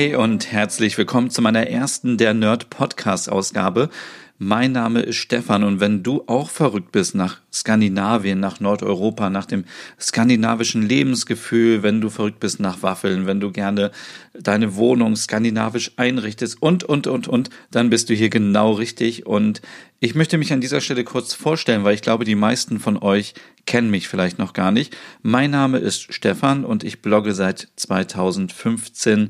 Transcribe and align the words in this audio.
Hey 0.00 0.14
und 0.14 0.50
herzlich 0.50 0.96
willkommen 0.96 1.28
zu 1.28 1.42
meiner 1.42 1.66
ersten 1.66 2.16
der 2.16 2.32
Nerd 2.32 2.70
Podcast 2.70 3.30
Ausgabe. 3.30 3.90
Mein 4.38 4.72
Name 4.72 5.02
ist 5.02 5.16
Stefan 5.16 5.62
und 5.62 5.80
wenn 5.80 6.02
du 6.02 6.24
auch 6.26 6.48
verrückt 6.48 6.90
bist 6.90 7.14
nach 7.14 7.42
Skandinavien, 7.52 8.40
nach 8.40 8.60
Nordeuropa, 8.60 9.28
nach 9.28 9.44
dem 9.44 9.66
skandinavischen 10.00 10.80
Lebensgefühl, 10.80 11.82
wenn 11.82 12.00
du 12.00 12.08
verrückt 12.08 12.40
bist 12.40 12.60
nach 12.60 12.82
Waffeln, 12.82 13.26
wenn 13.26 13.40
du 13.40 13.52
gerne 13.52 13.90
deine 14.32 14.74
Wohnung 14.76 15.16
skandinavisch 15.16 15.92
einrichtest 15.96 16.62
und, 16.62 16.82
und, 16.82 17.06
und, 17.06 17.28
und, 17.28 17.50
dann 17.70 17.90
bist 17.90 18.08
du 18.08 18.14
hier 18.14 18.30
genau 18.30 18.72
richtig 18.72 19.26
und 19.26 19.60
ich 19.98 20.14
möchte 20.14 20.38
mich 20.38 20.50
an 20.54 20.62
dieser 20.62 20.80
Stelle 20.80 21.04
kurz 21.04 21.34
vorstellen, 21.34 21.84
weil 21.84 21.92
ich 21.92 22.00
glaube, 22.00 22.24
die 22.24 22.34
meisten 22.34 22.80
von 22.80 22.96
euch 22.96 23.34
kennen 23.66 23.90
mich 23.90 24.08
vielleicht 24.08 24.38
noch 24.38 24.54
gar 24.54 24.72
nicht. 24.72 24.96
Mein 25.20 25.50
Name 25.50 25.76
ist 25.76 26.14
Stefan 26.14 26.64
und 26.64 26.84
ich 26.84 27.02
blogge 27.02 27.34
seit 27.34 27.68
2015 27.76 29.28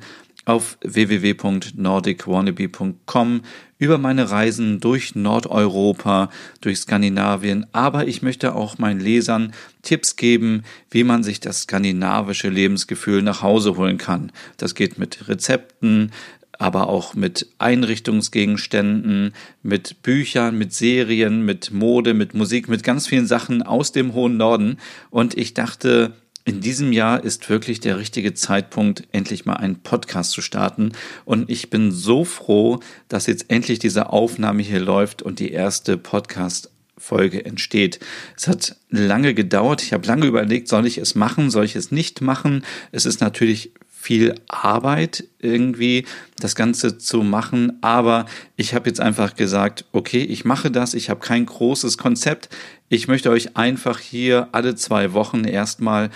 auf 0.51 0.77
www.nordicwannabe.com 0.83 3.43
über 3.79 3.99
meine 3.99 4.31
Reisen 4.31 4.81
durch 4.81 5.15
Nordeuropa, 5.15 6.31
durch 6.61 6.79
Skandinavien, 6.79 7.67
aber 7.73 8.09
ich 8.09 8.23
möchte 8.23 8.55
auch 8.55 8.79
meinen 8.79 9.01
Lesern 9.01 9.53
Tipps 9.83 10.17
geben, 10.17 10.63
wie 10.91 11.05
man 11.05 11.23
sich 11.23 11.39
das 11.41 11.63
skandinavische 11.63 12.49
Lebensgefühl 12.49 13.23
nach 13.23 13.43
Hause 13.43 13.77
holen 13.77 13.97
kann. 13.97 14.33
Das 14.57 14.75
geht 14.75 14.99
mit 14.99 15.29
Rezepten, 15.29 16.11
aber 16.59 16.89
auch 16.89 17.15
mit 17.15 17.47
Einrichtungsgegenständen, 17.59 19.33
mit 19.63 20.03
Büchern, 20.03 20.59
mit 20.59 20.73
Serien, 20.75 21.45
mit 21.47 21.71
Mode, 21.71 22.13
mit 22.13 22.35
Musik, 22.35 22.69
mit 22.69 22.83
ganz 22.83 23.07
vielen 23.07 23.27
Sachen 23.27 23.63
aus 23.63 23.93
dem 23.93 24.13
hohen 24.13 24.37
Norden. 24.37 24.77
Und 25.09 25.39
ich 25.39 25.55
dachte, 25.55 26.13
in 26.51 26.61
diesem 26.61 26.93
Jahr 26.93 27.23
ist 27.23 27.49
wirklich 27.49 27.79
der 27.79 27.97
richtige 27.97 28.35
Zeitpunkt, 28.35 29.05
endlich 29.13 29.47
mal 29.47 29.55
einen 29.55 29.77
Podcast 29.85 30.33
zu 30.33 30.43
starten. 30.43 30.91
Und 31.25 31.49
ich 31.49 31.71
bin 31.71 31.93
so 31.93 32.25
froh, 32.25 32.81
dass 33.07 33.29
jetzt 33.29 33.45
endlich 33.51 33.79
diese 33.79 34.11
Aufnahme 34.11 34.61
hier 34.63 34.81
läuft 34.81 35.23
und 35.23 35.39
die 35.39 35.53
erste 35.53 35.97
Podcast 35.97 36.69
Folge 36.99 37.45
entsteht. 37.45 38.01
Es 38.37 38.49
hat 38.49 38.75
lange 38.91 39.33
gedauert. 39.33 39.81
Ich 39.81 39.93
habe 39.93 40.07
lange 40.09 40.27
überlegt, 40.27 40.67
soll 40.67 40.89
ich 40.89 40.99
es 40.99 41.15
machen, 41.15 41.51
soll 41.51 41.65
ich 41.65 41.77
es 41.77 41.93
nicht 41.93 42.21
machen. 42.21 42.65
Es 42.91 43.07
ist 43.07 43.21
natürlich 43.21 43.71
viel 43.89 44.35
Arbeit 44.49 45.25
irgendwie, 45.41 46.07
das 46.39 46.57
Ganze 46.57 46.99
zu 46.99 47.23
machen. 47.23 47.79
Aber 47.83 48.27
ich 48.57 48.75
habe 48.75 48.89
jetzt 48.89 49.01
einfach 49.01 49.37
gesagt, 49.37 49.85
okay, 49.93 50.23
ich 50.23 50.45
mache 50.45 50.71
das. 50.71 50.95
Ich 50.95 51.11
habe 51.11 51.21
kein 51.21 51.47
großes 51.47 51.97
Konzept. 51.97 52.49
Ich 52.89 53.09
möchte 53.09 53.31
euch 53.31 53.57
einfach 53.57 53.99
hier 53.99 54.49
alle 54.53 54.75
zwei 54.75 55.13
Wochen 55.13 55.45
erstmal 55.45 56.11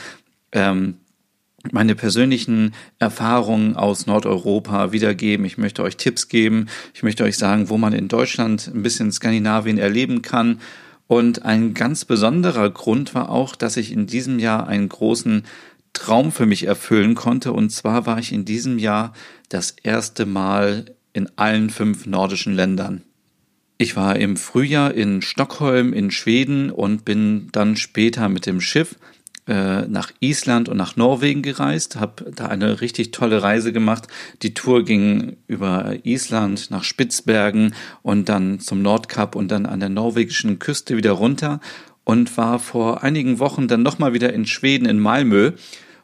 ähm, 0.54 0.94
meine 1.72 1.94
persönlichen 1.94 2.74
Erfahrungen 2.98 3.76
aus 3.76 4.06
Nordeuropa 4.06 4.92
wiedergeben. 4.92 5.46
Ich 5.46 5.58
möchte 5.58 5.82
euch 5.82 5.96
Tipps 5.96 6.28
geben. 6.28 6.66
Ich 6.92 7.02
möchte 7.02 7.24
euch 7.24 7.38
sagen, 7.38 7.68
wo 7.68 7.78
man 7.78 7.92
in 7.92 8.08
Deutschland 8.08 8.70
ein 8.74 8.82
bisschen 8.82 9.12
Skandinavien 9.12 9.78
erleben 9.78 10.22
kann. 10.22 10.60
Und 11.06 11.44
ein 11.44 11.74
ganz 11.74 12.04
besonderer 12.04 12.70
Grund 12.70 13.14
war 13.14 13.30
auch, 13.30 13.56
dass 13.56 13.76
ich 13.76 13.92
in 13.92 14.06
diesem 14.06 14.38
Jahr 14.38 14.66
einen 14.68 14.88
großen 14.88 15.44
Traum 15.92 16.32
für 16.32 16.46
mich 16.46 16.66
erfüllen 16.66 17.14
konnte. 17.14 17.52
Und 17.52 17.70
zwar 17.70 18.06
war 18.06 18.18
ich 18.18 18.32
in 18.32 18.44
diesem 18.44 18.78
Jahr 18.78 19.12
das 19.48 19.74
erste 19.82 20.26
Mal 20.26 20.86
in 21.12 21.30
allen 21.36 21.70
fünf 21.70 22.06
nordischen 22.06 22.54
Ländern. 22.54 23.02
Ich 23.78 23.96
war 23.96 24.16
im 24.16 24.36
Frühjahr 24.36 24.94
in 24.94 25.20
Stockholm 25.22 25.92
in 25.92 26.10
Schweden 26.10 26.70
und 26.70 27.04
bin 27.04 27.48
dann 27.52 27.76
später 27.76 28.28
mit 28.28 28.46
dem 28.46 28.60
Schiff 28.60 28.96
äh, 29.46 29.82
nach 29.82 30.10
Island 30.20 30.68
und 30.68 30.76
nach 30.76 30.96
Norwegen 30.96 31.42
gereist, 31.42 31.96
habe 31.96 32.30
da 32.30 32.46
eine 32.46 32.80
richtig 32.80 33.10
tolle 33.10 33.42
Reise 33.42 33.72
gemacht. 33.72 34.08
Die 34.42 34.54
Tour 34.54 34.84
ging 34.84 35.36
über 35.46 35.96
Island 36.04 36.70
nach 36.70 36.84
Spitzbergen 36.84 37.74
und 38.02 38.28
dann 38.28 38.60
zum 38.60 38.82
Nordkap 38.82 39.36
und 39.36 39.50
dann 39.50 39.66
an 39.66 39.80
der 39.80 39.90
norwegischen 39.90 40.58
Küste 40.58 40.96
wieder 40.96 41.12
runter 41.12 41.60
und 42.04 42.36
war 42.36 42.58
vor 42.58 43.02
einigen 43.02 43.38
Wochen 43.38 43.68
dann 43.68 43.82
nochmal 43.82 44.14
wieder 44.14 44.32
in 44.32 44.46
Schweden 44.46 44.86
in 44.86 44.98
Malmö. 44.98 45.52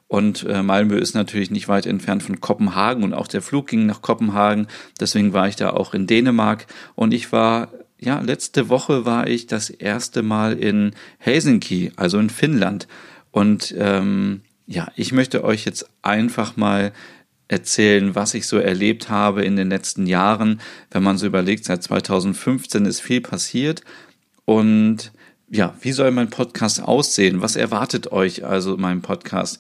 Und 0.07 0.45
äh, 0.45 0.63
Malmö 0.63 0.97
ist 0.97 1.15
natürlich 1.15 1.51
nicht 1.51 1.69
weit 1.69 1.87
entfernt 1.87 2.23
von 2.23 2.41
Kopenhagen 2.41 3.05
und 3.05 3.15
auch 3.15 3.29
der 3.29 3.43
Flug 3.43 3.69
ging 3.69 3.87
nach 3.87 4.03
Kopenhagen. 4.03 4.67
Deswegen 4.99 5.33
war 5.33 5.47
ich 5.47 5.57
da 5.57 5.71
auch 5.71 5.95
in 5.95 6.07
Dänemark 6.07 6.67
und 6.97 7.15
ich 7.15 7.31
war 7.33 7.69
ja, 8.01 8.19
letzte 8.21 8.71
Woche 8.71 9.05
war 9.05 9.29
ich 9.29 9.47
das 9.47 9.69
erste 9.69 10.23
Mal 10.23 10.59
in 10.59 10.93
Helsinki, 11.19 11.93
also 11.97 12.19
in 12.19 12.31
Finnland. 12.31 12.89
Und 13.31 13.75
ähm, 13.79 14.43
ja, 14.67 14.89
ich 14.97 15.13
möchte 15.13 15.45
euch 15.45 15.65
jetzt 15.65 15.89
einfach 16.03 16.57
mal 16.57 16.93
erzählen, 17.49 18.15
was 18.15 18.35
ich 18.35 18.47
so 18.47 18.59
erlebt 18.59 19.09
habe 19.09 19.45
in 19.45 19.57
den 19.57 19.69
letzten 19.69 20.07
Jahren. 20.07 20.61
Wenn 20.91 21.03
man 21.03 21.19
so 21.19 21.27
überlegt, 21.27 21.65
seit 21.65 21.83
2015 21.83 22.87
ist 22.87 23.01
viel 23.01 23.21
passiert. 23.21 23.83
Und 24.45 25.13
ja, 25.49 25.75
wie 25.81 25.93
soll 25.93 26.13
mein 26.13 26.31
Podcast 26.31 26.81
aussehen? 26.83 27.43
Was 27.43 27.57
erwartet 27.57 28.13
euch 28.13 28.45
also 28.45 28.75
in 28.75 28.81
meinem 28.81 29.03
Podcast? 29.03 29.59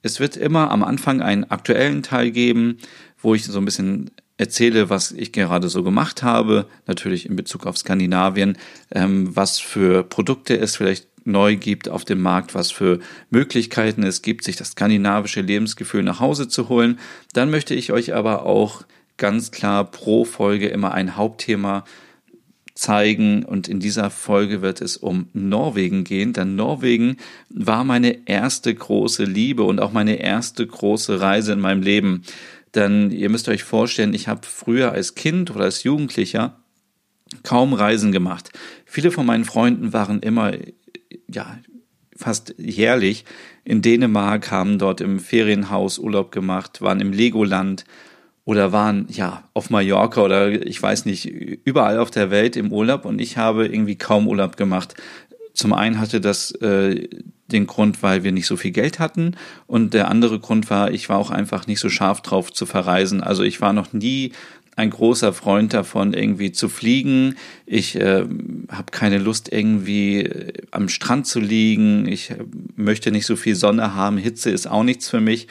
Es 0.00 0.20
wird 0.20 0.36
immer 0.36 0.70
am 0.70 0.82
Anfang 0.82 1.20
einen 1.20 1.44
aktuellen 1.44 2.02
Teil 2.02 2.30
geben, 2.30 2.78
wo 3.20 3.34
ich 3.34 3.44
so 3.44 3.58
ein 3.58 3.64
bisschen 3.64 4.10
erzähle, 4.38 4.88
was 4.88 5.12
ich 5.12 5.32
gerade 5.32 5.68
so 5.68 5.82
gemacht 5.82 6.22
habe, 6.22 6.66
natürlich 6.86 7.26
in 7.26 7.36
Bezug 7.36 7.66
auf 7.66 7.76
Skandinavien, 7.76 8.56
ähm, 8.92 9.36
was 9.36 9.58
für 9.58 10.04
Produkte 10.04 10.56
es 10.56 10.76
vielleicht 10.76 11.08
neu 11.28 11.56
gibt 11.56 11.88
auf 11.88 12.04
dem 12.04 12.20
Markt, 12.20 12.54
was 12.54 12.70
für 12.70 12.98
Möglichkeiten 13.30 14.02
es 14.02 14.22
gibt, 14.22 14.44
sich 14.44 14.56
das 14.56 14.72
skandinavische 14.72 15.40
Lebensgefühl 15.40 16.02
nach 16.02 16.20
Hause 16.20 16.48
zu 16.48 16.68
holen. 16.68 16.98
Dann 17.32 17.50
möchte 17.50 17.74
ich 17.74 17.92
euch 17.92 18.14
aber 18.14 18.44
auch 18.46 18.84
ganz 19.16 19.50
klar 19.50 19.84
pro 19.84 20.24
Folge 20.24 20.68
immer 20.68 20.92
ein 20.92 21.16
Hauptthema 21.16 21.84
zeigen 22.74 23.44
und 23.44 23.68
in 23.68 23.80
dieser 23.80 24.08
Folge 24.08 24.62
wird 24.62 24.80
es 24.80 24.96
um 24.96 25.28
Norwegen 25.32 26.04
gehen, 26.04 26.32
denn 26.32 26.54
Norwegen 26.54 27.16
war 27.50 27.82
meine 27.82 28.28
erste 28.28 28.72
große 28.72 29.24
Liebe 29.24 29.64
und 29.64 29.80
auch 29.80 29.92
meine 29.92 30.20
erste 30.20 30.64
große 30.66 31.20
Reise 31.20 31.52
in 31.52 31.60
meinem 31.60 31.82
Leben. 31.82 32.22
Denn 32.74 33.10
ihr 33.10 33.30
müsst 33.30 33.48
euch 33.48 33.64
vorstellen, 33.64 34.14
ich 34.14 34.28
habe 34.28 34.42
früher 34.44 34.92
als 34.92 35.16
Kind 35.16 35.50
oder 35.50 35.64
als 35.64 35.82
Jugendlicher 35.82 36.56
kaum 37.42 37.72
Reisen 37.72 38.12
gemacht. 38.12 38.52
Viele 38.84 39.10
von 39.10 39.26
meinen 39.26 39.44
Freunden 39.44 39.92
waren 39.92 40.20
immer 40.20 40.52
ja, 41.28 41.58
fast 42.16 42.54
jährlich 42.58 43.24
in 43.64 43.80
Dänemark, 43.80 44.50
haben 44.50 44.78
dort 44.78 45.00
im 45.00 45.20
Ferienhaus 45.20 45.98
Urlaub 45.98 46.32
gemacht, 46.32 46.82
waren 46.82 47.00
im 47.00 47.12
Legoland 47.12 47.84
oder 48.44 48.72
waren 48.72 49.06
ja 49.10 49.44
auf 49.54 49.70
Mallorca 49.70 50.22
oder 50.22 50.66
ich 50.66 50.82
weiß 50.82 51.04
nicht, 51.04 51.26
überall 51.26 51.98
auf 51.98 52.10
der 52.10 52.30
Welt 52.30 52.56
im 52.56 52.72
Urlaub 52.72 53.04
und 53.04 53.20
ich 53.20 53.36
habe 53.36 53.66
irgendwie 53.66 53.96
kaum 53.96 54.26
Urlaub 54.26 54.56
gemacht. 54.56 54.94
Zum 55.52 55.72
einen 55.72 56.00
hatte 56.00 56.20
das 56.20 56.52
äh, 56.52 57.08
den 57.52 57.66
Grund, 57.66 58.02
weil 58.02 58.24
wir 58.24 58.32
nicht 58.32 58.46
so 58.46 58.56
viel 58.56 58.70
Geld 58.70 58.98
hatten 58.98 59.36
und 59.66 59.94
der 59.94 60.08
andere 60.08 60.38
Grund 60.40 60.70
war, 60.70 60.90
ich 60.90 61.08
war 61.08 61.18
auch 61.18 61.30
einfach 61.30 61.66
nicht 61.66 61.80
so 61.80 61.88
scharf 61.88 62.22
drauf 62.22 62.52
zu 62.52 62.66
verreisen. 62.66 63.22
Also 63.22 63.42
ich 63.42 63.60
war 63.60 63.72
noch 63.72 63.92
nie 63.92 64.32
ein 64.78 64.90
großer 64.90 65.32
Freund 65.32 65.74
davon, 65.74 66.14
irgendwie 66.14 66.52
zu 66.52 66.68
fliegen. 66.68 67.34
Ich 67.66 67.96
äh, 67.96 68.24
habe 68.70 68.92
keine 68.92 69.18
Lust, 69.18 69.52
irgendwie 69.52 70.20
äh, 70.20 70.52
am 70.70 70.88
Strand 70.88 71.26
zu 71.26 71.40
liegen. 71.40 72.06
Ich 72.06 72.30
äh, 72.30 72.36
möchte 72.76 73.10
nicht 73.10 73.26
so 73.26 73.34
viel 73.34 73.56
Sonne 73.56 73.96
haben. 73.96 74.18
Hitze 74.18 74.50
ist 74.50 74.68
auch 74.68 74.84
nichts 74.84 75.08
für 75.08 75.20
mich. 75.20 75.48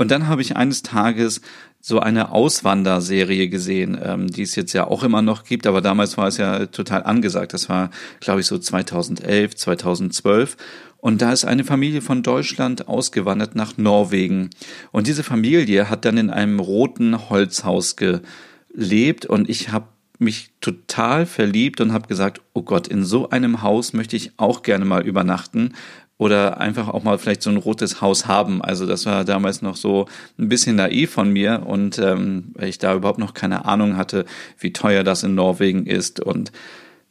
Und 0.00 0.10
dann 0.10 0.28
habe 0.28 0.40
ich 0.40 0.56
eines 0.56 0.82
Tages 0.82 1.42
so 1.78 2.00
eine 2.00 2.32
Auswanderserie 2.32 3.50
gesehen, 3.50 4.00
ähm, 4.02 4.28
die 4.28 4.40
es 4.40 4.56
jetzt 4.56 4.72
ja 4.72 4.86
auch 4.86 5.02
immer 5.02 5.20
noch 5.20 5.44
gibt, 5.44 5.66
aber 5.66 5.82
damals 5.82 6.16
war 6.16 6.26
es 6.26 6.38
ja 6.38 6.64
total 6.64 7.02
angesagt. 7.02 7.52
Das 7.52 7.68
war, 7.68 7.90
glaube 8.18 8.40
ich, 8.40 8.46
so 8.46 8.56
2011, 8.56 9.56
2012. 9.56 10.56
Und 10.96 11.20
da 11.20 11.34
ist 11.34 11.44
eine 11.44 11.64
Familie 11.64 12.00
von 12.00 12.22
Deutschland 12.22 12.88
ausgewandert 12.88 13.56
nach 13.56 13.76
Norwegen. 13.76 14.48
Und 14.90 15.06
diese 15.06 15.22
Familie 15.22 15.90
hat 15.90 16.06
dann 16.06 16.16
in 16.16 16.30
einem 16.30 16.60
roten 16.60 17.28
Holzhaus 17.28 17.94
gelebt 17.96 19.26
und 19.26 19.50
ich 19.50 19.70
habe 19.70 19.88
mich 20.18 20.50
total 20.62 21.26
verliebt 21.26 21.82
und 21.82 21.92
habe 21.92 22.08
gesagt, 22.08 22.40
oh 22.54 22.62
Gott, 22.62 22.88
in 22.88 23.04
so 23.04 23.28
einem 23.28 23.60
Haus 23.60 23.92
möchte 23.92 24.16
ich 24.16 24.32
auch 24.38 24.62
gerne 24.62 24.86
mal 24.86 25.06
übernachten. 25.06 25.74
Oder 26.20 26.60
einfach 26.60 26.88
auch 26.88 27.02
mal 27.02 27.16
vielleicht 27.16 27.40
so 27.40 27.48
ein 27.48 27.56
rotes 27.56 28.02
Haus 28.02 28.26
haben. 28.26 28.60
Also 28.60 28.84
das 28.84 29.06
war 29.06 29.24
damals 29.24 29.62
noch 29.62 29.74
so 29.74 30.04
ein 30.38 30.50
bisschen 30.50 30.76
naiv 30.76 31.10
von 31.10 31.32
mir 31.32 31.62
und 31.66 31.98
ähm, 31.98 32.50
weil 32.52 32.68
ich 32.68 32.76
da 32.76 32.94
überhaupt 32.94 33.18
noch 33.18 33.32
keine 33.32 33.64
Ahnung 33.64 33.96
hatte, 33.96 34.26
wie 34.58 34.74
teuer 34.74 35.02
das 35.02 35.22
in 35.22 35.34
Norwegen 35.34 35.86
ist 35.86 36.20
und 36.20 36.52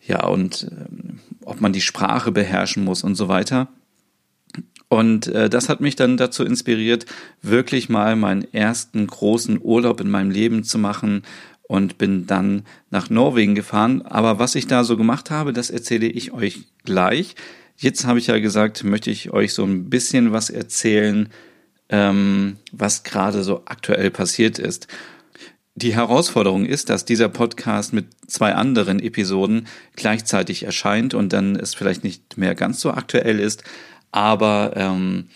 ja 0.06 0.28
und 0.28 0.70
ähm, 0.70 1.22
ob 1.44 1.60
man 1.60 1.74
die 1.74 1.82
Sprache 1.82 2.32
beherrschen 2.32 2.84
muss 2.84 3.04
und 3.04 3.16
so 3.16 3.28
weiter. 3.28 3.70
Und 4.90 5.26
äh, 5.26 5.50
das 5.50 5.70
hat 5.70 5.82
mich 5.82 5.96
dann 5.96 6.16
dazu 6.16 6.44
inspiriert, 6.44 7.08
wirklich 7.42 7.90
mal 7.90 8.16
meinen 8.16 8.46
ersten 8.54 9.08
großen 9.08 9.60
Urlaub 9.60 10.02
in 10.02 10.12
meinem 10.12 10.30
Leben 10.30 10.64
zu 10.64 10.78
machen 10.78 11.24
und 11.64 11.98
bin 11.98 12.28
dann 12.28 12.62
nach 12.92 13.10
Norwegen 13.10 13.56
gefahren. 13.56 14.04
Aber 14.04 14.38
was 14.38 14.54
ich 14.54 14.68
da 14.68 14.84
so 14.84 14.98
gemacht 14.98 15.32
habe, 15.32 15.52
das 15.52 15.72
erzähle 15.72 16.06
ich 16.06 16.32
euch 16.32 16.68
gleich. 16.84 17.36
Jetzt 17.82 18.06
habe 18.06 18.20
ich 18.20 18.28
ja 18.28 18.38
gesagt, 18.40 18.84
möchte 18.84 19.10
ich 19.10 19.32
euch 19.32 19.54
so 19.54 19.64
ein 19.64 19.90
bisschen 19.90 20.34
was 20.34 20.50
erzählen, 20.50 21.30
ähm, 21.88 22.58
was 22.74 23.04
gerade 23.04 23.42
so 23.42 23.64
aktuell 23.68 24.12
passiert 24.12 24.60
ist. 24.60 24.90
Die 25.76 25.96
Herausforderung 25.96 26.66
ist, 26.66 26.90
dass 26.90 27.06
dieser 27.06 27.30
Podcast 27.30 27.94
mit 27.94 28.08
zwei 28.28 28.54
anderen 28.54 29.00
Episoden 29.00 29.66
gleichzeitig 29.96 30.64
erscheint 30.64 31.14
und 31.14 31.32
dann 31.32 31.56
es 31.56 31.74
vielleicht 31.74 32.04
nicht 32.04 32.38
mehr 32.38 32.54
ganz 32.54 32.82
so 32.82 32.92
aktuell 32.92 33.40
ist. 33.40 33.64
Aber 34.12 34.74
ähm, 34.76 35.30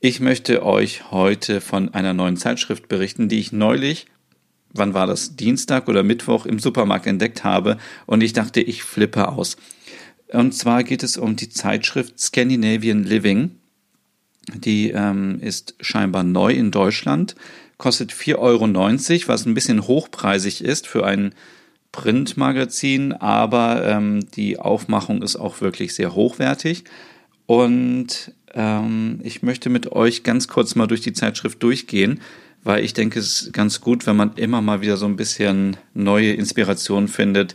ich 0.00 0.18
möchte 0.18 0.66
euch 0.66 1.12
heute 1.12 1.60
von 1.60 1.94
einer 1.94 2.12
neuen 2.12 2.36
Zeitschrift 2.36 2.88
berichten, 2.88 3.28
die 3.28 3.38
ich 3.38 3.52
neulich 3.52 4.06
wann 4.74 4.92
war 4.92 5.06
das, 5.06 5.36
Dienstag 5.36 5.88
oder 5.88 6.02
Mittwoch 6.02 6.44
im 6.46 6.58
Supermarkt 6.58 7.06
entdeckt 7.06 7.44
habe 7.44 7.78
und 8.06 8.22
ich 8.22 8.32
dachte, 8.32 8.60
ich 8.60 8.82
flippe 8.82 9.28
aus. 9.28 9.56
Und 10.32 10.52
zwar 10.52 10.84
geht 10.84 11.02
es 11.02 11.16
um 11.16 11.36
die 11.36 11.48
Zeitschrift 11.48 12.18
Scandinavian 12.18 13.04
Living. 13.04 13.52
Die 14.52 14.90
ähm, 14.90 15.38
ist 15.40 15.74
scheinbar 15.80 16.22
neu 16.22 16.52
in 16.52 16.70
Deutschland, 16.70 17.34
kostet 17.78 18.12
4,90 18.12 18.38
Euro, 18.38 19.28
was 19.28 19.46
ein 19.46 19.54
bisschen 19.54 19.86
hochpreisig 19.86 20.62
ist 20.62 20.86
für 20.86 21.06
ein 21.06 21.34
Printmagazin, 21.92 23.12
aber 23.12 23.86
ähm, 23.86 24.26
die 24.32 24.58
Aufmachung 24.58 25.22
ist 25.22 25.36
auch 25.36 25.60
wirklich 25.60 25.94
sehr 25.94 26.14
hochwertig. 26.14 26.84
Und 27.46 28.32
ähm, 28.52 29.20
ich 29.22 29.42
möchte 29.42 29.70
mit 29.70 29.92
euch 29.92 30.24
ganz 30.24 30.48
kurz 30.48 30.74
mal 30.74 30.86
durch 30.86 31.00
die 31.00 31.12
Zeitschrift 31.12 31.62
durchgehen 31.62 32.20
weil 32.64 32.82
ich 32.82 32.94
denke, 32.94 33.20
es 33.20 33.42
ist 33.42 33.52
ganz 33.52 33.80
gut, 33.80 34.06
wenn 34.06 34.16
man 34.16 34.32
immer 34.36 34.62
mal 34.62 34.80
wieder 34.80 34.96
so 34.96 35.06
ein 35.06 35.16
bisschen 35.16 35.76
neue 35.92 36.32
Inspiration 36.32 37.08
findet, 37.08 37.54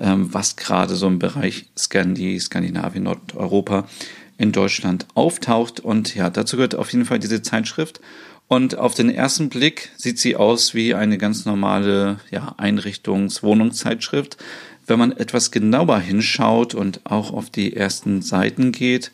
was 0.00 0.56
gerade 0.56 0.94
so 0.94 1.06
im 1.06 1.18
Bereich 1.18 1.66
Scandi, 1.76 2.38
Skandinavien, 2.38 3.04
Nordeuropa 3.04 3.88
in 4.36 4.52
Deutschland 4.52 5.06
auftaucht. 5.14 5.80
Und 5.80 6.14
ja, 6.14 6.30
dazu 6.30 6.56
gehört 6.56 6.74
auf 6.74 6.92
jeden 6.92 7.04
Fall 7.04 7.18
diese 7.18 7.42
Zeitschrift. 7.42 8.00
Und 8.46 8.78
auf 8.78 8.94
den 8.94 9.10
ersten 9.10 9.50
Blick 9.50 9.90
sieht 9.96 10.18
sie 10.18 10.36
aus 10.36 10.72
wie 10.72 10.94
eine 10.94 11.18
ganz 11.18 11.44
normale 11.44 12.18
ja, 12.30 12.54
Einrichtungs-, 12.56 13.42
Wohnungszeitschrift. 13.42 14.38
Wenn 14.86 14.98
man 14.98 15.12
etwas 15.12 15.50
genauer 15.50 16.00
hinschaut 16.00 16.74
und 16.74 17.00
auch 17.04 17.32
auf 17.32 17.50
die 17.50 17.76
ersten 17.76 18.22
Seiten 18.22 18.72
geht, 18.72 19.10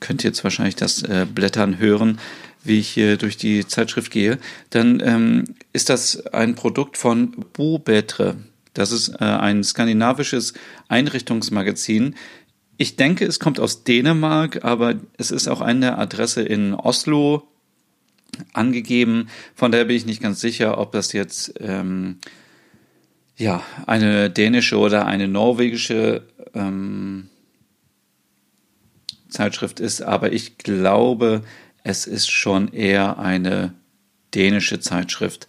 könnt 0.00 0.24
ihr 0.24 0.30
jetzt 0.30 0.44
wahrscheinlich 0.44 0.76
das 0.76 1.02
äh, 1.02 1.26
Blättern 1.32 1.78
hören, 1.78 2.18
wie 2.64 2.78
ich 2.78 2.88
hier 2.88 3.16
durch 3.16 3.36
die 3.36 3.66
Zeitschrift 3.66 4.10
gehe, 4.10 4.38
dann 4.70 5.00
ähm, 5.04 5.44
ist 5.72 5.90
das 5.90 6.26
ein 6.28 6.54
Produkt 6.54 6.96
von 6.96 7.32
Bubetre. 7.52 8.36
Das 8.78 8.92
ist 8.92 9.08
äh, 9.08 9.24
ein 9.24 9.64
skandinavisches 9.64 10.54
Einrichtungsmagazin. 10.86 12.14
Ich 12.76 12.94
denke, 12.94 13.24
es 13.26 13.40
kommt 13.40 13.58
aus 13.58 13.82
Dänemark, 13.82 14.64
aber 14.64 14.94
es 15.16 15.32
ist 15.32 15.48
auch 15.48 15.60
eine 15.60 15.98
Adresse 15.98 16.42
in 16.42 16.74
Oslo 16.74 17.48
angegeben. 18.52 19.30
Von 19.56 19.72
daher 19.72 19.86
bin 19.86 19.96
ich 19.96 20.06
nicht 20.06 20.22
ganz 20.22 20.40
sicher, 20.40 20.78
ob 20.78 20.92
das 20.92 21.12
jetzt 21.12 21.54
ähm, 21.58 22.18
ja 23.36 23.64
eine 23.86 24.30
dänische 24.30 24.78
oder 24.78 25.06
eine 25.06 25.26
norwegische 25.26 26.28
ähm, 26.54 27.30
Zeitschrift 29.28 29.80
ist. 29.80 30.02
Aber 30.02 30.32
ich 30.32 30.56
glaube, 30.56 31.42
es 31.82 32.06
ist 32.06 32.30
schon 32.30 32.72
eher 32.72 33.18
eine 33.18 33.74
dänische 34.36 34.78
Zeitschrift. 34.78 35.48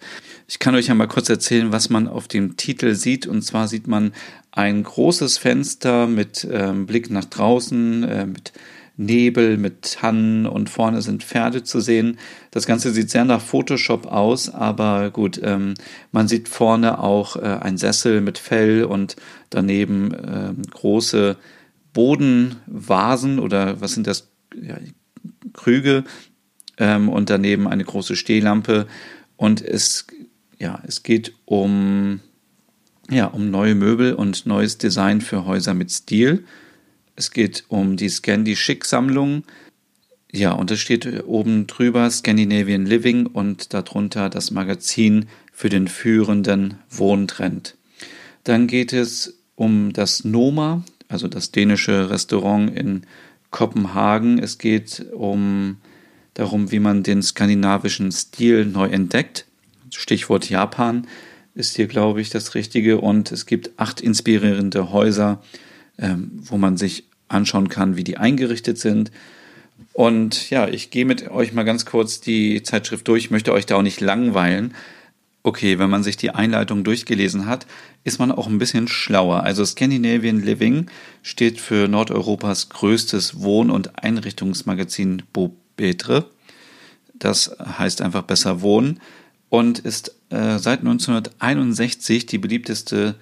Ich 0.50 0.58
kann 0.58 0.74
euch 0.74 0.88
ja 0.88 0.94
mal 0.94 1.06
kurz 1.06 1.28
erzählen, 1.28 1.70
was 1.70 1.90
man 1.90 2.08
auf 2.08 2.26
dem 2.26 2.56
Titel 2.56 2.96
sieht. 2.96 3.28
Und 3.28 3.42
zwar 3.42 3.68
sieht 3.68 3.86
man 3.86 4.12
ein 4.50 4.82
großes 4.82 5.38
Fenster 5.38 6.08
mit 6.08 6.46
ähm, 6.50 6.86
Blick 6.86 7.08
nach 7.08 7.24
draußen, 7.24 8.02
äh, 8.02 8.26
mit 8.26 8.52
Nebel, 8.96 9.58
mit 9.58 9.92
Tannen 10.00 10.46
und 10.46 10.68
vorne 10.68 11.02
sind 11.02 11.22
Pferde 11.22 11.62
zu 11.62 11.78
sehen. 11.78 12.18
Das 12.50 12.66
Ganze 12.66 12.90
sieht 12.90 13.10
sehr 13.10 13.24
nach 13.24 13.40
Photoshop 13.40 14.08
aus, 14.08 14.52
aber 14.52 15.10
gut, 15.10 15.40
ähm, 15.40 15.74
man 16.10 16.26
sieht 16.26 16.48
vorne 16.48 16.98
auch 16.98 17.36
äh, 17.36 17.42
ein 17.42 17.78
Sessel 17.78 18.20
mit 18.20 18.36
Fell 18.36 18.82
und 18.82 19.14
daneben 19.50 20.12
äh, 20.12 20.52
große 20.68 21.36
Bodenvasen 21.92 23.38
oder 23.38 23.80
was 23.80 23.92
sind 23.92 24.08
das? 24.08 24.28
Ja, 24.60 24.78
Krüge 25.52 26.02
ähm, 26.76 27.08
und 27.08 27.30
daneben 27.30 27.68
eine 27.68 27.84
große 27.84 28.16
Stehlampe. 28.16 28.88
Und 29.40 29.62
es, 29.62 30.06
ja, 30.60 30.80
es 30.86 31.02
geht 31.02 31.32
um, 31.46 32.20
ja, 33.10 33.26
um 33.26 33.50
neue 33.50 33.74
Möbel 33.74 34.12
und 34.12 34.46
neues 34.46 34.78
Design 34.78 35.22
für 35.22 35.46
Häuser 35.46 35.74
mit 35.74 35.90
Stil. 35.90 36.44
Es 37.16 37.30
geht 37.30 37.64
um 37.68 37.96
die 37.96 38.10
Scandi 38.10 38.54
Schick 38.54 38.84
Sammlung. 38.84 39.44
Ja, 40.30 40.52
und 40.52 40.70
es 40.70 40.78
steht 40.78 41.24
oben 41.24 41.66
drüber 41.66 42.08
Scandinavian 42.10 42.86
Living 42.86 43.26
und 43.26 43.74
darunter 43.74 44.28
das 44.28 44.52
Magazin 44.52 45.26
für 45.52 45.70
den 45.70 45.88
führenden 45.88 46.74
Wohntrend. 46.88 47.76
Dann 48.44 48.66
geht 48.66 48.92
es 48.92 49.38
um 49.56 49.92
das 49.92 50.24
Noma, 50.24 50.84
also 51.08 51.26
das 51.26 51.50
dänische 51.50 52.10
Restaurant 52.10 52.76
in 52.76 53.02
Kopenhagen. 53.50 54.38
Es 54.38 54.58
geht 54.58 55.06
um 55.12 55.78
darum, 56.34 56.70
wie 56.70 56.78
man 56.78 57.02
den 57.02 57.22
skandinavischen 57.22 58.12
Stil 58.12 58.66
neu 58.66 58.86
entdeckt. 58.86 59.46
Stichwort 59.90 60.48
Japan 60.48 61.06
ist 61.54 61.76
hier, 61.76 61.86
glaube 61.86 62.20
ich, 62.20 62.30
das 62.30 62.54
Richtige. 62.54 62.98
Und 62.98 63.32
es 63.32 63.46
gibt 63.46 63.70
acht 63.76 64.00
inspirierende 64.00 64.92
Häuser, 64.92 65.42
ähm, 65.98 66.30
wo 66.42 66.56
man 66.56 66.76
sich 66.76 67.04
anschauen 67.28 67.68
kann, 67.68 67.96
wie 67.96 68.04
die 68.04 68.16
eingerichtet 68.16 68.78
sind. 68.78 69.10
Und 69.92 70.50
ja, 70.50 70.68
ich 70.68 70.90
gehe 70.90 71.04
mit 71.04 71.30
euch 71.30 71.52
mal 71.52 71.64
ganz 71.64 71.86
kurz 71.86 72.20
die 72.20 72.62
Zeitschrift 72.62 73.06
durch. 73.08 73.24
Ich 73.24 73.30
möchte 73.30 73.52
euch 73.52 73.66
da 73.66 73.76
auch 73.76 73.82
nicht 73.82 74.00
langweilen. 74.00 74.74
Okay, 75.42 75.78
wenn 75.78 75.88
man 75.88 76.02
sich 76.02 76.18
die 76.18 76.30
Einleitung 76.30 76.84
durchgelesen 76.84 77.46
hat, 77.46 77.66
ist 78.04 78.18
man 78.18 78.30
auch 78.30 78.46
ein 78.46 78.58
bisschen 78.58 78.88
schlauer. 78.88 79.42
Also 79.42 79.64
Scandinavian 79.64 80.42
Living 80.42 80.90
steht 81.22 81.58
für 81.60 81.88
Nordeuropas 81.88 82.68
größtes 82.68 83.40
Wohn- 83.40 83.70
und 83.70 84.02
Einrichtungsmagazin 84.04 85.22
Bobetre. 85.32 86.26
Das 87.14 87.56
heißt 87.58 88.02
einfach 88.02 88.22
besser 88.22 88.60
wohnen 88.60 89.00
und 89.50 89.80
ist 89.80 90.14
äh, 90.30 90.58
seit 90.58 90.80
1961 90.80 92.24
die 92.24 92.38
beliebteste 92.38 93.16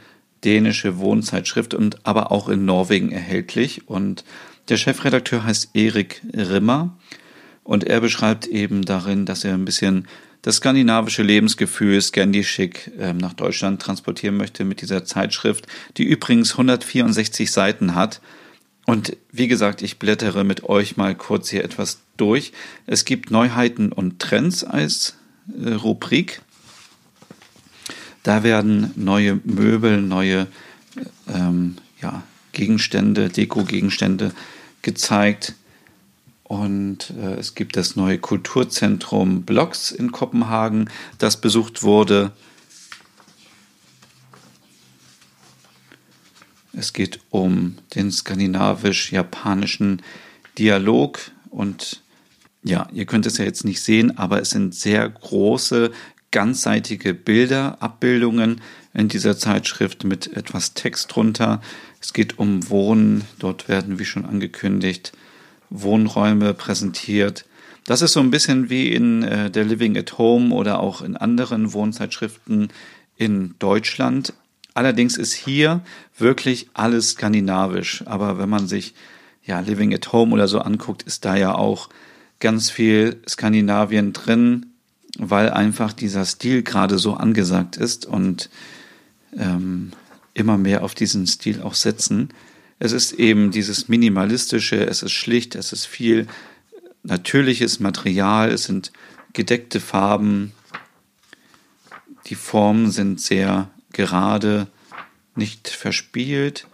dänische 0.45 0.99
Wohnzeitschrift 0.99 1.75
und 1.75 2.07
aber 2.07 2.31
auch 2.31 2.49
in 2.49 2.65
Norwegen 2.65 3.11
erhältlich. 3.11 3.89
Und 3.89 4.25
der 4.69 4.77
Chefredakteur 4.77 5.43
heißt 5.43 5.71
Erik 5.75 6.23
Rimmer 6.33 6.97
und 7.65 7.85
er 7.85 8.01
beschreibt 8.01 8.47
eben 8.47 8.85
darin, 8.85 9.25
dass 9.27 9.43
er 9.43 9.55
ein 9.55 9.65
bisschen 9.65 10.07
das 10.43 10.57
skandinavische 10.57 11.23
Lebensgefühl 11.23 12.01
Scandi-Schick 12.01 12.93
äh, 12.99 13.13
nach 13.13 13.33
Deutschland 13.33 13.83
transportieren 13.83 14.37
möchte 14.37 14.65
mit 14.65 14.81
dieser 14.81 15.05
Zeitschrift, 15.05 15.67
die 15.97 16.05
übrigens 16.05 16.53
164 16.53 17.51
Seiten 17.51 17.95
hat. 17.95 18.21
Und 18.87 19.17
wie 19.33 19.49
gesagt, 19.49 19.83
ich 19.83 19.99
blättere 19.99 20.45
mit 20.45 20.65
euch 20.65 20.97
mal 20.97 21.15
kurz 21.15 21.51
hier 21.51 21.65
etwas 21.65 22.01
durch. 22.17 22.53
Es 22.87 23.05
gibt 23.05 23.31
Neuheiten 23.31 23.93
und 23.93 24.21
Trends 24.21 24.65
als 24.65 25.18
Rubrik. 25.57 26.43
Da 28.23 28.43
werden 28.43 28.93
neue 28.97 29.41
Möbel, 29.45 30.03
neue 30.03 30.47
ähm, 31.33 31.77
ja, 32.01 32.23
Gegenstände, 32.53 33.29
Deko-Gegenstände 33.29 34.33
gezeigt. 34.83 35.55
Und 36.45 37.11
äh, 37.11 37.35
es 37.35 37.55
gibt 37.55 37.77
das 37.77 37.95
neue 37.97 38.19
Kulturzentrum 38.19 39.43
Blocks 39.43 39.91
in 39.91 40.13
Kopenhagen, 40.13 40.91
das 41.19 41.41
besucht 41.41 41.83
wurde. 41.83 42.33
Es 46.73 46.93
geht 46.93 47.21
um 47.31 47.77
den 47.95 48.11
skandinavisch-japanischen 48.13 50.03
Dialog 50.59 51.19
und 51.51 52.03
ja, 52.69 52.87
ihr 52.93 53.07
könnt 53.07 53.25
es 53.25 53.39
ja 53.39 53.47
jetzt 53.47 53.65
nicht 53.65 53.81
sehen, 53.81 54.19
aber 54.19 54.43
es 54.43 54.51
sind 54.51 54.75
sehr 54.75 55.09
große, 55.09 55.91
ganzseitige 56.31 57.15
Bilder, 57.15 57.79
Abbildungen 57.81 58.61
in 58.93 59.09
dieser 59.09 59.39
Zeitschrift 59.39 60.05
mit 60.05 60.37
etwas 60.37 60.75
Text 60.75 61.15
drunter. 61.15 61.63
Es 62.03 62.13
geht 62.13 62.39
um 62.39 62.69
Wohnen. 62.69 63.25
Dort 63.39 63.69
werden, 63.69 63.99
wie 63.99 64.05
schon 64.05 64.27
angekündigt, 64.27 65.13
Wohnräume 65.71 66.53
präsentiert. 66.53 67.47
Das 67.87 68.03
ist 68.03 68.13
so 68.13 68.21
ein 68.21 68.31
bisschen 68.31 68.69
wie 68.69 68.93
in 68.93 69.23
äh, 69.23 69.51
der 69.51 69.65
Living 69.65 69.97
at 69.97 70.19
Home 70.19 70.55
oder 70.55 70.81
auch 70.81 71.01
in 71.01 71.17
anderen 71.17 71.73
Wohnzeitschriften 71.73 72.69
in 73.17 73.55
Deutschland. 73.59 74.35
Allerdings 74.75 75.17
ist 75.17 75.33
hier 75.33 75.81
wirklich 76.19 76.69
alles 76.75 77.13
skandinavisch. 77.13 78.03
Aber 78.05 78.39
wenn 78.39 78.51
man 78.51 78.69
sich 78.69 78.95
ja 79.43 79.61
Living 79.61 79.95
at 79.95 80.13
Home 80.13 80.35
oder 80.35 80.49
so 80.49 80.59
anguckt, 80.59 81.03
ist 81.05 81.25
da 81.25 81.35
ja 81.35 81.55
auch 81.55 81.89
ganz 82.41 82.71
viel 82.71 83.21
Skandinavien 83.29 84.13
drin, 84.13 84.67
weil 85.19 85.51
einfach 85.51 85.93
dieser 85.93 86.25
Stil 86.25 86.63
gerade 86.63 86.99
so 86.99 87.15
angesagt 87.15 87.77
ist 87.77 88.07
und 88.07 88.51
ähm, 89.37 89.93
immer 90.35 90.57
mehr 90.57 90.85
auf 90.85 90.95
diesen 90.95 91.27
Stil 91.27 91.63
auch 91.63 91.75
setzen. 91.75 92.29
Es 92.79 92.93
ist 92.93 93.13
eben 93.13 93.51
dieses 93.51 93.89
Minimalistische, 93.89 94.87
es 94.87 95.03
ist 95.03 95.13
schlicht, 95.13 95.57
es 95.57 95.73
ist 95.73 95.87
viel 95.87 96.29
natürliches 97.03 97.81
Material, 97.81 98.51
es 98.51 98.65
sind 98.65 98.93
gedeckte 99.33 99.81
Farben, 99.81 100.53
die 102.27 102.37
Formen 102.37 102.91
sind 102.91 103.21
sehr 103.21 103.71
gerade, 103.93 104.69
nicht 105.35 105.69
verspielt. 105.69 106.67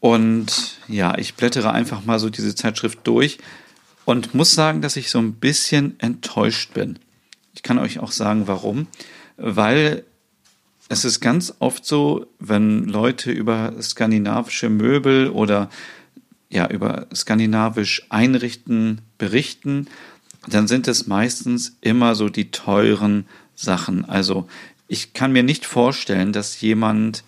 Und 0.00 0.78
ja, 0.88 1.16
ich 1.18 1.34
blättere 1.34 1.70
einfach 1.70 2.04
mal 2.04 2.18
so 2.18 2.30
diese 2.30 2.54
Zeitschrift 2.54 3.00
durch 3.04 3.38
und 4.04 4.34
muss 4.34 4.54
sagen, 4.54 4.82
dass 4.82 4.96
ich 4.96 5.10
so 5.10 5.18
ein 5.18 5.34
bisschen 5.34 5.98
enttäuscht 6.00 6.74
bin. 6.74 6.98
Ich 7.54 7.62
kann 7.62 7.78
euch 7.78 7.98
auch 7.98 8.12
sagen, 8.12 8.48
warum. 8.48 8.86
Weil 9.36 10.04
es 10.88 11.04
ist 11.04 11.20
ganz 11.20 11.54
oft 11.58 11.86
so, 11.86 12.26
wenn 12.38 12.84
Leute 12.84 13.30
über 13.30 13.72
skandinavische 13.80 14.68
Möbel 14.68 15.28
oder 15.28 15.70
ja, 16.50 16.68
über 16.68 17.06
skandinavisch 17.14 18.04
Einrichten 18.10 19.00
berichten, 19.16 19.86
dann 20.48 20.68
sind 20.68 20.88
es 20.88 21.06
meistens 21.06 21.78
immer 21.80 22.14
so 22.14 22.28
die 22.28 22.50
teuren 22.50 23.26
Sachen. 23.54 24.04
Also 24.04 24.48
ich 24.86 25.14
kann 25.14 25.32
mir 25.32 25.42
nicht 25.42 25.64
vorstellen, 25.64 26.32
dass 26.32 26.60
jemand 26.60 27.24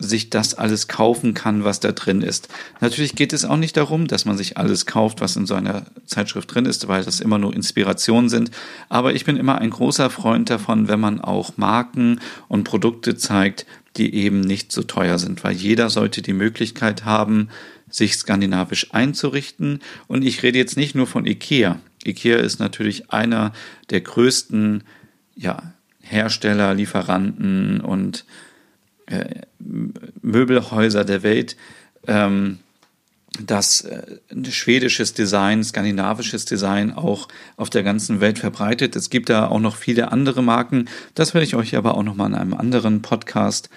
sich 0.00 0.30
das 0.30 0.54
alles 0.54 0.88
kaufen 0.88 1.34
kann, 1.34 1.62
was 1.62 1.78
da 1.78 1.92
drin 1.92 2.22
ist. 2.22 2.48
Natürlich 2.80 3.14
geht 3.14 3.32
es 3.32 3.44
auch 3.44 3.56
nicht 3.56 3.76
darum, 3.76 4.06
dass 4.06 4.24
man 4.24 4.36
sich 4.36 4.56
alles 4.56 4.86
kauft, 4.86 5.20
was 5.20 5.36
in 5.36 5.46
so 5.46 5.54
einer 5.54 5.86
Zeitschrift 6.06 6.52
drin 6.52 6.64
ist, 6.64 6.88
weil 6.88 7.04
das 7.04 7.20
immer 7.20 7.38
nur 7.38 7.54
Inspirationen 7.54 8.28
sind. 8.28 8.50
Aber 8.88 9.14
ich 9.14 9.24
bin 9.24 9.36
immer 9.36 9.58
ein 9.58 9.70
großer 9.70 10.10
Freund 10.10 10.50
davon, 10.50 10.88
wenn 10.88 11.00
man 11.00 11.20
auch 11.20 11.56
Marken 11.56 12.20
und 12.48 12.64
Produkte 12.64 13.16
zeigt, 13.16 13.66
die 13.96 14.14
eben 14.14 14.40
nicht 14.40 14.72
so 14.72 14.82
teuer 14.82 15.18
sind, 15.18 15.44
weil 15.44 15.54
jeder 15.54 15.90
sollte 15.90 16.22
die 16.22 16.32
Möglichkeit 16.32 17.04
haben, 17.04 17.48
sich 17.90 18.14
skandinavisch 18.14 18.94
einzurichten. 18.94 19.80
Und 20.06 20.24
ich 20.24 20.42
rede 20.42 20.58
jetzt 20.58 20.76
nicht 20.76 20.94
nur 20.94 21.06
von 21.06 21.26
IKEA. 21.26 21.80
IKEA 22.06 22.38
ist 22.38 22.60
natürlich 22.60 23.10
einer 23.10 23.52
der 23.90 24.00
größten 24.00 24.84
ja, 25.36 25.72
Hersteller, 26.00 26.74
Lieferanten 26.74 27.80
und 27.80 28.24
äh, 29.10 29.42
Möbelhäuser 30.22 31.04
der 31.04 31.22
Welt, 31.22 31.56
ähm, 32.06 32.58
das 33.38 33.82
äh, 33.82 34.18
schwedisches 34.50 35.14
Design, 35.14 35.62
skandinavisches 35.62 36.44
Design 36.44 36.92
auch 36.92 37.28
auf 37.56 37.70
der 37.70 37.82
ganzen 37.82 38.20
Welt 38.20 38.38
verbreitet. 38.38 38.96
Es 38.96 39.10
gibt 39.10 39.28
da 39.28 39.48
auch 39.48 39.60
noch 39.60 39.76
viele 39.76 40.12
andere 40.12 40.42
Marken. 40.42 40.88
Das 41.14 41.34
werde 41.34 41.44
ich 41.44 41.54
euch 41.54 41.76
aber 41.76 41.94
auch 41.94 42.02
noch 42.02 42.14
mal 42.14 42.26
in 42.26 42.34
einem 42.34 42.54
anderen 42.54 43.02
Podcast 43.02 43.70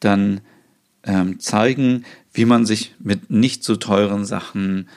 dann 0.00 0.40
ähm, 1.04 1.40
zeigen, 1.40 2.04
wie 2.32 2.44
man 2.44 2.66
sich 2.66 2.94
mit 2.98 3.30
nicht 3.30 3.64
so 3.64 3.76
teuren 3.76 4.24
Sachen 4.24 4.88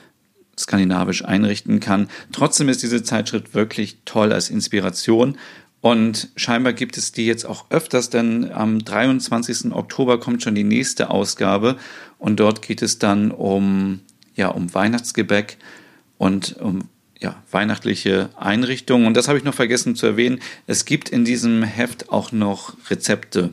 skandinavisch 0.58 1.24
einrichten 1.24 1.80
kann. 1.80 2.08
Trotzdem 2.30 2.68
ist 2.68 2.82
diese 2.82 3.02
Zeitschrift 3.02 3.54
wirklich 3.54 3.98
toll 4.04 4.32
als 4.32 4.50
Inspiration 4.50 5.36
und 5.84 6.30
scheinbar 6.34 6.72
gibt 6.72 6.96
es 6.96 7.12
die 7.12 7.26
jetzt 7.26 7.44
auch 7.44 7.66
öfters, 7.68 8.08
denn 8.08 8.50
am 8.50 8.82
23. 8.82 9.70
Oktober 9.74 10.18
kommt 10.18 10.42
schon 10.42 10.54
die 10.54 10.64
nächste 10.64 11.10
Ausgabe 11.10 11.76
und 12.18 12.40
dort 12.40 12.62
geht 12.62 12.80
es 12.80 12.98
dann 12.98 13.30
um, 13.30 14.00
ja, 14.34 14.48
um 14.48 14.72
Weihnachtsgebäck 14.72 15.58
und 16.16 16.56
um 16.58 16.88
ja, 17.20 17.36
weihnachtliche 17.50 18.30
Einrichtungen. 18.34 19.06
Und 19.06 19.14
das 19.14 19.28
habe 19.28 19.36
ich 19.36 19.44
noch 19.44 19.52
vergessen 19.52 19.94
zu 19.94 20.06
erwähnen. 20.06 20.40
Es 20.66 20.86
gibt 20.86 21.10
in 21.10 21.26
diesem 21.26 21.62
Heft 21.62 22.08
auch 22.08 22.32
noch 22.32 22.78
Rezepte. 22.88 23.50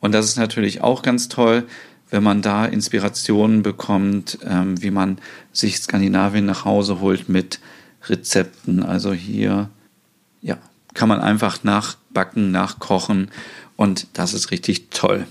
Und 0.00 0.12
das 0.12 0.24
ist 0.24 0.38
natürlich 0.38 0.80
auch 0.80 1.02
ganz 1.02 1.28
toll, 1.28 1.64
wenn 2.08 2.22
man 2.22 2.40
da 2.40 2.64
Inspirationen 2.64 3.60
bekommt, 3.60 4.38
ähm, 4.42 4.80
wie 4.80 4.90
man 4.90 5.18
sich 5.52 5.76
Skandinavien 5.76 6.46
nach 6.46 6.64
Hause 6.64 7.00
holt 7.00 7.28
mit 7.28 7.60
Rezepten. 8.08 8.82
Also 8.82 9.12
hier, 9.12 9.68
ja, 10.40 10.56
kann 10.94 11.08
man 11.08 11.20
einfach 11.20 11.64
nachbacken, 11.64 12.50
nachkochen 12.50 13.30
und 13.76 14.06
das 14.14 14.34
ist 14.34 14.50
richtig 14.50 14.90
toll. 14.90 15.26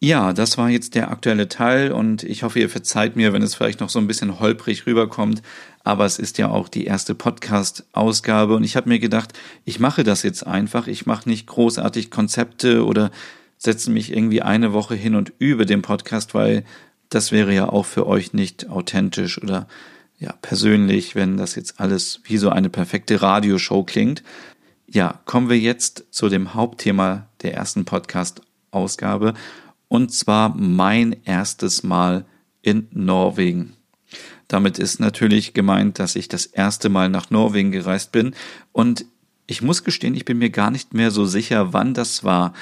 Ja, 0.00 0.34
das 0.34 0.58
war 0.58 0.68
jetzt 0.68 0.94
der 0.96 1.10
aktuelle 1.10 1.48
Teil 1.48 1.90
und 1.90 2.24
ich 2.24 2.42
hoffe, 2.42 2.60
ihr 2.60 2.68
verzeiht 2.68 3.16
mir, 3.16 3.32
wenn 3.32 3.40
es 3.40 3.54
vielleicht 3.54 3.80
noch 3.80 3.88
so 3.88 3.98
ein 3.98 4.06
bisschen 4.06 4.38
holprig 4.38 4.86
rüberkommt, 4.86 5.40
aber 5.82 6.04
es 6.04 6.18
ist 6.18 6.36
ja 6.36 6.50
auch 6.50 6.68
die 6.68 6.84
erste 6.84 7.14
Podcast-Ausgabe 7.14 8.54
und 8.54 8.64
ich 8.64 8.76
habe 8.76 8.88
mir 8.88 8.98
gedacht, 8.98 9.32
ich 9.64 9.80
mache 9.80 10.04
das 10.04 10.22
jetzt 10.22 10.46
einfach, 10.46 10.88
ich 10.88 11.06
mache 11.06 11.28
nicht 11.28 11.46
großartig 11.46 12.10
Konzepte 12.10 12.84
oder 12.84 13.10
setze 13.56 13.90
mich 13.90 14.12
irgendwie 14.12 14.42
eine 14.42 14.74
Woche 14.74 14.94
hin 14.94 15.14
und 15.14 15.32
übe 15.38 15.64
den 15.64 15.80
Podcast, 15.80 16.34
weil 16.34 16.64
das 17.08 17.32
wäre 17.32 17.54
ja 17.54 17.68
auch 17.68 17.86
für 17.86 18.06
euch 18.06 18.34
nicht 18.34 18.68
authentisch 18.68 19.42
oder 19.42 19.66
ja 20.18 20.32
persönlich, 20.42 21.14
wenn 21.14 21.36
das 21.36 21.54
jetzt 21.54 21.80
alles 21.80 22.20
wie 22.24 22.36
so 22.36 22.50
eine 22.50 22.70
perfekte 22.70 23.20
Radioshow 23.20 23.84
klingt, 23.84 24.22
ja, 24.86 25.20
kommen 25.24 25.48
wir 25.48 25.58
jetzt 25.58 26.04
zu 26.10 26.28
dem 26.28 26.54
Hauptthema 26.54 27.28
der 27.42 27.54
ersten 27.54 27.84
Podcast-Ausgabe 27.84 29.34
und 29.88 30.12
zwar 30.12 30.54
mein 30.56 31.16
erstes 31.24 31.82
Mal 31.82 32.24
in 32.62 32.88
Norwegen. 32.92 33.76
Damit 34.48 34.78
ist 34.78 35.00
natürlich 35.00 35.54
gemeint, 35.54 35.98
dass 35.98 36.16
ich 36.16 36.28
das 36.28 36.46
erste 36.46 36.88
Mal 36.88 37.08
nach 37.08 37.30
Norwegen 37.30 37.72
gereist 37.72 38.12
bin 38.12 38.34
und 38.72 39.06
ich 39.46 39.62
muss 39.62 39.84
gestehen, 39.84 40.14
ich 40.14 40.24
bin 40.24 40.38
mir 40.38 40.50
gar 40.50 40.70
nicht 40.70 40.94
mehr 40.94 41.10
so 41.10 41.26
sicher, 41.26 41.72
wann 41.72 41.94
das 41.94 42.24
war. 42.24 42.54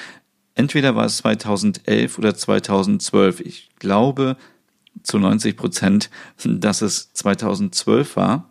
Entweder 0.55 0.95
war 0.95 1.05
es 1.05 1.17
2011 1.17 2.17
oder 2.17 2.35
2012. 2.35 3.39
Ich 3.39 3.69
glaube 3.79 4.37
zu 5.01 5.17
90 5.17 5.57
Prozent, 5.57 6.09
dass 6.43 6.81
es 6.81 7.13
2012 7.13 8.15
war. 8.15 8.49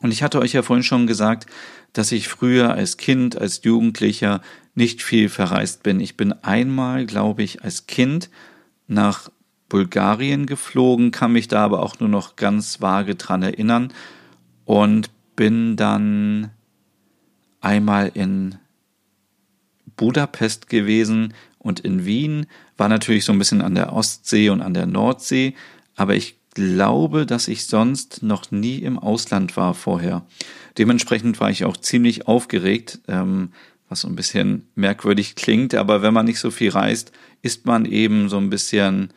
Und 0.00 0.12
ich 0.12 0.22
hatte 0.22 0.38
euch 0.38 0.52
ja 0.52 0.62
vorhin 0.62 0.82
schon 0.82 1.06
gesagt, 1.06 1.46
dass 1.92 2.12
ich 2.12 2.28
früher 2.28 2.74
als 2.74 2.96
Kind, 2.96 3.40
als 3.40 3.62
Jugendlicher 3.64 4.40
nicht 4.74 5.02
viel 5.02 5.28
verreist 5.28 5.82
bin. 5.82 6.00
Ich 6.00 6.16
bin 6.16 6.32
einmal, 6.32 7.06
glaube 7.06 7.42
ich, 7.42 7.62
als 7.62 7.86
Kind 7.86 8.30
nach 8.86 9.30
Bulgarien 9.68 10.46
geflogen, 10.46 11.10
kann 11.10 11.32
mich 11.32 11.48
da 11.48 11.64
aber 11.64 11.82
auch 11.82 12.00
nur 12.00 12.08
noch 12.08 12.36
ganz 12.36 12.80
vage 12.80 13.14
dran 13.14 13.42
erinnern 13.42 13.92
und 14.64 15.10
bin 15.36 15.76
dann 15.76 16.50
einmal 17.60 18.10
in 18.14 18.56
Budapest 19.96 20.68
gewesen 20.68 21.34
und 21.64 21.80
in 21.80 22.04
Wien, 22.04 22.46
war 22.76 22.88
natürlich 22.88 23.24
so 23.24 23.32
ein 23.32 23.38
bisschen 23.38 23.62
an 23.62 23.74
der 23.74 23.92
Ostsee 23.92 24.50
und 24.50 24.60
an 24.60 24.74
der 24.74 24.86
Nordsee, 24.86 25.54
aber 25.96 26.14
ich 26.14 26.36
glaube, 26.54 27.26
dass 27.26 27.48
ich 27.48 27.66
sonst 27.66 28.22
noch 28.22 28.52
nie 28.52 28.78
im 28.78 28.98
Ausland 28.98 29.56
war 29.56 29.74
vorher. 29.74 30.24
Dementsprechend 30.78 31.40
war 31.40 31.50
ich 31.50 31.64
auch 31.64 31.76
ziemlich 31.76 32.28
aufgeregt, 32.28 33.00
ähm, 33.08 33.50
was 33.88 34.02
so 34.02 34.08
ein 34.08 34.14
bisschen 34.14 34.68
merkwürdig 34.74 35.34
klingt, 35.34 35.74
aber 35.74 36.02
wenn 36.02 36.14
man 36.14 36.26
nicht 36.26 36.38
so 36.38 36.50
viel 36.50 36.70
reist, 36.70 37.12
ist 37.42 37.66
man 37.66 37.86
eben 37.86 38.28
so 38.28 38.36
ein 38.36 38.50
bisschen 38.50 39.10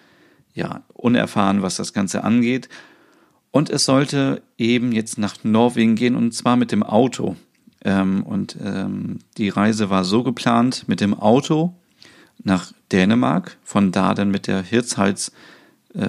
ja 0.53 0.83
unerfahren, 0.93 1.61
was 1.61 1.75
das 1.75 1.93
Ganze 1.93 2.23
angeht. 2.23 2.69
Und 3.51 3.69
es 3.69 3.85
sollte 3.85 4.41
eben 4.57 4.91
jetzt 4.91 5.17
nach 5.17 5.43
Norwegen 5.43 5.95
gehen 5.95 6.15
und 6.15 6.33
zwar 6.33 6.55
mit 6.55 6.71
dem 6.71 6.83
Auto. 6.83 7.35
Ähm, 7.83 8.23
und 8.23 8.57
ähm, 8.63 9.19
die 9.37 9.49
Reise 9.49 9.89
war 9.89 10.03
so 10.03 10.23
geplant 10.23 10.85
mit 10.87 11.01
dem 11.01 11.13
Auto 11.13 11.73
nach 12.47 12.73
Dänemark, 12.91 13.57
von 13.63 13.91
da 13.91 14.15
dann 14.15 14.31
mit 14.31 14.47
der 14.47 14.63
Hirtshals 14.63 15.31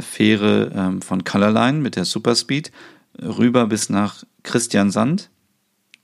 Fähre 0.01 0.73
ähm, 0.75 1.03
von 1.03 1.25
Colorline 1.25 1.79
mit 1.79 1.97
der 1.97 2.05
Superspeed 2.05 2.73
rüber 3.21 3.67
bis 3.67 3.89
nach 3.91 4.25
Christiansand 4.43 5.31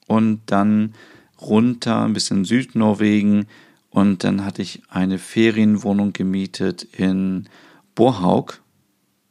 und 0.06 0.42
dann 0.46 0.94
runter 1.40 2.02
ein 2.04 2.12
bisschen 2.12 2.44
Südnorwegen 2.44 3.46
und 3.90 4.24
dann 4.24 4.44
hatte 4.44 4.62
ich 4.62 4.82
eine 4.88 5.18
Ferienwohnung 5.18 6.12
gemietet 6.12 6.82
in 6.82 7.48
Borhaug. 7.94 8.60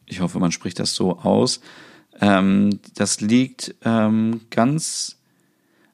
Ich 0.05 0.21
hoffe, 0.21 0.39
man 0.39 0.51
spricht 0.51 0.79
das 0.79 0.95
so 0.95 1.19
aus. 1.19 1.59
Ähm, 2.21 2.79
das 2.95 3.19
liegt 3.19 3.75
ähm, 3.83 4.41
ganz, 4.51 5.17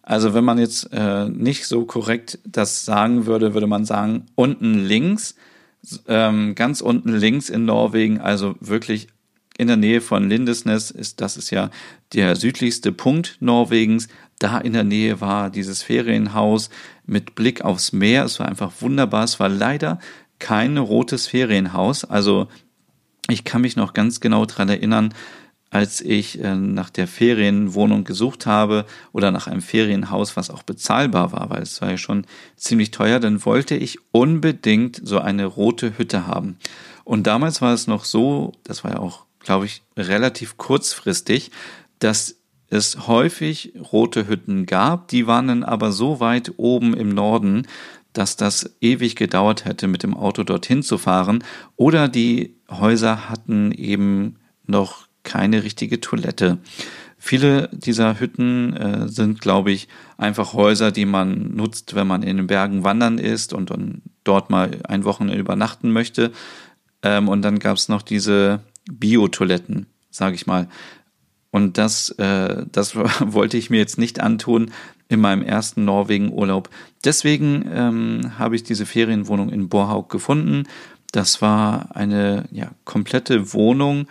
also 0.10 0.34
wenn 0.34 0.44
man 0.44 0.58
jetzt 0.58 0.90
äh, 0.92 1.30
nicht 1.30 1.68
so 1.68 1.86
korrekt 1.86 2.40
das 2.44 2.84
sagen 2.84 3.28
würde, 3.28 3.54
würde 3.54 3.68
man 3.68 3.86
sagen, 3.86 4.26
unten 4.34 4.74
links, 4.84 5.36
ähm, 6.08 6.56
ganz 6.56 6.82
unten 6.82 7.14
links 7.16 7.48
in 7.48 7.66
Norwegen, 7.66 8.20
also 8.20 8.56
wirklich 8.60 9.10
in 9.60 9.68
der 9.68 9.78
Nähe 9.78 10.02
von 10.02 10.28
Lindesnes 10.28 10.90
ist, 10.90 11.22
das 11.22 11.38
ist 11.38 11.52
ja 11.52 11.70
der 12.14 12.36
südlichste 12.36 12.92
Punkt 12.92 13.38
Norwegens. 13.40 14.08
Da 14.40 14.58
in 14.58 14.74
der 14.74 14.84
Nähe 14.84 15.22
war 15.22 15.52
dieses 15.52 15.84
Ferienhaus 15.84 16.72
mit 17.06 17.36
Blick 17.36 17.64
aufs 17.64 17.94
Meer. 17.94 18.24
Es 18.24 18.40
war 18.40 18.48
einfach 18.48 18.72
wunderbar. 18.80 19.26
Es 19.26 19.40
war 19.40 19.50
leider 19.50 20.00
kein 20.40 20.80
rotes 20.80 21.28
Ferienhaus. 21.28 22.04
Also 22.04 22.48
ich 23.30 23.44
kann 23.44 23.62
mich 23.62 23.76
noch 23.76 23.94
ganz 23.94 24.22
genau 24.22 24.46
dran 24.46 24.70
erinnern, 24.70 25.14
als 25.72 26.02
ich 26.02 26.42
äh, 26.44 26.56
nach 26.56 26.90
der 26.90 27.08
Ferienwohnung 27.08 28.04
gesucht 28.04 28.46
habe 28.46 28.86
oder 29.12 29.32
nach 29.32 29.48
einem 29.48 29.62
Ferienhaus, 29.62 30.36
was 30.36 30.50
auch 30.50 30.64
bezahlbar 30.64 31.32
war, 31.32 31.50
weil 31.50 31.62
es 31.62 31.82
war 31.82 31.92
ja 31.92 31.98
schon 31.98 32.26
ziemlich 32.56 32.92
teuer, 32.92 33.20
dann 33.20 33.46
wollte 33.46 33.76
ich 33.76 34.00
unbedingt 34.12 35.00
so 35.04 35.20
eine 35.20 35.46
rote 35.46 35.98
Hütte 35.98 36.26
haben. 36.28 36.58
Und 37.04 37.28
damals 37.28 37.62
war 37.62 37.74
es 37.74 37.88
noch 37.88 38.06
so, 38.06 38.54
das 38.64 38.84
war 38.84 38.92
ja 38.92 39.00
auch, 39.00 39.26
glaube 39.40 39.66
ich, 39.66 39.84
relativ 39.98 40.58
kurzfristig, 40.58 41.52
dass 42.00 42.36
es 42.70 43.08
häufig 43.08 43.74
rote 43.92 44.28
Hütten 44.28 44.66
gab, 44.66 45.08
die 45.08 45.28
waren 45.28 45.48
dann 45.48 45.64
aber 45.64 45.92
so 45.92 46.20
weit 46.20 46.54
oben 46.58 46.94
im 46.94 47.10
Norden, 47.10 47.68
dass 48.14 48.36
das 48.36 48.76
ewig 48.82 49.16
gedauert 49.16 49.66
hätte, 49.66 49.88
mit 49.88 50.04
dem 50.04 50.16
Auto 50.16 50.44
dorthin 50.44 50.84
zu 50.84 50.98
fahren, 50.98 51.44
oder 51.76 52.08
die 52.08 52.56
Häuser 52.70 53.30
hatten 53.30 53.72
eben 53.72 54.38
noch 54.66 55.09
keine 55.24 55.64
richtige 55.64 56.00
Toilette. 56.00 56.58
Viele 57.18 57.70
dieser 57.74 58.20
Hütten 58.20 58.74
äh, 58.78 59.10
sind, 59.10 59.42
glaube 59.42 59.72
ich, 59.72 59.90
einfach 60.18 60.54
Häuser, 60.54 60.92
die 60.92 61.06
man 61.06 61.56
nutzt, 61.56 61.94
wenn 61.94 62.08
man 62.08 62.24
in 62.24 62.38
den 62.38 62.48
Bergen 62.48 62.84
wandern 62.86 63.18
ist 63.18 63.54
und 63.54 63.72
dann 63.72 64.02
dort 64.24 64.50
mal 64.50 64.80
ein 64.88 65.04
Wochenende 65.04 65.40
übernachten 65.40 65.92
möchte. 65.92 66.32
Ähm, 67.04 67.28
und 67.28 67.42
dann 67.42 67.60
gab 67.60 67.76
es 67.76 67.90
noch 67.90 68.02
diese 68.02 68.62
Bio-Toiletten, 68.90 69.88
sage 70.10 70.36
ich 70.36 70.48
mal. 70.48 70.70
Und 71.52 71.78
das, 71.78 72.12
äh, 72.12 72.66
das 72.72 72.96
wollte 73.20 73.58
ich 73.58 73.70
mir 73.70 73.80
jetzt 73.80 73.98
nicht 73.98 74.22
antun 74.22 74.72
in 75.10 75.20
meinem 75.20 75.42
ersten 75.42 75.86
Norwegen-Urlaub. 75.86 76.70
Deswegen 77.04 77.70
ähm, 77.72 78.40
habe 78.40 78.56
ich 78.56 78.64
diese 78.64 78.86
Ferienwohnung 78.86 79.50
in 79.50 79.68
Borhaug 79.68 80.10
gefunden. 80.10 80.68
Das 81.12 81.42
war 81.42 81.96
eine 81.96 82.46
ja, 82.52 82.72
komplette 82.86 83.54
Wohnung, 83.54 84.08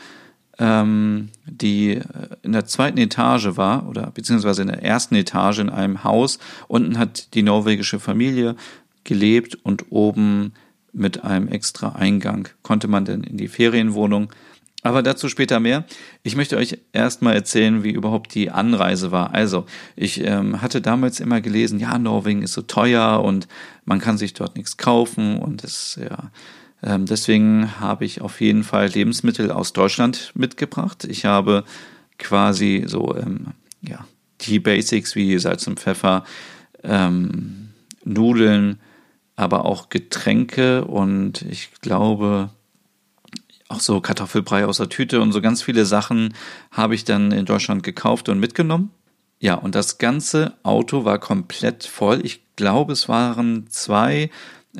ähm, 0.59 1.31
die 1.47 1.97
äh, 1.97 2.03
in 2.43 2.53
der 2.53 2.67
zweiten 2.67 2.99
Etage 2.99 3.57
war 3.57 3.88
oder 3.88 4.11
beziehungsweise 4.11 4.62
in 4.62 4.69
der 4.69 4.83
ersten 4.83 5.15
Etage 5.15 5.61
in 5.61 5.71
einem 5.71 6.05
Haus. 6.05 6.38
Unten 6.67 6.99
hat 6.99 7.35
die 7.35 7.43
norwegische 7.43 8.00
Familie 8.00 8.57
gelebt 9.05 9.57
und 9.62 9.91
oben 9.91 10.53
mit 10.93 11.25
einem 11.25 11.49
extra 11.49 11.91
Eingang 11.91 12.49
konnte 12.62 12.88
man 12.88 13.05
dann 13.05 13.23
in 13.23 13.37
die 13.37 13.49
Ferienwohnung. 13.49 14.31
Aber 14.83 15.03
dazu 15.03 15.29
später 15.29 15.59
mehr. 15.59 15.85
Ich 16.23 16.37
möchte 16.37 16.57
euch 16.57 16.79
erstmal 16.93 17.35
erzählen, 17.35 17.83
wie 17.83 17.91
überhaupt 17.91 18.33
die 18.35 18.50
Anreise 18.50 19.11
war. 19.11 19.35
Also, 19.35 19.67
ich 19.97 20.25
ähm, 20.25 20.62
hatte 20.62 20.81
damals 20.81 21.19
immer 21.19 21.41
gelesen, 21.41 21.81
ja, 21.81 21.99
Norwegen 21.99 22.43
ist 22.43 22.53
so 22.53 22.62
teuer 22.62 23.23
und 23.25 23.49
man 23.85 23.99
kann 23.99 24.19
sich 24.19 24.35
dort 24.35 24.57
nichts 24.57 24.77
kaufen 24.77 25.41
und 25.41 25.65
es 25.65 25.99
ja 26.00 26.31
deswegen 26.83 27.81
habe 27.81 28.05
ich 28.05 28.21
auf 28.21 28.41
jeden 28.41 28.63
Fall 28.63 28.89
Lebensmittel 28.89 29.51
aus 29.51 29.73
Deutschland 29.73 30.33
mitgebracht. 30.35 31.05
Ich 31.05 31.25
habe 31.25 31.65
quasi 32.19 32.85
so 32.87 33.17
ähm, 33.17 33.49
ja, 33.83 34.07
die 34.43 34.61
Basics 34.61 35.15
wie 35.15 35.39
Salz 35.39 35.67
und 35.67 35.81
Pfeffer, 35.81 36.25
ähm, 36.83 37.71
Nudeln, 38.05 38.81
aber 39.37 39.65
auch 39.65 39.89
Getränke 39.89 40.85
und 40.85 41.43
ich 41.43 41.71
glaube 41.81 42.51
auch 43.69 43.81
so 43.81 44.01
Kartoffelbrei 44.01 44.65
aus 44.65 44.79
der 44.79 44.89
Tüte 44.89 45.21
und 45.21 45.33
so 45.33 45.41
ganz 45.41 45.63
viele 45.63 45.85
Sachen 45.85 46.35
habe 46.71 46.95
ich 46.95 47.05
dann 47.05 47.33
in 47.33 47.45
Deutschland 47.45 47.83
gekauft 47.83 48.29
und 48.29 48.41
mitgenommen. 48.41 48.91
Ja, 49.41 49.55
und 49.55 49.75
das 49.75 49.99
ganze 49.99 50.55
Auto 50.63 51.05
war 51.05 51.19
komplett 51.19 51.85
voll. 51.85 52.25
Ich 52.25 52.41
glaube, 52.57 52.93
es 52.93 53.09
waren 53.09 53.69
zwei 53.69 54.31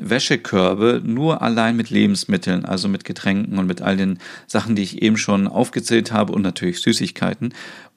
Wäschekörbe 0.01 1.01
nur 1.03 1.41
allein 1.41 1.75
mit 1.75 1.89
Lebensmitteln, 1.89 2.65
also 2.65 2.87
mit 2.87 3.03
Getränken 3.03 3.57
und 3.57 3.67
mit 3.67 3.81
all 3.81 3.97
den 3.97 4.19
Sachen, 4.47 4.75
die 4.75 4.83
ich 4.83 5.01
eben 5.01 5.17
schon 5.17 5.47
aufgezählt 5.47 6.11
habe 6.11 6.33
und 6.33 6.41
natürlich 6.41 6.81
Süßigkeiten 6.81 7.53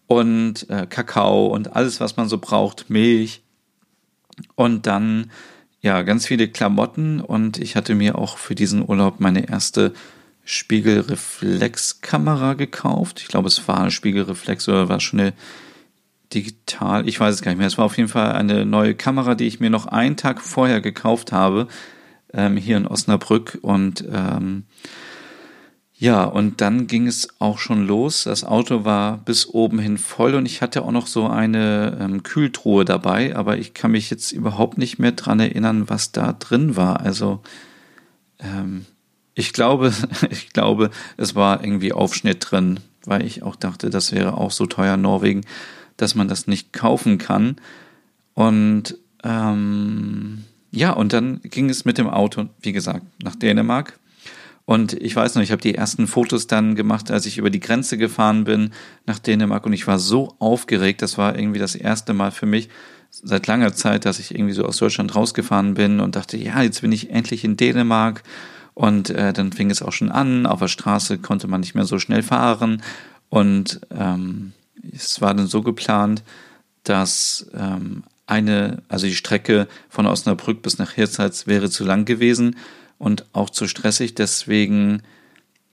und 0.07 0.69
äh, 0.71 0.87
Kakao 0.89 1.47
und 1.47 1.77
alles, 1.77 2.01
was 2.01 2.17
man 2.17 2.29
so 2.29 2.39
braucht, 2.39 2.91
Milch 2.91 3.43
und 4.55 4.87
dann 4.87 5.31
ja 5.81 6.03
ganz 6.03 6.27
viele 6.27 6.49
Klamotten 6.49 7.21
und 7.21 7.59
ich 7.59 7.77
hatte 7.77 7.95
mir 7.95 8.19
auch 8.19 8.39
für 8.39 8.55
diesen 8.55 8.89
Urlaub 8.89 9.21
meine 9.21 9.49
erste 9.49 9.93
Spiegelreflexkamera 10.45 12.55
gekauft. 12.55 13.21
Ich 13.21 13.29
glaube, 13.29 13.49
es 13.49 13.69
war 13.69 13.81
eine 13.81 13.91
Spiegelreflex 13.91 14.67
oder 14.69 14.89
war 14.89 15.01
schon 15.01 15.21
eine 15.21 15.35
digital, 16.35 17.09
ich 17.09 17.19
weiß 17.19 17.35
es 17.35 17.43
gar 17.43 17.51
nicht 17.51 17.59
mehr. 17.59 17.67
Es 17.67 17.79
war 17.79 17.85
auf 17.85 17.97
jeden 17.97 18.09
Fall 18.09 18.33
eine 18.33 18.65
neue 18.65 18.95
Kamera, 18.95 19.35
die 19.35 19.47
ich 19.47 19.61
mir 19.61 19.71
noch 19.71 19.87
einen 19.87 20.17
Tag 20.17 20.41
vorher 20.41 20.81
gekauft 20.81 21.33
habe, 21.33 21.69
ähm, 22.33 22.57
hier 22.57 22.77
in 22.77 22.87
Osnabrück. 22.87 23.59
Und 23.63 24.05
ähm, 24.13 24.65
ja, 26.03 26.25
und 26.25 26.61
dann 26.61 26.89
ging 26.89 27.07
es 27.07 27.29
auch 27.39 27.59
schon 27.59 27.87
los. 27.87 28.25
Das 28.25 28.43
Auto 28.43 28.85
war 28.85 29.19
bis 29.19 29.47
oben 29.47 29.79
hin 29.79 29.99
voll 29.99 30.35
und 30.35 30.47
ich 30.47 30.61
hatte 30.61 30.83
auch 30.83 30.91
noch 30.91 31.07
so 31.07 31.29
eine 31.29 31.97
ähm, 32.01 32.25
Kühltruhe 32.25 32.85
dabei, 32.85 33.37
aber 33.37 33.57
ich 33.57 33.73
kann 33.73 33.93
mich 33.93 34.11
jetzt 34.11 34.33
überhaupt 34.33 34.79
nicht 34.79 34.99
mehr 34.99 35.13
dran 35.13 35.39
erinnern, 35.39 35.89
was 35.89 36.11
da 36.11 36.33
drin 36.33 36.75
war. 36.75 37.01
Also 37.01 37.41
ähm, 38.41 38.87
ich 39.35 39.53
glaube, 39.53 39.93
ich 40.31 40.53
glaube, 40.53 40.91
es 41.17 41.37
war 41.37 41.63
irgendwie 41.63 41.93
Aufschnitt 41.93 42.51
drin, 42.51 42.81
weil 43.05 43.25
ich 43.25 43.45
auch 43.45 43.55
dachte, 43.55 43.89
das 43.89 44.11
wäre 44.11 44.37
auch 44.37 44.51
so 44.51 44.67
teuer 44.67 44.95
in 44.95 45.03
Norwegen 45.03 45.43
dass 45.97 46.15
man 46.15 46.29
das 46.29 46.47
nicht 46.47 46.73
kaufen 46.73 47.19
kann. 47.19 47.57
Und 48.35 48.97
ähm, 49.25 50.45
ja, 50.71 50.93
und 50.93 51.13
dann 51.13 51.41
ging 51.43 51.69
es 51.69 51.85
mit 51.85 51.99
dem 51.99 52.09
Auto, 52.09 52.47
wie 52.61 52.73
gesagt, 52.73 53.05
nach 53.23 53.37
Dänemark. 53.37 53.99
Und 54.65 54.95
ich 54.95 55.15
weiß 55.15 55.35
noch, 55.35 55.43
ich 55.43 55.51
habe 55.51 55.61
die 55.61 55.75
ersten 55.75 56.07
Fotos 56.07 56.47
dann 56.47 56.77
gemacht, 56.77 57.11
als 57.11 57.27
ich 57.27 57.37
über 57.37 57.51
die 57.51 57.61
Grenze 57.61 57.99
gefahren 57.99 58.45
bin 58.45 58.71
nach 59.07 59.19
Dänemark 59.19 59.67
und 59.67 59.73
ich 59.73 59.87
war 59.87 59.99
so 59.99 60.35
aufgeregt. 60.39 61.03
Das 61.03 61.19
war 61.19 61.37
irgendwie 61.37 61.59
das 61.59 61.75
erste 61.75 62.15
Mal 62.15 62.31
für 62.31 62.47
mich 62.47 62.69
seit 63.11 63.47
langer 63.47 63.75
Zeit, 63.75 64.05
dass 64.07 64.19
ich 64.19 64.35
irgendwie 64.35 64.55
so 64.55 64.65
aus 64.65 64.79
Deutschland 64.79 65.15
rausgefahren 65.15 65.75
bin 65.75 66.01
und 66.01 66.17
dachte, 66.17 66.37
ja, 66.37 66.63
jetzt 66.63 66.81
bin 66.81 66.93
ich 66.93 67.11
endlich 67.11 67.45
in 67.45 67.57
Dänemark. 67.57 68.23
Und 68.75 69.11
äh, 69.11 69.35
dann 69.35 69.53
fing 69.53 69.71
es 69.71 69.83
auch 69.83 69.93
schon 69.93 70.11
an. 70.11 70.47
Auf 70.47 70.61
der 70.61 70.69
Straße 70.69 71.19
konnte 71.19 71.49
man 71.49 71.61
nicht 71.61 71.75
mehr 71.75 71.85
so 71.85 71.99
schnell 71.99 72.23
fahren. 72.23 72.83
Und 73.29 73.81
ähm, 73.91 74.53
es 74.93 75.21
war 75.21 75.35
dann 75.35 75.47
so 75.47 75.63
geplant, 75.63 76.23
dass 76.85 77.47
ähm, 77.55 78.05
eine, 78.27 78.83
also 78.89 79.07
die 79.07 79.15
Strecke 79.15 79.69
von 79.89 80.07
Osnabrück 80.07 80.63
bis 80.63 80.79
nach 80.79 80.93
Hirtshals 80.93 81.47
wäre 81.47 81.71
zu 81.71 81.85
lang 81.85 82.05
gewesen 82.05 82.57
und 82.99 83.27
auch 83.33 83.51
zu 83.51 83.67
stressig. 83.67 84.15
Deswegen 84.15 85.03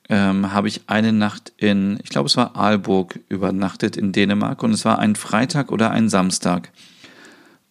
ähm, 0.10 0.52
habe 0.52 0.68
ich 0.68 0.82
eine 0.88 1.14
Nacht 1.14 1.54
in, 1.58 2.00
ich 2.04 2.10
glaube 2.10 2.28
es 2.28 2.38
war 2.38 2.56
Aalburg, 2.56 3.20
übernachtet 3.30 3.98
in 3.98 4.12
Dänemark 4.12 4.64
und 4.64 4.74
es 4.74 4.86
war 4.86 5.00
ein 5.00 5.16
Freitag 5.16 5.72
oder 5.72 5.92
ein 5.92 6.10
Samstag. 6.10 6.72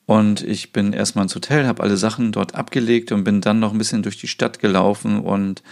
Und 0.06 0.42
ich 0.42 0.72
bin 0.72 0.94
erstmal 0.94 1.24
ins 1.24 1.34
Hotel, 1.34 1.66
habe 1.66 1.82
alle 1.82 1.98
Sachen 1.98 2.32
dort 2.32 2.54
abgelegt 2.54 3.12
und 3.12 3.24
bin 3.24 3.42
dann 3.42 3.60
noch 3.60 3.72
ein 3.72 3.78
bisschen 3.78 4.02
durch 4.02 4.16
die 4.16 4.28
Stadt 4.28 4.58
gelaufen 4.58 5.20
und 5.20 5.62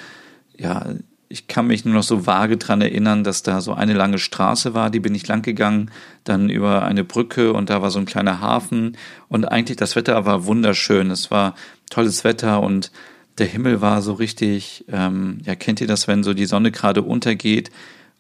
ja, 0.59 0.85
ich 1.29 1.49
kann 1.49 1.67
mich 1.67 1.85
nur 1.85 1.95
noch 1.95 2.03
so 2.03 2.27
vage 2.27 2.57
dran 2.57 2.81
erinnern, 2.81 3.25
dass 3.25 3.43
da 3.43 3.61
so 3.61 3.75
eine 3.75 3.95
lange 3.95 4.19
Straße 4.19 4.75
war, 4.75 4.91
die 4.91 5.01
bin 5.01 5.15
ich 5.15 5.27
lang 5.27 5.43
gegangen, 5.43 5.91
dann 6.25 6.49
über 6.49 6.85
eine 6.85 7.05
Brücke 7.05 7.53
und 7.53 7.69
da 7.69 7.83
war 7.83 7.91
so 7.91 7.99
ein 7.99 8.07
kleiner 8.07 8.41
Hafen 8.41 8.97
und 9.29 9.45
eigentlich 9.47 9.77
das 9.77 9.97
Wetter 9.97 10.25
war 10.25 10.45
wunderschön. 10.45 11.11
Es 11.11 11.31
war 11.31 11.55
tolles 11.91 12.23
Wetter 12.23 12.63
und 12.63 12.93
der 13.39 13.47
Himmel 13.47 13.81
war 13.81 14.03
so 14.03 14.15
richtig, 14.15 14.85
ähm, 14.89 15.39
ja, 15.45 15.57
kennt 15.57 15.81
ihr 15.81 15.87
das, 15.87 16.09
wenn 16.09 16.23
so 16.23 16.33
die 16.33 16.47
Sonne 16.47 16.71
gerade 16.71 17.03
untergeht 17.03 17.71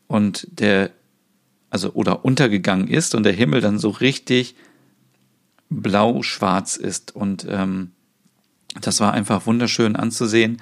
und 0.09 0.47
der, 0.51 0.91
also 1.71 1.93
oder 1.93 2.25
untergegangen 2.25 2.89
ist 2.89 3.15
und 3.15 3.23
der 3.23 3.33
Himmel 3.33 3.61
dann 3.61 3.79
so 3.79 3.91
richtig 3.91 4.57
blau-schwarz 5.71 6.77
ist 6.77 7.15
und 7.15 7.47
ähm, 7.49 7.93
das 8.81 9.01
war 9.01 9.13
einfach 9.13 9.47
wunderschön 9.47 9.97
anzusehen. 9.97 10.61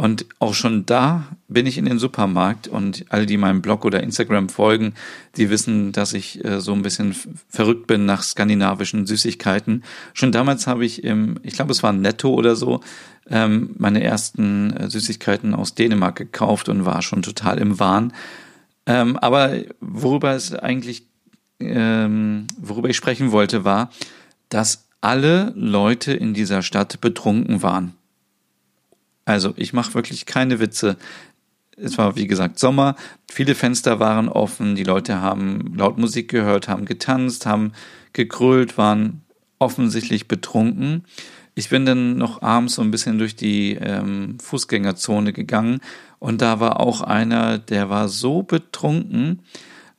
Und 0.00 0.24
auch 0.38 0.54
schon 0.54 0.86
da 0.86 1.26
bin 1.46 1.66
ich 1.66 1.76
in 1.76 1.84
den 1.84 1.98
Supermarkt 1.98 2.68
und 2.68 3.04
alle, 3.10 3.26
die 3.26 3.36
meinem 3.36 3.60
Blog 3.60 3.84
oder 3.84 4.02
Instagram 4.02 4.48
folgen, 4.48 4.94
die 5.36 5.50
wissen, 5.50 5.92
dass 5.92 6.14
ich 6.14 6.42
äh, 6.42 6.62
so 6.62 6.72
ein 6.72 6.80
bisschen 6.80 7.14
verrückt 7.50 7.86
bin 7.86 8.06
nach 8.06 8.22
skandinavischen 8.22 9.04
Süßigkeiten. 9.04 9.84
Schon 10.14 10.32
damals 10.32 10.66
habe 10.66 10.86
ich 10.86 11.04
im, 11.04 11.38
ich 11.42 11.52
glaube, 11.52 11.72
es 11.72 11.82
war 11.82 11.92
Netto 11.92 12.32
oder 12.32 12.56
so, 12.56 12.80
ähm, 13.28 13.74
meine 13.76 14.02
ersten 14.02 14.74
äh, 14.74 14.88
Süßigkeiten 14.88 15.54
aus 15.54 15.74
Dänemark 15.74 16.16
gekauft 16.16 16.70
und 16.70 16.86
war 16.86 17.02
schon 17.02 17.20
total 17.20 17.58
im 17.58 17.78
Wahn. 17.78 18.14
Ähm, 18.86 19.18
aber 19.18 19.52
worüber 19.82 20.32
es 20.32 20.54
eigentlich, 20.54 21.08
ähm, 21.58 22.46
worüber 22.58 22.88
ich 22.88 22.96
sprechen 22.96 23.32
wollte, 23.32 23.66
war, 23.66 23.90
dass 24.48 24.88
alle 25.02 25.52
Leute 25.54 26.14
in 26.14 26.32
dieser 26.32 26.62
Stadt 26.62 27.02
betrunken 27.02 27.62
waren. 27.62 27.99
Also 29.30 29.54
ich 29.56 29.72
mache 29.72 29.94
wirklich 29.94 30.26
keine 30.26 30.60
Witze. 30.60 30.96
es 31.76 31.96
war 31.98 32.16
wie 32.16 32.26
gesagt 32.26 32.58
Sommer, 32.58 32.96
viele 33.30 33.54
Fenster 33.54 34.00
waren 34.00 34.28
offen, 34.28 34.74
die 34.74 34.84
Leute 34.84 35.20
haben 35.20 35.74
laut 35.76 35.98
Musik 35.98 36.28
gehört, 36.28 36.68
haben 36.68 36.84
getanzt, 36.84 37.46
haben 37.46 37.72
gekrölt, 38.12 38.76
waren 38.76 39.22
offensichtlich 39.58 40.28
betrunken. 40.28 41.04
Ich 41.54 41.68
bin 41.68 41.84
dann 41.84 42.16
noch 42.16 42.42
abends 42.42 42.74
so 42.74 42.82
ein 42.82 42.90
bisschen 42.90 43.18
durch 43.18 43.36
die 43.36 43.74
ähm, 43.74 44.38
Fußgängerzone 44.42 45.32
gegangen. 45.32 45.80
Und 46.18 46.42
da 46.42 46.60
war 46.60 46.80
auch 46.80 47.02
einer, 47.02 47.58
der 47.58 47.90
war 47.90 48.08
so 48.08 48.42
betrunken. 48.42 49.40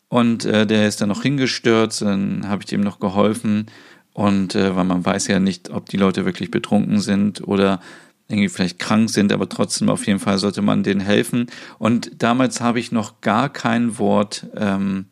Und 0.07 0.45
äh, 0.45 0.65
der 0.65 0.87
ist 0.87 1.01
dann 1.01 1.09
noch 1.09 1.21
hingestürzt, 1.21 2.01
dann 2.01 2.47
habe 2.47 2.63
ich 2.63 2.65
dem 2.65 2.81
noch 2.81 2.99
geholfen. 2.99 3.67
Und 4.13 4.55
äh, 4.55 4.75
weil 4.75 4.83
man 4.83 5.05
weiß 5.05 5.27
ja 5.27 5.39
nicht, 5.39 5.69
ob 5.69 5.87
die 5.87 5.97
Leute 5.97 6.25
wirklich 6.25 6.51
betrunken 6.51 6.99
sind 6.99 7.47
oder 7.47 7.79
irgendwie 8.31 8.49
vielleicht 8.49 8.79
krank 8.79 9.09
sind, 9.09 9.31
aber 9.31 9.49
trotzdem 9.49 9.89
auf 9.89 10.07
jeden 10.07 10.19
Fall 10.19 10.37
sollte 10.37 10.61
man 10.61 10.83
denen 10.83 11.01
helfen. 11.01 11.47
Und 11.79 12.11
damals 12.23 12.61
habe 12.61 12.79
ich 12.79 12.91
noch 12.91 13.21
gar 13.21 13.49
kein 13.49 13.97
Wort 13.97 14.47
ähm, 14.55 15.05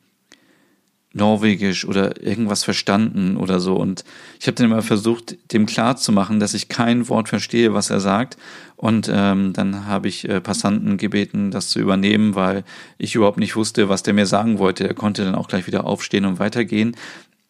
Norwegisch 1.11 1.85
oder 1.85 2.21
irgendwas 2.21 2.63
verstanden 2.63 3.35
oder 3.35 3.59
so. 3.59 3.75
Und 3.75 4.03
ich 4.39 4.45
habe 4.45 4.55
dann 4.55 4.67
immer 4.67 4.83
versucht, 4.83 5.37
dem 5.51 5.65
klar 5.65 5.97
zu 5.97 6.11
machen, 6.11 6.39
dass 6.39 6.53
ich 6.53 6.69
kein 6.69 7.09
Wort 7.09 7.29
verstehe, 7.29 7.73
was 7.73 7.89
er 7.89 7.99
sagt. 7.99 8.37
Und 8.75 9.09
ähm, 9.11 9.53
dann 9.53 9.87
habe 9.87 10.07
ich 10.07 10.29
äh, 10.29 10.39
Passanten 10.39 10.97
gebeten, 10.97 11.49
das 11.49 11.69
zu 11.69 11.79
übernehmen, 11.79 12.35
weil 12.35 12.63
ich 12.99 13.15
überhaupt 13.15 13.39
nicht 13.39 13.55
wusste, 13.55 13.89
was 13.89 14.03
der 14.03 14.13
mir 14.13 14.27
sagen 14.27 14.59
wollte. 14.59 14.87
Er 14.87 14.93
konnte 14.93 15.25
dann 15.25 15.35
auch 15.35 15.47
gleich 15.47 15.65
wieder 15.65 15.85
aufstehen 15.85 16.25
und 16.25 16.37
weitergehen. 16.37 16.95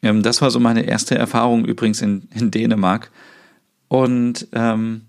Ähm, 0.01 0.23
das 0.23 0.41
war 0.41 0.51
so 0.51 0.61
meine 0.61 0.83
erste 0.83 1.15
Erfahrung 1.15 1.65
übrigens 1.65 2.01
in, 2.01 2.29
in 2.33 2.51
Dänemark. 2.51 3.11
Und 3.89 4.47
ähm, 4.53 5.01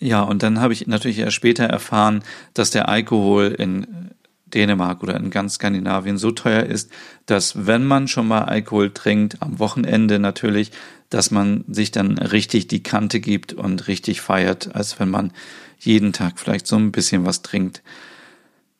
ja, 0.00 0.22
und 0.22 0.42
dann 0.42 0.60
habe 0.60 0.72
ich 0.72 0.86
natürlich 0.86 1.18
erst 1.18 1.36
später 1.36 1.64
erfahren, 1.64 2.24
dass 2.54 2.70
der 2.70 2.88
Alkohol 2.88 3.48
in 3.48 4.10
Dänemark 4.46 5.02
oder 5.02 5.14
in 5.16 5.30
ganz 5.30 5.54
Skandinavien 5.54 6.18
so 6.18 6.30
teuer 6.32 6.64
ist, 6.64 6.90
dass 7.26 7.66
wenn 7.66 7.84
man 7.84 8.08
schon 8.08 8.26
mal 8.26 8.44
Alkohol 8.44 8.90
trinkt, 8.90 9.40
am 9.42 9.58
Wochenende 9.58 10.18
natürlich, 10.18 10.72
dass 11.10 11.30
man 11.30 11.64
sich 11.68 11.90
dann 11.90 12.18
richtig 12.18 12.66
die 12.66 12.82
Kante 12.82 13.20
gibt 13.20 13.52
und 13.52 13.88
richtig 13.88 14.20
feiert, 14.20 14.74
als 14.74 14.98
wenn 14.98 15.10
man 15.10 15.32
jeden 15.78 16.12
Tag 16.12 16.38
vielleicht 16.38 16.66
so 16.66 16.76
ein 16.76 16.92
bisschen 16.92 17.26
was 17.26 17.42
trinkt. 17.42 17.82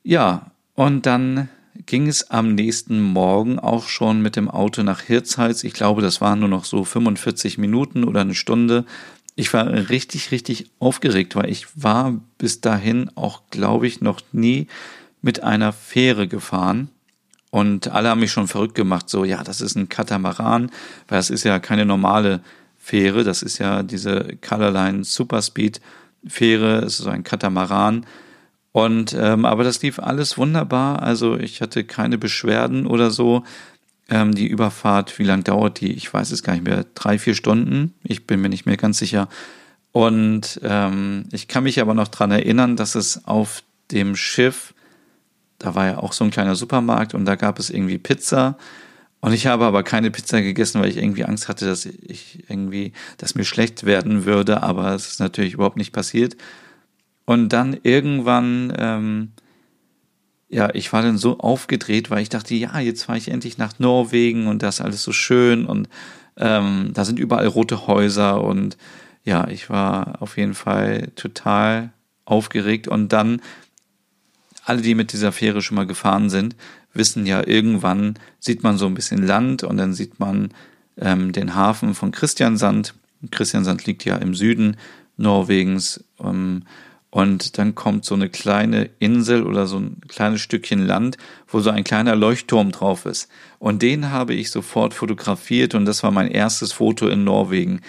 Ja, 0.03 0.51
und 0.75 1.07
dann 1.07 1.49
ging 1.87 2.09
es 2.09 2.31
am 2.31 2.55
nächsten 2.55 3.01
Morgen 3.01 3.59
auch 3.59 3.89
schon 3.89 4.23
mit 4.23 4.37
dem 4.37 4.51
Auto 4.51 4.83
nach 4.83 5.01
Hirtshals. 5.01 5.65
Ich 5.65 5.73
glaube, 5.73 6.03
das 6.03 6.21
waren 6.21 6.41
nur 6.41 6.49
noch 6.49 6.65
so 6.65 6.85
45 6.85 7.59
Minuten 7.59 8.05
oder 8.05 8.21
eine 8.21 8.35
Stunde. 8.35 8.85
Ich 9.41 9.55
war 9.55 9.67
richtig, 9.89 10.33
richtig 10.33 10.71
aufgeregt, 10.81 11.35
weil 11.35 11.49
ich 11.49 11.67
war 11.75 12.21
bis 12.37 12.61
dahin 12.61 13.11
auch, 13.15 13.41
glaube 13.51 13.87
ich, 13.87 14.03
noch 14.03 14.21
nie 14.33 14.67
mit 15.23 15.43
einer 15.43 15.73
Fähre 15.73 16.29
gefahren. 16.29 16.91
Und 17.51 17.89
alle 17.89 18.11
haben 18.11 18.21
mich 18.21 18.33
schon 18.33 18.49
verrückt 18.49 18.75
gemacht, 18.75 19.09
so, 19.09 19.25
ja, 19.25 19.43
das 19.43 19.63
ist 19.63 19.77
ein 19.77 19.89
Katamaran, 19.89 20.71
weil 21.09 21.19
das 21.19 21.31
ist 21.31 21.45
ja 21.45 21.59
keine 21.59 21.87
normale 21.87 22.43
Fähre, 22.77 23.25
das 23.25 23.43
ist 23.43 23.57
ja 23.57 23.83
diese 23.83 24.37
Colorline 24.47 25.05
Superspeed 25.05 25.81
Fähre, 26.27 26.81
es 26.81 26.99
ist 26.99 27.05
so 27.05 27.11
ein 27.11 27.25
Katamaran. 27.25 28.05
Und 28.73 29.17
ähm, 29.19 29.47
aber 29.47 29.65
das 29.65 29.81
lief 29.81 29.99
alles 29.99 30.37
wunderbar. 30.37 31.03
Also 31.03 31.39
ich 31.39 31.63
hatte 31.63 31.85
keine 31.85 32.19
Beschwerden 32.19 32.87
oder 32.87 33.11
so. 33.11 33.45
Ähm, 34.11 34.35
die 34.35 34.47
Überfahrt, 34.47 35.19
wie 35.19 35.25
lang 35.25 35.45
dauert 35.45 35.81
die? 35.81 35.93
Ich 35.93 36.13
weiß 36.13 36.31
es 36.33 36.43
gar 36.43 36.53
nicht 36.53 36.65
mehr. 36.65 36.85
Drei, 36.95 37.19
vier 37.19 37.35
Stunden. 37.35 37.95
Ich 38.03 38.27
bin 38.27 38.41
mir 38.41 38.49
nicht 38.49 38.67
mehr 38.67 38.77
ganz 38.77 38.99
sicher. 38.99 39.29
Und 39.93 40.61
ähm, 40.63 41.25
ich 41.33 41.49
kann 41.49 41.65
mich 41.65 41.81
aber 41.81 41.95
noch 41.95 42.09
dran 42.09 42.31
erinnern, 42.31 42.77
dass 42.77 42.95
es 42.95 43.25
auf 43.27 43.63
dem 43.91 44.15
Schiff 44.15 44.75
da 45.61 45.75
war 45.75 45.87
ja 45.87 45.99
auch 45.99 46.13
so 46.13 46.25
ein 46.25 46.31
kleiner 46.31 46.57
Supermarkt 46.57 47.15
und 47.15 47.25
da 47.27 47.37
gab 47.37 47.61
es 47.61 47.71
irgendwie 47.71 47.99
Pizza. 47.99 48.57
Und 49.21 49.35
ich 49.35 49.47
habe 49.47 49.67
aber 49.67 49.83
keine 49.83 50.11
Pizza 50.11 50.41
gegessen, 50.41 50.81
weil 50.81 50.89
ich 50.89 50.97
irgendwie 50.97 51.27
Angst 51.27 51.49
hatte, 51.49 51.67
dass 51.67 51.85
ich 51.85 52.45
irgendwie, 52.49 52.93
dass 53.19 53.35
mir 53.35 53.45
schlecht 53.45 53.85
werden 53.85 54.25
würde, 54.25 54.63
aber 54.63 54.95
es 54.95 55.07
ist 55.09 55.21
natürlich 55.21 55.53
überhaupt 55.53 55.77
nicht 55.77 55.93
passiert. 55.93 56.37
Und 57.27 57.51
dann 57.51 57.79
irgendwann, 57.83 58.73
ähm, 58.77 59.33
ja, 60.51 60.69
ich 60.75 60.93
war 60.93 61.03
dann 61.03 61.17
so 61.17 61.39
aufgedreht, 61.39 62.11
weil 62.11 62.23
ich 62.23 62.29
dachte, 62.29 62.55
ja, 62.55 62.79
jetzt 62.81 63.05
fahre 63.05 63.19
ich 63.19 63.29
endlich 63.29 63.57
nach 63.57 63.79
Norwegen 63.79 64.49
und 64.49 64.63
das 64.63 64.77
ist 64.77 64.85
alles 64.85 65.03
so 65.03 65.13
schön 65.13 65.65
und 65.65 65.89
ähm, 66.37 66.91
da 66.93 67.05
sind 67.05 67.19
überall 67.19 67.47
rote 67.47 67.87
Häuser 67.87 68.43
und 68.43 68.77
ja, 69.25 69.47
ich 69.49 69.71
war 69.71 70.21
auf 70.21 70.37
jeden 70.37 70.55
Fall 70.55 71.09
total 71.15 71.93
aufgeregt 72.25 72.89
und 72.89 73.13
dann 73.13 73.41
alle, 74.65 74.83
die 74.83 74.95
mit 74.95 75.13
dieser 75.13 75.33
Fähre 75.33 75.63
schon 75.63 75.77
mal 75.77 75.87
gefahren 75.87 76.31
sind, 76.31 76.57
wissen 76.93 77.27
ja, 77.27 77.47
irgendwann 77.47 78.19
sieht 78.41 78.63
man 78.63 78.77
so 78.77 78.87
ein 78.87 78.95
bisschen 78.95 79.25
Land 79.25 79.63
und 79.63 79.77
dann 79.77 79.93
sieht 79.93 80.19
man 80.19 80.51
ähm, 80.97 81.33
den 81.33 81.55
Hafen 81.55 81.95
von 81.95 82.11
Christiansand. 82.11 82.95
Christiansand 83.31 83.87
liegt 83.87 84.05
ja 84.05 84.17
im 84.17 84.35
Süden 84.35 84.77
Norwegens. 85.17 86.05
Ähm, 86.23 86.65
und 87.11 87.59
dann 87.59 87.75
kommt 87.75 88.05
so 88.05 88.15
eine 88.15 88.29
kleine 88.29 88.91
Insel 88.99 89.45
oder 89.45 89.67
so 89.67 89.79
ein 89.79 90.01
kleines 90.09 90.41
Stückchen 90.41 90.87
Land, 90.87 91.17
wo 91.49 91.61
so 91.61 91.71
ein 91.71 91.85
kleiner 91.85 92.15
Leuchtturm 92.15 92.71
drauf 92.71 93.05
ist. 93.05 93.29
Und 93.59 93.83
den 93.83 94.11
habe 94.11 94.35
ich 94.35 94.51
sofort 94.51 94.95
fotografiert 94.95 95.75
und 95.75 95.85
das 95.85 96.03
war 96.03 96.13
mein 96.13 96.31
erstes 96.31 96.73
Foto 96.73 97.09
in 97.09 97.25
Norwegen 97.25 97.81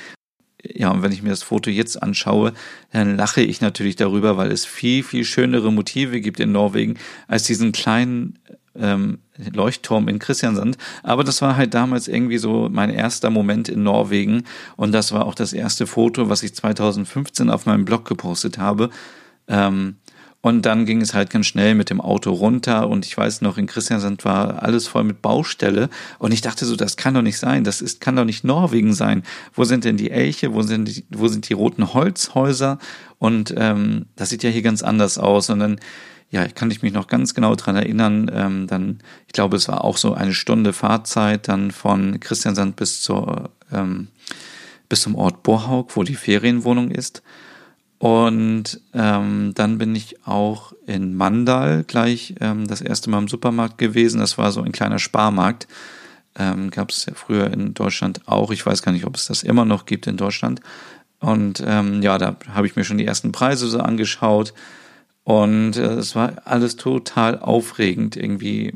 ja, 0.63 0.91
und 0.91 1.01
wenn 1.01 1.11
ich 1.11 1.23
mir 1.23 1.29
das 1.29 1.43
Foto 1.43 1.69
jetzt 1.69 2.01
anschaue, 2.01 2.53
dann 2.91 3.17
lache 3.17 3.41
ich 3.41 3.61
natürlich 3.61 3.95
darüber, 3.95 4.37
weil 4.37 4.51
es 4.51 4.65
viel, 4.65 5.03
viel 5.03 5.25
schönere 5.25 5.71
Motive 5.71 6.21
gibt 6.21 6.39
in 6.39 6.51
Norwegen 6.51 6.97
als 7.27 7.43
diesen 7.43 7.71
kleinen 7.71 8.39
ähm, 8.75 9.19
Leuchtturm 9.53 10.07
in 10.07 10.19
Christiansand. 10.19 10.77
Aber 11.03 11.23
das 11.23 11.41
war 11.41 11.55
halt 11.55 11.73
damals 11.73 12.07
irgendwie 12.07 12.37
so 12.37 12.69
mein 12.71 12.89
erster 12.89 13.29
Moment 13.29 13.69
in 13.69 13.83
Norwegen. 13.83 14.43
Und 14.75 14.91
das 14.91 15.11
war 15.11 15.25
auch 15.25 15.35
das 15.35 15.53
erste 15.53 15.87
Foto, 15.87 16.29
was 16.29 16.43
ich 16.43 16.55
2015 16.55 17.49
auf 17.49 17.65
meinem 17.65 17.85
Blog 17.85 18.05
gepostet 18.05 18.57
habe. 18.57 18.89
Ähm, 19.47 19.95
und 20.43 20.65
dann 20.65 20.85
ging 20.87 21.01
es 21.01 21.13
halt 21.13 21.29
ganz 21.29 21.45
schnell 21.45 21.75
mit 21.75 21.91
dem 21.91 22.01
Auto 22.01 22.31
runter 22.31 22.89
und 22.89 23.05
ich 23.05 23.15
weiß 23.15 23.41
noch, 23.41 23.59
in 23.59 23.67
Christiansand 23.67 24.25
war 24.25 24.63
alles 24.63 24.87
voll 24.87 25.03
mit 25.03 25.21
Baustelle 25.21 25.87
und 26.17 26.33
ich 26.33 26.41
dachte 26.41 26.65
so, 26.65 26.75
das 26.75 26.97
kann 26.97 27.13
doch 27.13 27.21
nicht 27.21 27.37
sein, 27.37 27.63
das 27.63 27.79
ist, 27.79 28.01
kann 28.01 28.15
doch 28.15 28.25
nicht 28.25 28.43
Norwegen 28.43 28.93
sein. 28.93 29.21
Wo 29.53 29.65
sind 29.65 29.83
denn 29.83 29.97
die 29.97 30.09
Elche, 30.09 30.55
wo 30.55 30.63
sind 30.63 30.85
die, 30.87 31.05
wo 31.11 31.27
sind 31.27 31.47
die 31.47 31.53
roten 31.53 31.93
Holzhäuser? 31.93 32.79
Und 33.19 33.53
ähm, 33.55 34.07
das 34.15 34.29
sieht 34.29 34.41
ja 34.41 34.49
hier 34.49 34.63
ganz 34.63 34.81
anders 34.81 35.19
aus. 35.19 35.51
Und 35.51 35.59
dann, 35.59 35.79
ja, 36.31 36.47
kann 36.47 36.71
ich 36.71 36.81
mich 36.81 36.93
noch 36.93 37.07
ganz 37.07 37.33
genau 37.35 37.55
dran 37.55 37.75
erinnern, 37.75 38.31
ähm, 38.33 38.67
dann, 38.67 38.99
ich 39.27 39.33
glaube, 39.33 39.57
es 39.57 39.67
war 39.67 39.83
auch 39.83 39.97
so 39.97 40.13
eine 40.13 40.33
Stunde 40.33 40.73
Fahrzeit 40.73 41.47
dann 41.47 41.71
von 41.71 42.19
Christiansand 42.19 42.77
bis 42.77 43.01
zur 43.01 43.51
ähm, 43.71 44.07
bis 44.91 45.01
zum 45.01 45.15
Ort 45.15 45.43
Borhaug, 45.43 45.95
wo 45.95 46.03
die 46.03 46.15
Ferienwohnung 46.15 46.91
ist. 46.91 47.23
Und 47.97 48.81
ähm, 48.93 49.53
dann 49.55 49.77
bin 49.77 49.95
ich 49.95 50.25
auch 50.25 50.73
in 50.85 51.15
Mandal 51.15 51.85
gleich 51.85 52.35
ähm, 52.41 52.67
das 52.67 52.81
erste 52.81 53.09
Mal 53.09 53.19
im 53.19 53.27
Supermarkt 53.29 53.77
gewesen. 53.77 54.19
Das 54.19 54.37
war 54.37 54.51
so 54.51 54.61
ein 54.61 54.73
kleiner 54.73 54.99
Sparmarkt. 54.99 55.67
Ähm, 56.35 56.71
Gab 56.71 56.89
es 56.89 57.05
ja 57.05 57.13
früher 57.13 57.51
in 57.51 57.73
Deutschland 57.73 58.27
auch. 58.27 58.51
Ich 58.51 58.65
weiß 58.65 58.81
gar 58.81 58.91
nicht, 58.91 59.05
ob 59.05 59.15
es 59.15 59.27
das 59.27 59.43
immer 59.43 59.63
noch 59.63 59.85
gibt 59.85 60.07
in 60.07 60.17
Deutschland. 60.17 60.59
Und 61.19 61.63
ähm, 61.65 62.01
ja, 62.01 62.17
da 62.17 62.35
habe 62.53 62.67
ich 62.67 62.75
mir 62.75 62.83
schon 62.83 62.97
die 62.97 63.05
ersten 63.05 63.31
Preise 63.31 63.67
so 63.67 63.79
angeschaut. 63.79 64.53
Und 65.23 65.77
äh, 65.77 65.93
es 65.93 66.15
war 66.15 66.41
alles 66.45 66.75
total 66.75 67.39
aufregend. 67.39 68.15
Irgendwie 68.15 68.73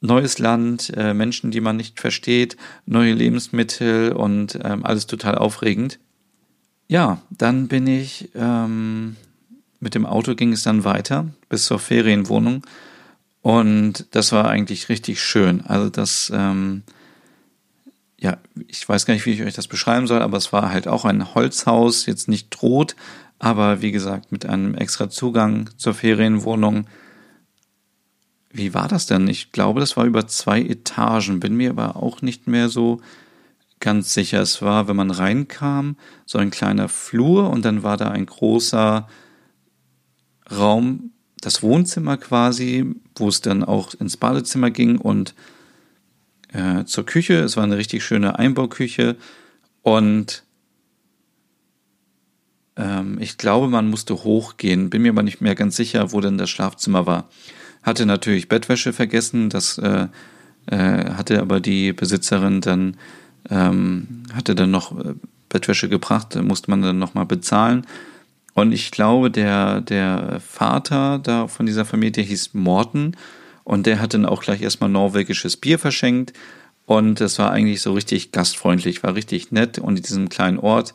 neues 0.00 0.38
Land, 0.38 0.92
äh, 0.96 1.14
Menschen, 1.14 1.50
die 1.50 1.60
man 1.60 1.76
nicht 1.76 2.00
versteht, 2.00 2.56
neue 2.84 3.12
Lebensmittel 3.12 4.12
und 4.12 4.58
ähm, 4.62 4.84
alles 4.84 5.06
total 5.06 5.36
aufregend. 5.36 5.98
Ja, 6.88 7.20
dann 7.30 7.68
bin 7.68 7.86
ich, 7.86 8.30
ähm, 8.34 9.16
mit 9.80 9.94
dem 9.94 10.06
Auto 10.06 10.34
ging 10.34 10.52
es 10.52 10.62
dann 10.62 10.84
weiter 10.84 11.26
bis 11.48 11.66
zur 11.66 11.78
Ferienwohnung 11.78 12.64
und 13.42 14.06
das 14.12 14.32
war 14.32 14.48
eigentlich 14.48 14.88
richtig 14.88 15.20
schön. 15.20 15.62
Also 15.62 15.90
das, 15.90 16.30
ähm, 16.34 16.82
ja, 18.18 18.38
ich 18.68 18.88
weiß 18.88 19.04
gar 19.04 19.14
nicht, 19.14 19.26
wie 19.26 19.32
ich 19.32 19.42
euch 19.42 19.54
das 19.54 19.68
beschreiben 19.68 20.06
soll, 20.06 20.22
aber 20.22 20.36
es 20.36 20.52
war 20.52 20.70
halt 20.70 20.88
auch 20.88 21.04
ein 21.04 21.34
Holzhaus, 21.34 22.06
jetzt 22.06 22.28
nicht 22.28 22.62
rot, 22.62 22.96
aber 23.38 23.82
wie 23.82 23.92
gesagt, 23.92 24.32
mit 24.32 24.46
einem 24.46 24.74
extra 24.74 25.10
Zugang 25.10 25.70
zur 25.76 25.94
Ferienwohnung. 25.94 26.86
Wie 28.50 28.72
war 28.72 28.88
das 28.88 29.06
denn? 29.06 29.28
Ich 29.28 29.52
glaube, 29.52 29.80
das 29.80 29.96
war 29.96 30.06
über 30.06 30.26
zwei 30.26 30.62
Etagen, 30.62 31.40
bin 31.40 31.56
mir 31.56 31.70
aber 31.70 31.96
auch 31.96 32.22
nicht 32.22 32.46
mehr 32.46 32.68
so 32.68 33.00
ganz 33.80 34.14
sicher. 34.14 34.40
Es 34.40 34.62
war, 34.62 34.88
wenn 34.88 34.96
man 34.96 35.10
reinkam, 35.10 35.96
so 36.24 36.38
ein 36.38 36.50
kleiner 36.50 36.88
Flur 36.88 37.50
und 37.50 37.64
dann 37.64 37.82
war 37.82 37.96
da 37.96 38.10
ein 38.10 38.24
großer 38.24 39.06
Raum, 40.50 41.10
das 41.40 41.62
Wohnzimmer 41.62 42.16
quasi, 42.16 42.94
wo 43.14 43.28
es 43.28 43.42
dann 43.42 43.62
auch 43.62 43.92
ins 43.94 44.16
Badezimmer 44.16 44.70
ging 44.70 44.96
und 44.96 45.34
äh, 46.52 46.84
zur 46.84 47.04
Küche. 47.04 47.34
Es 47.40 47.56
war 47.56 47.64
eine 47.64 47.76
richtig 47.76 48.04
schöne 48.04 48.38
Einbauküche 48.38 49.16
und 49.82 50.45
ähm, 52.76 53.18
ich 53.20 53.38
glaube, 53.38 53.68
man 53.68 53.88
musste 53.88 54.14
hochgehen, 54.14 54.90
bin 54.90 55.02
mir 55.02 55.12
aber 55.12 55.22
nicht 55.22 55.40
mehr 55.40 55.54
ganz 55.54 55.76
sicher, 55.76 56.12
wo 56.12 56.20
denn 56.20 56.38
das 56.38 56.50
Schlafzimmer 56.50 57.06
war. 57.06 57.28
Hatte 57.82 58.06
natürlich 58.06 58.48
Bettwäsche 58.48 58.92
vergessen, 58.92 59.48
das 59.48 59.78
äh, 59.78 60.08
äh, 60.66 60.76
hatte 61.12 61.40
aber 61.40 61.60
die 61.60 61.92
Besitzerin 61.92 62.60
dann, 62.60 62.96
ähm, 63.50 64.24
hatte 64.34 64.54
dann 64.54 64.70
noch 64.70 64.98
äh, 64.98 65.14
Bettwäsche 65.48 65.88
gebracht, 65.88 66.34
musste 66.42 66.70
man 66.70 66.82
dann 66.82 66.98
nochmal 66.98 67.26
bezahlen. 67.26 67.86
Und 68.54 68.72
ich 68.72 68.90
glaube, 68.90 69.30
der, 69.30 69.80
der 69.82 70.40
Vater 70.40 71.18
da 71.18 71.46
von 71.46 71.66
dieser 71.66 71.84
Familie, 71.84 72.12
der 72.12 72.24
hieß 72.24 72.54
Morten 72.54 73.12
und 73.64 73.86
der 73.86 74.00
hat 74.00 74.14
dann 74.14 74.26
auch 74.26 74.42
gleich 74.42 74.62
erstmal 74.62 74.90
norwegisches 74.90 75.56
Bier 75.56 75.78
verschenkt. 75.78 76.32
Und 76.86 77.20
es 77.20 77.38
war 77.38 77.50
eigentlich 77.50 77.82
so 77.82 77.92
richtig 77.92 78.32
gastfreundlich, 78.32 79.02
war 79.02 79.14
richtig 79.14 79.50
nett. 79.52 79.78
Und 79.78 79.96
in 79.96 80.02
diesem 80.02 80.28
kleinen 80.28 80.58
Ort 80.58 80.94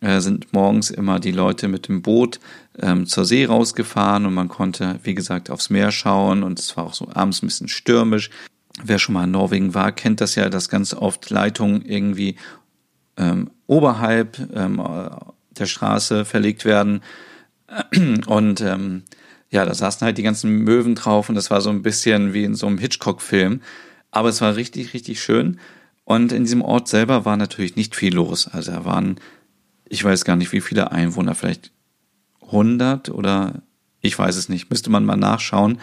äh, 0.00 0.20
sind 0.20 0.52
morgens 0.52 0.90
immer 0.90 1.20
die 1.20 1.32
Leute 1.32 1.68
mit 1.68 1.88
dem 1.88 2.02
Boot 2.02 2.40
ähm, 2.80 3.06
zur 3.06 3.24
See 3.24 3.44
rausgefahren 3.44 4.26
und 4.26 4.34
man 4.34 4.48
konnte, 4.48 5.00
wie 5.02 5.14
gesagt, 5.14 5.50
aufs 5.50 5.70
Meer 5.70 5.90
schauen 5.90 6.42
und 6.42 6.58
es 6.58 6.76
war 6.76 6.84
auch 6.84 6.94
so 6.94 7.08
abends 7.12 7.42
ein 7.42 7.46
bisschen 7.46 7.68
stürmisch. 7.68 8.30
Wer 8.82 8.98
schon 8.98 9.14
mal 9.14 9.24
in 9.24 9.32
Norwegen 9.32 9.74
war, 9.74 9.90
kennt 9.90 10.20
das 10.20 10.36
ja, 10.36 10.48
dass 10.48 10.68
ganz 10.68 10.94
oft 10.94 11.30
Leitungen 11.30 11.84
irgendwie 11.84 12.36
ähm, 13.16 13.50
oberhalb 13.66 14.38
ähm, 14.54 14.80
der 15.50 15.66
Straße 15.66 16.24
verlegt 16.24 16.64
werden. 16.64 17.02
Und 18.26 18.60
ähm, 18.60 19.02
ja, 19.50 19.64
da 19.64 19.74
saßen 19.74 20.04
halt 20.04 20.18
die 20.18 20.22
ganzen 20.22 20.50
Möwen 20.50 20.94
drauf 20.94 21.28
und 21.30 21.34
das 21.34 21.50
war 21.50 21.62
so 21.62 21.70
ein 21.70 21.82
bisschen 21.82 22.34
wie 22.34 22.44
in 22.44 22.54
so 22.54 22.66
einem 22.66 22.76
Hitchcock-Film. 22.76 23.62
Aber 24.10 24.28
es 24.28 24.40
war 24.40 24.56
richtig, 24.56 24.92
richtig 24.92 25.22
schön. 25.22 25.58
Und 26.04 26.32
in 26.32 26.44
diesem 26.44 26.62
Ort 26.62 26.88
selber 26.88 27.24
war 27.24 27.36
natürlich 27.36 27.76
nicht 27.76 27.96
viel 27.96 28.14
los. 28.14 28.48
Also 28.48 28.72
da 28.72 28.84
waren, 28.84 29.16
ich 29.88 30.04
weiß 30.04 30.24
gar 30.24 30.36
nicht, 30.36 30.52
wie 30.52 30.60
viele 30.60 30.92
Einwohner, 30.92 31.34
vielleicht 31.34 31.70
100 32.42 33.10
oder 33.10 33.62
ich 34.00 34.18
weiß 34.18 34.36
es 34.36 34.48
nicht, 34.48 34.70
müsste 34.70 34.90
man 34.90 35.04
mal 35.04 35.16
nachschauen. 35.16 35.78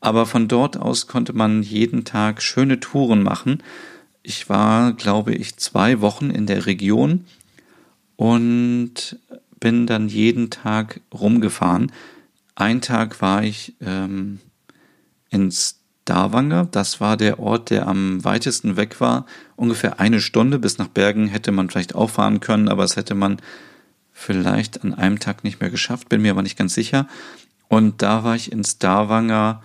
Aber 0.00 0.26
von 0.26 0.48
dort 0.48 0.76
aus 0.76 1.06
konnte 1.06 1.32
man 1.32 1.62
jeden 1.62 2.04
Tag 2.04 2.42
schöne 2.42 2.78
Touren 2.78 3.22
machen. 3.22 3.62
Ich 4.22 4.48
war, 4.48 4.92
glaube 4.92 5.34
ich, 5.34 5.56
zwei 5.56 6.00
Wochen 6.00 6.30
in 6.30 6.46
der 6.46 6.66
Region 6.66 7.24
und 8.16 9.18
bin 9.60 9.86
dann 9.86 10.08
jeden 10.08 10.50
Tag 10.50 11.00
rumgefahren. 11.12 11.90
Ein 12.54 12.80
Tag 12.82 13.22
war 13.22 13.42
ich 13.42 13.74
ähm, 13.80 14.40
in 15.30 15.50
Stavanger. 16.04 16.66
Das 16.70 17.00
war 17.00 17.16
der 17.16 17.38
Ort, 17.38 17.70
der 17.70 17.88
am 17.88 18.22
weitesten 18.24 18.76
weg 18.76 19.00
war. 19.00 19.26
Ungefähr 19.56 20.00
eine 20.00 20.20
Stunde 20.20 20.58
bis 20.58 20.78
nach 20.78 20.88
Bergen 20.88 21.28
hätte 21.28 21.50
man 21.50 21.70
vielleicht 21.70 21.94
auch 21.94 22.10
fahren 22.10 22.40
können, 22.40 22.68
aber 22.68 22.84
es 22.84 22.96
hätte 22.96 23.14
man 23.14 23.38
vielleicht 24.12 24.84
an 24.84 24.94
einem 24.94 25.18
Tag 25.18 25.44
nicht 25.44 25.60
mehr 25.60 25.70
geschafft, 25.70 26.08
bin 26.08 26.22
mir 26.22 26.32
aber 26.32 26.42
nicht 26.42 26.58
ganz 26.58 26.74
sicher. 26.74 27.08
Und 27.68 28.02
da 28.02 28.22
war 28.22 28.36
ich 28.36 28.52
in 28.52 28.62
Stavanger 28.64 29.62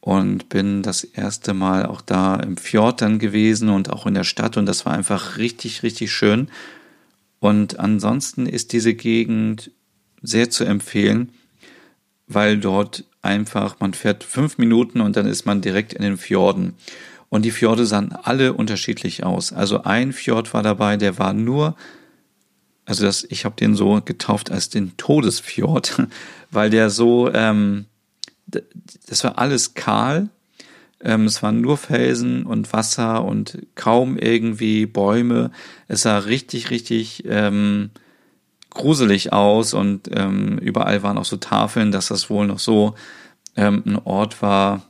und 0.00 0.48
bin 0.48 0.82
das 0.82 1.04
erste 1.04 1.54
Mal 1.54 1.86
auch 1.86 2.00
da 2.00 2.36
im 2.36 2.56
Fjord 2.56 3.02
dann 3.02 3.18
gewesen 3.18 3.68
und 3.68 3.90
auch 3.90 4.06
in 4.06 4.14
der 4.14 4.24
Stadt 4.24 4.56
und 4.56 4.66
das 4.66 4.86
war 4.86 4.94
einfach 4.94 5.36
richtig, 5.36 5.82
richtig 5.82 6.12
schön. 6.12 6.48
Und 7.40 7.78
ansonsten 7.78 8.46
ist 8.46 8.72
diese 8.72 8.94
Gegend 8.94 9.70
sehr 10.22 10.50
zu 10.50 10.64
empfehlen 10.64 11.30
weil 12.28 12.58
dort 12.58 13.04
einfach, 13.28 13.76
man 13.78 13.94
fährt 13.94 14.24
fünf 14.24 14.58
Minuten 14.58 15.00
und 15.00 15.16
dann 15.16 15.26
ist 15.26 15.44
man 15.44 15.60
direkt 15.60 15.92
in 15.92 16.02
den 16.02 16.16
Fjorden. 16.16 16.74
Und 17.28 17.44
die 17.44 17.50
Fjorde 17.50 17.84
sahen 17.84 18.12
alle 18.12 18.54
unterschiedlich 18.54 19.22
aus. 19.22 19.52
Also 19.52 19.82
ein 19.82 20.12
Fjord 20.12 20.54
war 20.54 20.62
dabei, 20.62 20.96
der 20.96 21.18
war 21.18 21.34
nur, 21.34 21.76
also 22.86 23.04
das, 23.04 23.24
ich 23.28 23.44
habe 23.44 23.54
den 23.54 23.74
so 23.74 24.00
getauft 24.02 24.50
als 24.50 24.70
den 24.70 24.96
Todesfjord, 24.96 26.06
weil 26.50 26.70
der 26.70 26.88
so, 26.88 27.30
ähm, 27.32 27.84
das 28.46 29.24
war 29.24 29.38
alles 29.38 29.74
kahl. 29.74 30.30
Ähm, 31.04 31.26
es 31.26 31.42
waren 31.42 31.60
nur 31.60 31.76
Felsen 31.76 32.44
und 32.44 32.72
Wasser 32.72 33.24
und 33.24 33.58
kaum 33.74 34.18
irgendwie 34.18 34.86
Bäume. 34.86 35.52
Es 35.86 36.02
sah 36.02 36.18
richtig, 36.18 36.70
richtig 36.70 37.24
ähm, 37.26 37.90
gruselig 38.78 39.32
aus 39.32 39.74
und 39.74 40.08
ähm, 40.14 40.58
überall 40.58 41.02
waren 41.02 41.18
auch 41.18 41.26
so 41.26 41.36
Tafeln, 41.36 41.92
dass 41.92 42.08
das 42.08 42.30
wohl 42.30 42.46
noch 42.46 42.58
so 42.58 42.94
ähm, 43.56 43.82
ein 43.84 43.96
Ort 43.96 44.40
war 44.40 44.82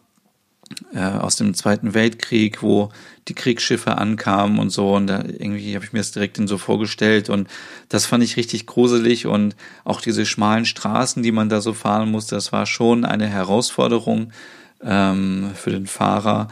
äh, 0.94 1.00
aus 1.00 1.36
dem 1.36 1.54
Zweiten 1.54 1.94
Weltkrieg, 1.94 2.62
wo 2.62 2.90
die 3.26 3.34
Kriegsschiffe 3.34 3.98
ankamen 3.98 4.58
und 4.58 4.70
so. 4.70 4.94
Und 4.94 5.06
da 5.06 5.22
irgendwie 5.24 5.74
habe 5.74 5.84
ich 5.84 5.92
mir 5.92 6.00
das 6.00 6.12
direkt 6.12 6.38
so 6.48 6.58
vorgestellt. 6.58 7.30
Und 7.30 7.48
das 7.88 8.06
fand 8.06 8.22
ich 8.22 8.36
richtig 8.36 8.66
gruselig. 8.66 9.26
Und 9.26 9.56
auch 9.84 10.00
diese 10.00 10.26
schmalen 10.26 10.66
Straßen, 10.66 11.22
die 11.22 11.32
man 11.32 11.48
da 11.48 11.60
so 11.60 11.72
fahren 11.72 12.10
musste, 12.10 12.34
das 12.34 12.52
war 12.52 12.66
schon 12.66 13.04
eine 13.04 13.26
Herausforderung 13.26 14.32
ähm, 14.82 15.50
für 15.54 15.70
den 15.70 15.86
Fahrer. 15.86 16.48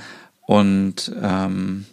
Und 0.47 1.13
ähm, 1.21 1.87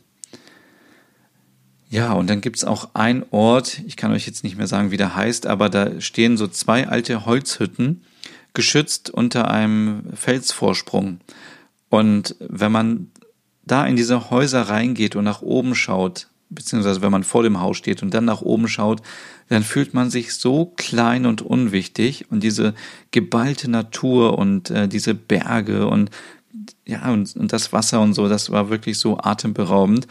ja, 1.93 2.13
und 2.13 2.27
dann 2.27 2.41
gibt's 2.41 2.63
auch 2.63 2.89
ein 2.95 3.23
Ort, 3.29 3.79
ich 3.85 3.97
kann 3.97 4.11
euch 4.11 4.25
jetzt 4.25 4.43
nicht 4.43 4.57
mehr 4.57 4.65
sagen, 4.65 4.89
wie 4.89 4.97
der 4.97 5.15
heißt, 5.15 5.45
aber 5.45 5.69
da 5.69 6.01
stehen 6.01 6.37
so 6.37 6.47
zwei 6.47 6.87
alte 6.87 7.27
Holzhütten, 7.27 8.01
geschützt 8.55 9.11
unter 9.11 9.51
einem 9.51 10.05
Felsvorsprung. 10.15 11.19
Und 11.89 12.35
wenn 12.39 12.71
man 12.71 13.11
da 13.63 13.85
in 13.85 13.95
diese 13.95 14.31
Häuser 14.31 14.63
reingeht 14.63 15.15
und 15.15 15.23
nach 15.23 15.43
oben 15.43 15.75
schaut, 15.75 16.29
beziehungsweise 16.49 17.03
wenn 17.03 17.11
man 17.11 17.23
vor 17.23 17.43
dem 17.43 17.61
Haus 17.61 17.77
steht 17.77 18.01
und 18.01 18.11
dann 18.11 18.25
nach 18.25 18.41
oben 18.41 18.67
schaut, 18.67 19.03
dann 19.49 19.61
fühlt 19.61 19.93
man 19.93 20.09
sich 20.09 20.33
so 20.33 20.73
klein 20.75 21.27
und 21.27 21.43
unwichtig 21.43 22.25
und 22.31 22.41
diese 22.41 22.73
geballte 23.11 23.69
Natur 23.69 24.39
und 24.39 24.71
äh, 24.71 24.87
diese 24.87 25.13
Berge 25.13 25.87
und 25.87 26.09
ja 26.87 27.13
und, 27.13 27.35
und 27.35 27.53
das 27.53 27.71
Wasser 27.71 28.01
und 28.01 28.15
so, 28.15 28.27
das 28.27 28.49
war 28.49 28.71
wirklich 28.71 28.97
so 28.97 29.19
atemberaubend. 29.19 30.07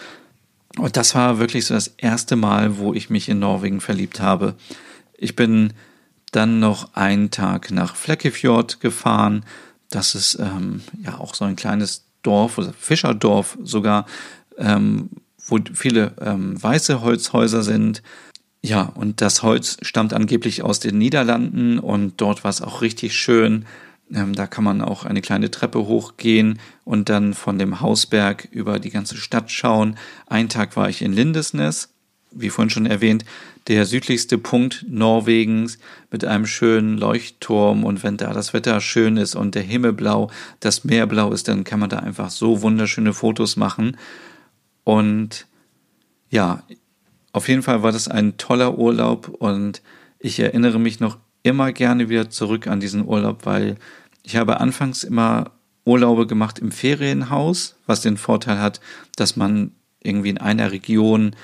Und 0.79 0.97
das 0.97 1.15
war 1.15 1.39
wirklich 1.39 1.67
so 1.67 1.75
das 1.75 1.89
erste 1.99 2.37
Mal, 2.37 2.79
wo 2.79 2.95
ich 2.95 3.11
mich 3.11 3.29
in 3.29 3.39
Norwegen 3.39 3.81
verliebt 3.81 4.21
habe. 4.21 4.55
Ich 5.17 5.37
bin 5.37 5.73
dann 6.31 6.61
noch 6.61 6.95
einen 6.95 7.31
Tag 7.31 7.71
nach 7.71 7.95
Flekkefjord 7.95 8.81
gefahren. 8.81 9.45
Das 9.91 10.15
ist 10.15 10.39
ähm, 10.41 10.81
ja 11.03 11.19
auch 11.19 11.35
so 11.35 11.45
ein 11.45 11.57
kleines 11.57 12.07
Dorf 12.23 12.57
oder 12.57 12.73
Fischerdorf 12.73 13.59
sogar, 13.63 14.07
ähm, 14.57 15.11
wo 15.47 15.59
viele 15.75 16.15
ähm, 16.21 16.61
weiße 16.61 17.03
Holzhäuser 17.03 17.63
sind. 17.63 18.03
Ja, 18.63 18.83
und 18.83 19.21
das 19.21 19.43
Holz 19.43 19.77
stammt 19.83 20.15
angeblich 20.15 20.63
aus 20.63 20.81
den 20.81 20.97
Niederlanden 20.97 21.79
und 21.79 22.21
dort 22.21 22.45
war 22.45 22.51
es 22.51 22.63
auch 22.63 22.81
richtig 22.81 23.15
schön. 23.15 23.67
Ähm, 24.15 24.35
da 24.35 24.47
kann 24.47 24.65
man 24.65 24.83
auch 24.83 25.05
eine 25.05 25.23
kleine 25.23 25.51
Treppe 25.51 25.87
hochgehen 25.87 26.59
und 26.85 27.09
dann 27.09 27.35
von 27.35 27.59
dem 27.59 27.81
Hausberg 27.81 28.49
über 28.51 28.79
die 28.79 28.91
ganze 28.91 29.17
Stadt 29.17 29.51
schauen. 29.51 29.97
Ein 30.27 30.49
Tag 30.49 30.77
war 30.77 30.89
ich 30.89 31.03
in 31.03 31.13
Lindesnes, 31.13 31.89
wie 32.31 32.51
vorhin 32.51 32.71
schon 32.71 32.87
erwähnt, 32.87 33.25
der 33.69 33.87
südlichste 33.87 34.39
Punkt 34.39 34.85
Norwegens 34.89 35.79
mit 36.11 36.25
einem 36.25 36.47
schönen 36.47 36.99
Leuchtturm 36.99 37.85
und 37.85 38.03
wenn 38.03 38.17
da 38.17 38.33
das 38.33 38.53
Wetter 38.53 38.81
schön 38.81 39.17
ist 39.17 39.35
und 39.35 39.55
der 39.55 39.63
Himmel 39.63 39.93
blau, 39.93 40.31
das 40.61 40.85
Meer 40.85 41.07
blau 41.07 41.33
ist, 41.33 41.49
dann 41.49 41.65
kann 41.65 41.81
man 41.81 41.91
da 41.91 41.99
einfach 41.99 42.31
so 42.31 42.63
wunderschöne 42.63 43.13
Fotos 43.13 43.57
machen. 43.57 43.97
Und 44.85 45.47
ja, 46.31 46.65
auf 47.33 47.49
jeden 47.49 47.63
Fall 47.63 47.83
war 47.83 47.93
das 47.93 48.09
ein 48.09 48.37
toller 48.37 48.79
Urlaub 48.79 49.29
und 49.29 49.81
ich 50.19 50.41
erinnere 50.41 50.79
mich 50.79 50.99
noch 50.99 51.19
immer 51.43 51.73
gerne 51.73 52.09
wieder 52.09 52.31
zurück 52.31 52.67
an 52.67 52.81
diesen 52.81 53.07
Urlaub, 53.07 53.47
weil 53.47 53.77
ich 54.23 54.37
habe 54.37 54.61
anfangs 54.61 55.05
immer 55.05 55.53
Urlaube 55.85 56.27
gemacht 56.27 56.59
im 56.59 56.71
Ferienhaus, 56.71 57.77
was 57.87 58.03
den 58.03 58.17
Vorteil 58.17 58.59
hat, 58.61 58.81
dass 59.17 59.37
man 59.37 59.73
irgendwie 60.03 60.31
in 60.31 60.39
einer 60.39 60.71
Region 60.71 61.27
ein 61.27 61.35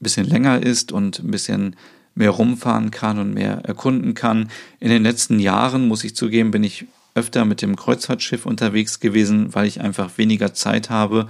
bisschen 0.00 0.26
länger 0.26 0.62
ist 0.62 0.92
und 0.92 1.18
ein 1.18 1.30
bisschen 1.30 1.76
mehr 2.14 2.30
rumfahren 2.30 2.90
kann 2.90 3.18
und 3.18 3.34
mehr 3.34 3.60
erkunden 3.64 4.14
kann. 4.14 4.50
In 4.80 4.88
den 4.88 5.02
letzten 5.02 5.38
Jahren, 5.38 5.88
muss 5.88 6.04
ich 6.04 6.16
zugeben, 6.16 6.50
bin 6.50 6.64
ich 6.64 6.86
öfter 7.14 7.44
mit 7.44 7.62
dem 7.62 7.76
Kreuzfahrtschiff 7.76 8.46
unterwegs 8.46 9.00
gewesen, 9.00 9.54
weil 9.54 9.66
ich 9.66 9.80
einfach 9.80 10.16
weniger 10.16 10.54
Zeit 10.54 10.90
habe 10.90 11.28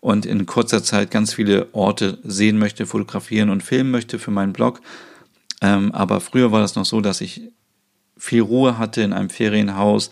und 0.00 0.26
in 0.26 0.46
kurzer 0.46 0.82
Zeit 0.82 1.10
ganz 1.10 1.34
viele 1.34 1.68
Orte 1.72 2.18
sehen 2.24 2.58
möchte, 2.58 2.86
fotografieren 2.86 3.50
und 3.50 3.62
filmen 3.62 3.90
möchte 3.90 4.18
für 4.18 4.30
meinen 4.30 4.52
Blog. 4.52 4.80
Ähm, 5.60 5.92
aber 5.92 6.20
früher 6.20 6.52
war 6.52 6.60
das 6.60 6.76
noch 6.76 6.84
so, 6.84 7.00
dass 7.00 7.20
ich 7.20 7.50
viel 8.18 8.42
Ruhe 8.42 8.78
hatte 8.78 9.02
in 9.02 9.12
einem 9.12 9.30
Ferienhaus. 9.30 10.10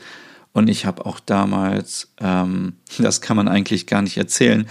Und 0.53 0.69
ich 0.69 0.87
habe 0.87 1.05
auch 1.05 1.21
damals, 1.21 2.12
ähm, 2.21 2.75
das 2.99 3.21
kann 3.21 3.37
man 3.37 3.49
eigentlich 3.49 3.87
gar 3.87 4.03
nicht 4.03 4.16
erzählen, 4.16 4.69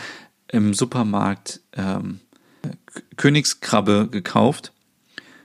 im 0.51 0.73
Supermarkt 0.73 1.61
ähm, 1.75 2.19
Königskrabbe 3.17 4.07
gekauft. 4.09 4.71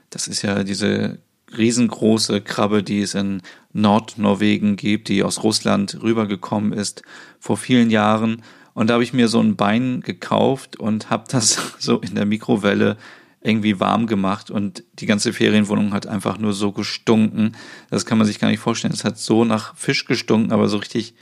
Das 0.09 0.27
ist 0.27 0.41
ja 0.41 0.63
diese 0.63 1.19
riesengroße 1.55 2.41
Krabbe, 2.41 2.83
die 2.83 3.01
es 3.01 3.13
in 3.13 3.41
Nordnorwegen 3.73 4.75
gibt, 4.75 5.09
die 5.09 5.23
aus 5.23 5.43
Russland 5.43 6.01
rübergekommen 6.01 6.73
ist 6.73 7.03
vor 7.39 7.57
vielen 7.57 7.89
Jahren. 7.89 8.43
Und 8.73 8.89
da 8.89 8.95
habe 8.95 9.03
ich 9.03 9.13
mir 9.13 9.27
so 9.27 9.41
ein 9.41 9.55
Bein 9.55 10.01
gekauft 10.01 10.77
und 10.77 11.09
habe 11.09 11.25
das 11.29 11.59
so 11.79 11.99
in 11.99 12.15
der 12.15 12.25
Mikrowelle 12.25 12.97
irgendwie 13.41 13.79
warm 13.79 14.05
gemacht 14.05 14.51
und 14.51 14.83
die 14.93 15.07
ganze 15.07 15.33
Ferienwohnung 15.33 15.93
hat 15.93 16.05
einfach 16.05 16.37
nur 16.37 16.53
so 16.53 16.71
gestunken. 16.71 17.53
Das 17.89 18.05
kann 18.05 18.17
man 18.17 18.27
sich 18.27 18.39
gar 18.39 18.49
nicht 18.49 18.59
vorstellen. 18.59 18.93
Es 18.93 19.03
hat 19.03 19.17
so 19.17 19.45
nach 19.45 19.75
Fisch 19.75 20.05
gestunken, 20.05 20.51
aber 20.51 20.67
so 20.67 20.77
richtig 20.77 21.15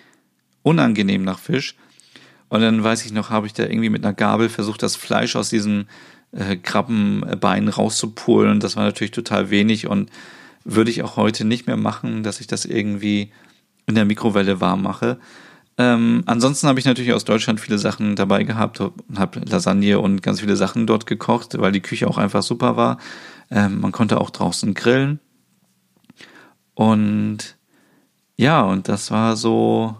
unangenehm 0.62 1.24
nach 1.24 1.40
Fisch. 1.40 1.76
Und 2.50 2.62
dann 2.62 2.84
weiß 2.84 3.06
ich 3.06 3.14
noch, 3.14 3.30
habe 3.30 3.48
ich 3.48 3.54
da 3.54 3.64
irgendwie 3.64 3.90
mit 3.90 4.04
einer 4.04 4.14
Gabel 4.14 4.50
versucht, 4.50 4.84
das 4.84 4.96
Fleisch 4.96 5.36
aus 5.36 5.50
diesem 5.50 5.86
äh, 6.32 6.58
Krabbenbein 6.58 7.70
rauszupulen. 7.70 8.60
Das 8.60 8.76
war 8.76 8.84
natürlich 8.84 9.12
total 9.12 9.50
wenig 9.50 9.88
und 9.88 10.10
würde 10.66 10.92
ich 10.92 11.04
auch 11.04 11.16
heute 11.16 11.46
nicht 11.46 11.68
mehr 11.68 11.78
machen, 11.78 12.24
dass 12.24 12.42
ich 12.42 12.48
das 12.48 12.66
irgendwie 12.66 13.32
in 13.86 13.96
der 13.96 14.06
Mikrowelle 14.06 14.60
warm 14.60 14.84
mache. 14.84 15.20
Ähm, 15.80 16.24
ansonsten 16.26 16.68
habe 16.68 16.78
ich 16.78 16.86
natürlich 16.86 17.14
aus 17.14 17.24
Deutschland 17.24 17.62
viele 17.62 17.78
Sachen 17.78 18.18
dabei 18.18 18.44
gehabt 18.44 18.82
und 18.82 19.18
habe 19.18 19.40
Lasagne 19.40 19.98
und 19.98 20.22
ganz 20.22 20.42
viele 20.42 20.58
Sachen 20.58 20.86
dort 20.86 21.06
gekocht, 21.06 21.58
weil 21.58 21.72
die 21.72 21.80
Küche 21.80 22.10
auch 22.10 22.18
einfach 22.18 22.44
super 22.44 22.76
war. 22.76 22.98
Ähm, 23.50 23.80
man 23.80 23.94
konnte 23.94 24.20
auch 24.20 24.30
draußen 24.30 24.74
grillen. 24.74 25.22
Und 26.74 27.56
ja, 28.36 28.62
und 28.62 28.90
das 28.90 29.10
war 29.10 29.38
so 29.38 29.96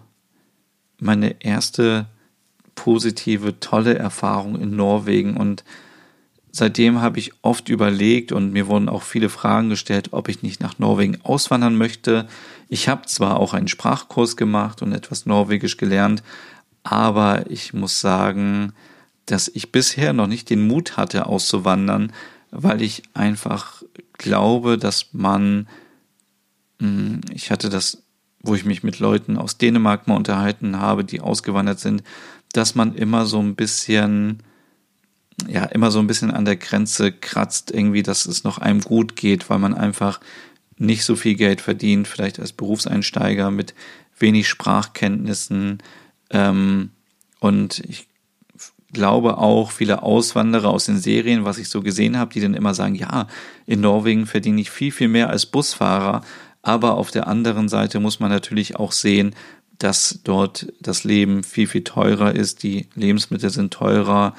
meine 0.98 1.42
erste 1.42 2.06
positive, 2.74 3.58
tolle 3.58 3.96
Erfahrung 3.96 4.60
in 4.60 4.76
Norwegen. 4.76 5.34
Und 5.34 5.64
seitdem 6.52 7.00
habe 7.00 7.18
ich 7.18 7.32
oft 7.40 7.70
überlegt 7.70 8.32
und 8.32 8.52
mir 8.52 8.66
wurden 8.66 8.90
auch 8.90 9.02
viele 9.02 9.30
Fragen 9.30 9.70
gestellt, 9.70 10.08
ob 10.12 10.28
ich 10.28 10.42
nicht 10.42 10.60
nach 10.60 10.78
Norwegen 10.78 11.18
auswandern 11.22 11.76
möchte. 11.76 12.28
Ich 12.72 12.88
habe 12.88 13.04
zwar 13.06 13.40
auch 13.40 13.52
einen 13.52 13.66
Sprachkurs 13.66 14.36
gemacht 14.36 14.80
und 14.80 14.92
etwas 14.92 15.26
Norwegisch 15.26 15.76
gelernt, 15.76 16.22
aber 16.84 17.50
ich 17.50 17.74
muss 17.74 18.00
sagen, 18.00 18.72
dass 19.26 19.48
ich 19.48 19.72
bisher 19.72 20.12
noch 20.12 20.28
nicht 20.28 20.48
den 20.50 20.68
Mut 20.68 20.96
hatte, 20.96 21.26
auszuwandern, 21.26 22.12
weil 22.52 22.80
ich 22.80 23.02
einfach 23.12 23.82
glaube, 24.12 24.78
dass 24.78 25.12
man, 25.12 25.66
hm, 26.78 27.22
ich 27.32 27.50
hatte 27.50 27.70
das, 27.70 28.04
wo 28.40 28.54
ich 28.54 28.64
mich 28.64 28.84
mit 28.84 29.00
Leuten 29.00 29.36
aus 29.36 29.58
Dänemark 29.58 30.06
mal 30.06 30.14
unterhalten 30.14 30.78
habe, 30.78 31.04
die 31.04 31.20
ausgewandert 31.20 31.80
sind, 31.80 32.04
dass 32.52 32.76
man 32.76 32.94
immer 32.94 33.26
so 33.26 33.40
ein 33.40 33.56
bisschen, 33.56 34.44
ja, 35.48 35.64
immer 35.64 35.90
so 35.90 35.98
ein 35.98 36.06
bisschen 36.06 36.30
an 36.30 36.44
der 36.44 36.56
Grenze 36.56 37.10
kratzt, 37.10 37.72
irgendwie, 37.72 38.04
dass 38.04 38.26
es 38.26 38.44
noch 38.44 38.58
einem 38.58 38.80
gut 38.80 39.16
geht, 39.16 39.50
weil 39.50 39.58
man 39.58 39.74
einfach 39.74 40.20
nicht 40.80 41.04
so 41.04 41.14
viel 41.14 41.34
Geld 41.34 41.60
verdient, 41.60 42.08
vielleicht 42.08 42.40
als 42.40 42.52
Berufseinsteiger 42.52 43.50
mit 43.50 43.74
wenig 44.18 44.48
Sprachkenntnissen. 44.48 45.78
Ähm, 46.30 46.90
und 47.38 47.80
ich 47.80 48.08
glaube 48.92 49.38
auch 49.38 49.70
viele 49.70 50.02
Auswanderer 50.02 50.70
aus 50.70 50.86
den 50.86 50.98
Serien, 50.98 51.44
was 51.44 51.58
ich 51.58 51.68
so 51.68 51.82
gesehen 51.82 52.18
habe, 52.18 52.32
die 52.32 52.40
dann 52.40 52.54
immer 52.54 52.74
sagen, 52.74 52.94
ja, 52.94 53.26
in 53.66 53.80
Norwegen 53.80 54.26
verdiene 54.26 54.60
ich 54.60 54.70
viel, 54.70 54.90
viel 54.90 55.08
mehr 55.08 55.30
als 55.30 55.46
Busfahrer. 55.46 56.22
Aber 56.62 56.96
auf 56.96 57.10
der 57.10 57.26
anderen 57.26 57.68
Seite 57.68 58.00
muss 58.00 58.18
man 58.18 58.30
natürlich 58.30 58.76
auch 58.76 58.92
sehen, 58.92 59.34
dass 59.78 60.20
dort 60.24 60.72
das 60.80 61.04
Leben 61.04 61.42
viel, 61.42 61.66
viel 61.66 61.84
teurer 61.84 62.34
ist. 62.34 62.62
Die 62.62 62.88
Lebensmittel 62.94 63.50
sind 63.50 63.72
teurer. 63.72 64.34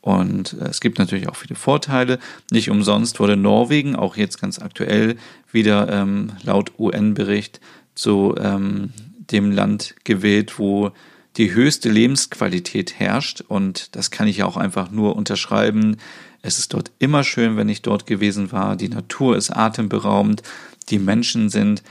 Und 0.00 0.54
äh, 0.54 0.66
es 0.66 0.80
gibt 0.80 0.98
natürlich 0.98 1.28
auch 1.28 1.36
viele 1.36 1.54
Vorteile. 1.54 2.18
Nicht 2.50 2.70
umsonst 2.70 3.20
wurde 3.20 3.36
Norwegen 3.36 3.96
auch 3.96 4.16
jetzt 4.16 4.40
ganz 4.40 4.58
aktuell 4.58 5.16
wieder 5.52 5.88
ähm, 5.90 6.32
laut 6.42 6.72
UN-Bericht 6.78 7.60
zu 7.94 8.34
ähm, 8.38 8.90
dem 9.30 9.50
Land 9.50 9.94
gewählt, 10.04 10.58
wo 10.58 10.92
die 11.36 11.52
höchste 11.52 11.90
Lebensqualität 11.90 12.98
herrscht. 12.98 13.42
Und 13.42 13.94
das 13.94 14.10
kann 14.10 14.28
ich 14.28 14.38
ja 14.38 14.46
auch 14.46 14.56
einfach 14.56 14.90
nur 14.90 15.16
unterschreiben. 15.16 15.96
Es 16.42 16.58
ist 16.58 16.74
dort 16.74 16.90
immer 16.98 17.22
schön, 17.22 17.56
wenn 17.56 17.68
ich 17.68 17.82
dort 17.82 18.06
gewesen 18.06 18.52
war. 18.52 18.76
Die 18.76 18.88
Natur 18.88 19.36
ist 19.36 19.50
atemberaubend. 19.50 20.42
Die 20.88 20.98
Menschen 20.98 21.50
sind, 21.50 21.82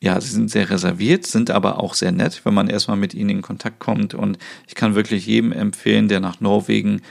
ja, 0.00 0.20
sie 0.20 0.30
sind 0.30 0.50
sehr 0.50 0.70
reserviert, 0.70 1.26
sind 1.26 1.50
aber 1.50 1.80
auch 1.80 1.94
sehr 1.94 2.12
nett, 2.12 2.42
wenn 2.44 2.54
man 2.54 2.68
erstmal 2.68 2.96
mit 2.96 3.14
ihnen 3.14 3.30
in 3.30 3.42
Kontakt 3.42 3.80
kommt. 3.80 4.14
Und 4.14 4.38
ich 4.66 4.74
kann 4.74 4.94
wirklich 4.94 5.26
jedem 5.26 5.52
empfehlen, 5.52 6.08
der 6.08 6.20
nach 6.20 6.40
Norwegen 6.40 7.02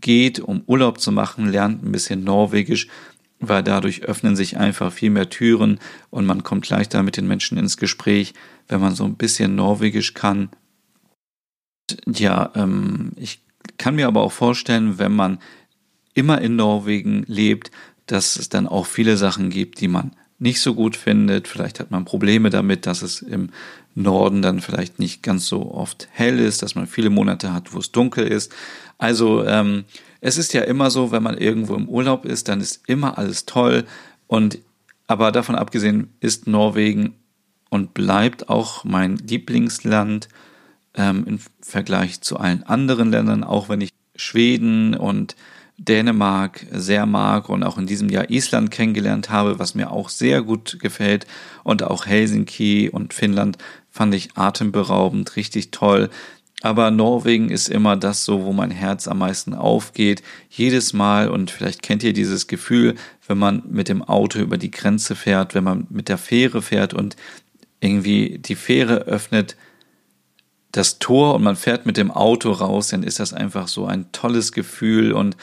geht, 0.00 0.40
um 0.40 0.62
Urlaub 0.66 1.00
zu 1.00 1.12
machen, 1.12 1.48
lernt 1.48 1.84
ein 1.84 1.92
bisschen 1.92 2.24
Norwegisch, 2.24 2.88
weil 3.38 3.62
dadurch 3.62 4.02
öffnen 4.02 4.36
sich 4.36 4.58
einfach 4.58 4.92
viel 4.92 5.10
mehr 5.10 5.30
Türen 5.30 5.78
und 6.10 6.26
man 6.26 6.42
kommt 6.42 6.68
leichter 6.68 7.02
mit 7.02 7.16
den 7.16 7.26
Menschen 7.26 7.58
ins 7.58 7.76
Gespräch, 7.76 8.34
wenn 8.68 8.80
man 8.80 8.94
so 8.94 9.04
ein 9.04 9.16
bisschen 9.16 9.54
Norwegisch 9.54 10.14
kann. 10.14 10.50
Ja, 12.06 12.52
ähm, 12.54 13.12
ich 13.16 13.40
kann 13.78 13.96
mir 13.96 14.06
aber 14.06 14.22
auch 14.22 14.32
vorstellen, 14.32 14.98
wenn 14.98 15.12
man 15.12 15.38
immer 16.14 16.40
in 16.40 16.56
Norwegen 16.56 17.24
lebt, 17.26 17.70
dass 18.06 18.36
es 18.36 18.48
dann 18.48 18.66
auch 18.66 18.86
viele 18.86 19.16
Sachen 19.16 19.50
gibt, 19.50 19.80
die 19.80 19.88
man 19.88 20.12
nicht 20.38 20.60
so 20.60 20.74
gut 20.74 20.96
findet. 20.96 21.48
Vielleicht 21.48 21.80
hat 21.80 21.90
man 21.90 22.04
Probleme 22.04 22.50
damit, 22.50 22.86
dass 22.86 23.02
es 23.02 23.22
im 23.22 23.50
Norden 23.94 24.42
dann 24.42 24.60
vielleicht 24.60 24.98
nicht 24.98 25.22
ganz 25.22 25.46
so 25.46 25.72
oft 25.72 26.08
hell 26.12 26.38
ist, 26.38 26.62
dass 26.62 26.74
man 26.74 26.86
viele 26.86 27.10
Monate 27.10 27.52
hat, 27.52 27.72
wo 27.74 27.78
es 27.78 27.92
dunkel 27.92 28.26
ist. 28.26 28.52
Also 28.98 29.44
ähm, 29.44 29.84
es 30.20 30.38
ist 30.38 30.52
ja 30.52 30.62
immer 30.62 30.90
so, 30.90 31.12
wenn 31.12 31.22
man 31.22 31.38
irgendwo 31.38 31.74
im 31.74 31.88
Urlaub 31.88 32.24
ist, 32.24 32.48
dann 32.48 32.60
ist 32.60 32.82
immer 32.86 33.18
alles 33.18 33.46
toll. 33.46 33.84
Und 34.26 34.58
aber 35.06 35.32
davon 35.32 35.56
abgesehen 35.56 36.12
ist 36.20 36.46
Norwegen 36.46 37.14
und 37.68 37.94
bleibt 37.94 38.48
auch 38.48 38.84
mein 38.84 39.16
Lieblingsland 39.16 40.28
ähm, 40.94 41.24
im 41.26 41.40
Vergleich 41.60 42.20
zu 42.20 42.36
allen 42.36 42.62
anderen 42.62 43.10
Ländern, 43.10 43.42
auch 43.42 43.68
wenn 43.68 43.80
ich 43.80 43.90
Schweden 44.14 44.94
und 44.94 45.34
Dänemark 45.78 46.66
sehr 46.70 47.06
mag 47.06 47.48
und 47.48 47.62
auch 47.62 47.78
in 47.78 47.86
diesem 47.86 48.10
Jahr 48.10 48.28
Island 48.28 48.70
kennengelernt 48.70 49.30
habe, 49.30 49.58
was 49.58 49.74
mir 49.74 49.90
auch 49.90 50.10
sehr 50.10 50.42
gut 50.42 50.78
gefällt 50.78 51.26
und 51.64 51.82
auch 51.82 52.04
Helsinki 52.04 52.90
und 52.90 53.14
Finnland 53.14 53.56
fand 53.90 54.14
ich 54.14 54.36
atemberaubend, 54.36 55.36
richtig 55.36 55.70
toll. 55.70 56.10
Aber 56.62 56.90
Norwegen 56.90 57.50
ist 57.50 57.68
immer 57.68 57.96
das 57.96 58.24
so, 58.24 58.44
wo 58.44 58.52
mein 58.52 58.70
Herz 58.70 59.08
am 59.08 59.18
meisten 59.18 59.54
aufgeht. 59.54 60.22
Jedes 60.50 60.92
Mal, 60.92 61.30
und 61.30 61.50
vielleicht 61.50 61.82
kennt 61.82 62.02
ihr 62.02 62.12
dieses 62.12 62.48
Gefühl, 62.48 62.96
wenn 63.26 63.38
man 63.38 63.62
mit 63.68 63.88
dem 63.88 64.02
Auto 64.02 64.38
über 64.38 64.58
die 64.58 64.70
Grenze 64.70 65.16
fährt, 65.16 65.54
wenn 65.54 65.64
man 65.64 65.86
mit 65.88 66.08
der 66.08 66.18
Fähre 66.18 66.60
fährt 66.60 66.92
und 66.92 67.16
irgendwie 67.80 68.38
die 68.38 68.56
Fähre 68.56 69.04
öffnet 69.04 69.56
das 70.72 70.98
Tor 70.98 71.34
und 71.34 71.42
man 71.42 71.56
fährt 71.56 71.86
mit 71.86 71.96
dem 71.96 72.10
Auto 72.10 72.52
raus, 72.52 72.88
dann 72.88 73.02
ist 73.02 73.20
das 73.20 73.32
einfach 73.32 73.66
so 73.66 73.86
ein 73.86 74.12
tolles 74.12 74.52
Gefühl 74.52 75.12
und 75.12 75.36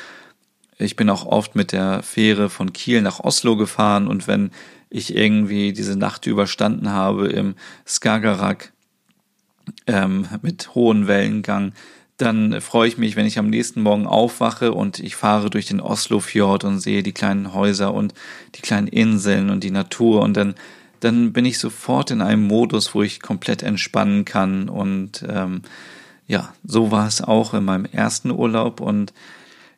ich 0.78 0.96
bin 0.96 1.10
auch 1.10 1.26
oft 1.26 1.56
mit 1.56 1.72
der 1.72 2.04
Fähre 2.04 2.50
von 2.50 2.72
Kiel 2.72 3.02
nach 3.02 3.20
Oslo 3.20 3.58
gefahren 3.58 4.08
und 4.08 4.28
wenn 4.28 4.52
ich 4.90 5.16
irgendwie 5.16 5.74
diese 5.74 5.98
Nacht 5.98 6.26
überstanden 6.28 6.90
habe 6.90 7.28
im 7.28 7.56
Skagerrak 7.86 8.72
ähm, 9.86 10.28
mit 10.42 10.76
hohen 10.76 11.08
Wellengang, 11.08 11.74
dann 12.18 12.62
freue 12.62 12.88
ich 12.88 12.98
mich, 12.98 13.16
wenn 13.16 13.28
ich 13.28 13.38
am 13.38 13.50
nächsten 13.50 13.82
Morgen 13.82 14.08
aufwache 14.08 14.74
und 14.74 15.00
ich 15.00 15.16
fahre 15.16 15.50
durch 15.50 15.68
den 15.68 15.82
Oslofjord 15.82 16.64
und 16.64 16.80
sehe 16.80 17.04
die 17.04 17.14
kleinen 17.14 17.54
Häuser 17.54 17.94
und 17.94 18.14
die 18.56 18.62
kleinen 18.62 18.88
Inseln 18.88 19.50
und 19.50 19.64
die 19.64 19.72
Natur 19.72 20.22
und 20.22 20.36
dann 20.36 20.56
dann 21.00 21.32
bin 21.32 21.46
ich 21.46 21.60
sofort 21.60 22.10
in 22.10 22.22
einem 22.22 22.48
Modus, 22.48 22.96
wo 22.96 23.04
ich 23.04 23.22
komplett 23.22 23.62
entspannen 23.62 24.26
kann 24.26 24.68
und 24.68 25.24
ähm, 25.28 25.62
ja, 26.28 26.54
so 26.64 26.92
war 26.92 27.08
es 27.08 27.22
auch 27.22 27.54
in 27.54 27.66
meinem 27.66 27.86
ersten 27.86 28.32
Urlaub 28.32 28.82
und 28.82 29.14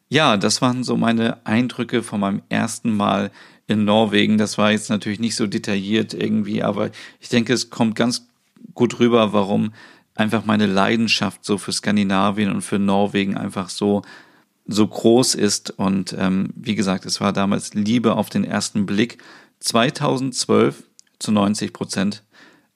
ja, 0.08 0.38
das 0.38 0.62
waren 0.62 0.84
so 0.84 0.98
meine 0.98 1.46
Eindrücke 1.46 2.02
von 2.02 2.22
meinem 2.22 2.42
ersten 2.50 2.96
Mal 2.96 3.32
in 3.70 3.86
Norwegen. 3.86 4.38
Das 4.38 4.58
war 4.58 4.72
jetzt 4.72 4.90
natürlich 4.90 5.20
nicht 5.20 5.36
so 5.36 5.48
detailliert 5.48 6.14
irgendwie, 6.14 6.64
aber 6.64 6.90
ich 7.20 7.30
denke, 7.30 7.54
es 7.54 7.70
kommt 7.70 7.96
ganz 7.96 8.28
gut 8.74 9.00
rüber, 9.00 9.34
warum 9.34 9.74
einfach 10.16 10.46
meine 10.46 10.66
Leidenschaft 10.66 11.46
so 11.46 11.58
für 11.58 11.72
Skandinavien 11.72 12.52
und 12.52 12.62
für 12.62 12.80
Norwegen 12.80 13.38
einfach 13.38 13.70
so 13.70 14.02
so 14.72 14.88
groß 14.88 15.36
ist. 15.36 15.72
Und 15.72 16.16
ähm, 16.18 16.50
wie 16.56 16.76
gesagt, 16.76 17.06
es 17.06 17.20
war 17.20 17.34
damals 17.34 17.74
Liebe 17.74 18.16
auf 18.16 18.30
den 18.30 18.44
ersten 18.44 18.86
Blick. 18.86 19.18
2012 19.60 20.84
zu 21.18 21.32
90 21.32 21.74
Prozent. 21.74 22.24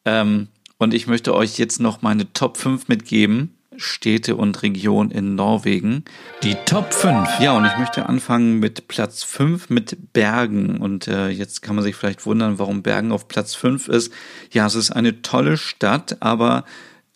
Ähm, 0.03 0.47
und 0.77 0.93
ich 0.93 1.07
möchte 1.07 1.33
euch 1.33 1.57
jetzt 1.57 1.79
noch 1.79 2.01
meine 2.01 2.33
Top 2.33 2.57
5 2.57 2.87
mitgeben 2.87 3.55
Städte 3.77 4.35
und 4.35 4.61
Regionen 4.63 5.11
in 5.11 5.35
Norwegen. 5.35 6.03
Die 6.43 6.55
Top 6.65 6.93
5. 6.93 7.39
Ja, 7.39 7.53
und 7.53 7.65
ich 7.65 7.77
möchte 7.77 8.07
anfangen 8.07 8.59
mit 8.59 8.87
Platz 8.87 9.23
5 9.23 9.69
mit 9.69 10.13
Bergen. 10.13 10.77
Und 10.77 11.07
äh, 11.07 11.29
jetzt 11.29 11.61
kann 11.61 11.75
man 11.75 11.83
sich 11.83 11.95
vielleicht 11.95 12.25
wundern, 12.25 12.59
warum 12.59 12.83
Bergen 12.83 13.11
auf 13.11 13.27
Platz 13.27 13.55
5 13.55 13.87
ist. 13.87 14.13
Ja, 14.51 14.65
es 14.65 14.75
ist 14.75 14.91
eine 14.91 15.21
tolle 15.21 15.57
Stadt, 15.57 16.17
aber 16.19 16.65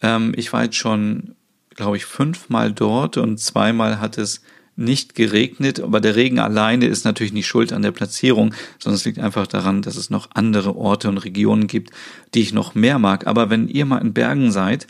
ähm, 0.01 0.34
ich 0.36 0.53
war 0.53 0.63
jetzt 0.63 0.75
schon, 0.75 1.36
glaube 1.75 1.97
ich, 1.97 2.05
fünfmal 2.05 2.71
dort 2.71 3.17
und 3.17 3.39
zweimal 3.39 3.99
hat 3.99 4.17
es 4.17 4.41
nicht 4.77 5.15
geregnet, 5.15 5.79
aber 5.79 5.99
der 5.99 6.15
Regen 6.15 6.39
alleine 6.39 6.86
ist 6.86 7.03
natürlich 7.03 7.34
nicht 7.34 7.47
schuld 7.47 7.73
an 7.73 7.82
der 7.82 7.91
Platzierung, 7.91 8.53
sondern 8.77 8.95
es 8.95 9.05
liegt 9.05 9.19
einfach 9.19 9.47
daran, 9.47 9.82
dass 9.82 9.95
es 9.95 10.11
noch 10.11 10.29
andere 10.36 10.75
Orte 10.75 11.09
und 11.09 11.17
Regionen 11.17 11.65
gibt, 11.65 11.91
die 12.36 12.41
ich 12.41 12.53
noch 12.53 12.75
mehr 12.75 12.99
mag. 12.99 13.25
Aber 13.25 13.49
wenn 13.49 13.67
ihr 13.67 13.86
mal 13.86 13.97
in 13.97 14.13
Bergen 14.13 14.51
seid, 14.51 14.86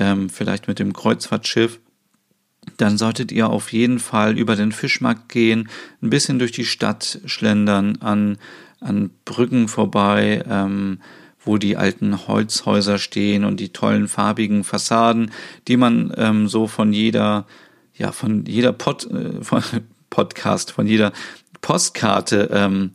ähm, 0.00 0.28
vielleicht 0.28 0.66
mit 0.66 0.80
dem 0.80 0.92
Kreuzfahrtschiff, 0.92 1.78
dann 2.76 2.98
solltet 2.98 3.30
ihr 3.30 3.48
auf 3.48 3.72
jeden 3.72 3.98
Fall 3.98 4.36
über 4.36 4.56
den 4.56 4.72
Fischmarkt 4.72 5.28
gehen, 5.28 5.68
ein 6.02 6.10
bisschen 6.10 6.38
durch 6.38 6.52
die 6.52 6.64
Stadt 6.64 7.20
schlendern, 7.26 7.98
an, 8.00 8.38
an 8.80 9.10
Brücken 9.24 9.68
vorbei, 9.68 10.44
ähm, 10.48 11.00
wo 11.42 11.56
die 11.56 11.76
alten 11.76 12.26
Holzhäuser 12.26 12.98
stehen 12.98 13.44
und 13.44 13.60
die 13.60 13.72
tollen 13.72 14.08
farbigen 14.08 14.64
Fassaden, 14.64 15.30
die 15.68 15.76
man 15.76 16.12
ähm, 16.16 16.48
so 16.48 16.66
von 16.66 16.92
jeder, 16.92 17.46
ja, 17.94 18.12
von 18.12 18.44
jeder 18.46 18.72
Pod, 18.72 19.10
äh, 19.10 19.32
von 19.42 19.62
Podcast, 20.10 20.72
von 20.72 20.86
jeder 20.86 21.12
Postkarte 21.60 22.50
ähm, 22.52 22.92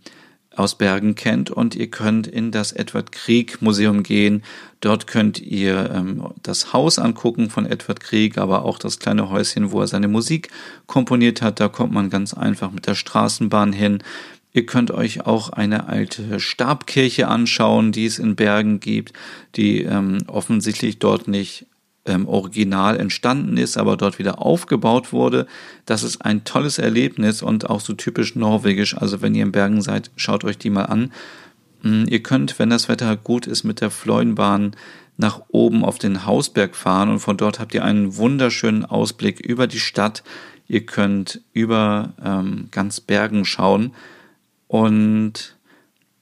aus 0.58 0.76
Bergen 0.76 1.16
kennt 1.16 1.52
und 1.52 1.76
ihr 1.76 1.90
könnt 1.90 2.28
in 2.28 2.52
das 2.52 2.72
Edward 2.72 3.12
Krieg 3.12 3.62
Museum 3.62 4.04
gehen. 4.04 4.44
Dort 4.82 5.08
könnt 5.08 5.40
ihr 5.40 5.92
ähm, 5.94 6.28
das 6.44 6.74
Haus 6.74 7.00
angucken 7.00 7.50
von 7.50 7.66
Edward 7.66 8.00
Krieg, 8.00 8.38
aber 8.38 8.66
auch 8.66 8.80
das 8.80 9.00
kleine 9.00 9.30
Häuschen, 9.30 9.72
wo 9.72 9.82
er 9.82 9.88
seine 9.88 10.08
Musik 10.08 10.50
komponiert 10.88 11.42
hat. 11.42 11.60
Da 11.60 11.68
kommt 11.68 11.92
man 11.92 12.10
ganz 12.10 12.34
einfach 12.34 12.72
mit 12.72 12.88
der 12.88 12.96
Straßenbahn 12.96 13.74
hin. 13.74 14.04
Ihr 14.54 14.66
könnt 14.66 14.92
euch 14.92 15.26
auch 15.26 15.50
eine 15.50 15.90
alte 15.90 16.40
Stabkirche 16.40 17.28
anschauen, 17.28 17.92
die 17.92 18.06
es 18.06 18.20
in 18.20 18.38
Bergen 18.38 18.80
gibt, 18.80 19.12
die 19.56 19.82
ähm, 19.82 20.20
offensichtlich 20.28 21.00
dort 21.00 21.28
nicht 21.28 21.66
ähm, 22.06 22.28
original 22.28 23.00
entstanden 23.00 23.58
ist, 23.58 23.78
aber 23.78 23.98
dort 23.98 24.20
wieder 24.20 24.42
aufgebaut 24.42 25.12
wurde. 25.12 25.48
Das 25.86 26.04
ist 26.04 26.22
ein 26.22 26.44
tolles 26.44 26.78
Erlebnis 26.78 27.42
und 27.42 27.70
auch 27.70 27.80
so 27.80 27.94
typisch 27.94 28.36
norwegisch. 28.36 28.96
Also 28.98 29.22
wenn 29.22 29.36
ihr 29.36 29.44
in 29.44 29.52
Bergen 29.52 29.82
seid, 29.82 30.12
schaut 30.16 30.44
euch 30.44 30.58
die 30.58 30.70
mal 30.70 30.86
an. 30.86 31.12
Mm, 31.82 32.06
ihr 32.08 32.22
könnt, 32.22 32.60
wenn 32.60 32.70
das 32.70 32.90
Wetter 32.90 33.16
gut 33.16 33.48
ist, 33.48 33.64
mit 33.64 33.82
der 33.82 33.92
Fleuenbahn 33.92 34.76
nach 35.18 35.42
oben 35.48 35.84
auf 35.86 35.98
den 35.98 36.26
Hausberg 36.26 36.76
fahren 36.76 37.10
und 37.10 37.20
von 37.20 37.38
dort 37.38 37.60
habt 37.60 37.74
ihr 37.74 37.84
einen 37.84 38.18
wunderschönen 38.18 38.86
Ausblick 38.86 39.40
über 39.40 39.66
die 39.66 39.80
Stadt. 39.80 40.24
Ihr 40.68 40.86
könnt 40.86 41.42
über 41.54 42.14
ähm, 42.24 42.68
ganz 42.72 43.00
Bergen 43.00 43.46
schauen 43.46 43.94
und 44.68 45.56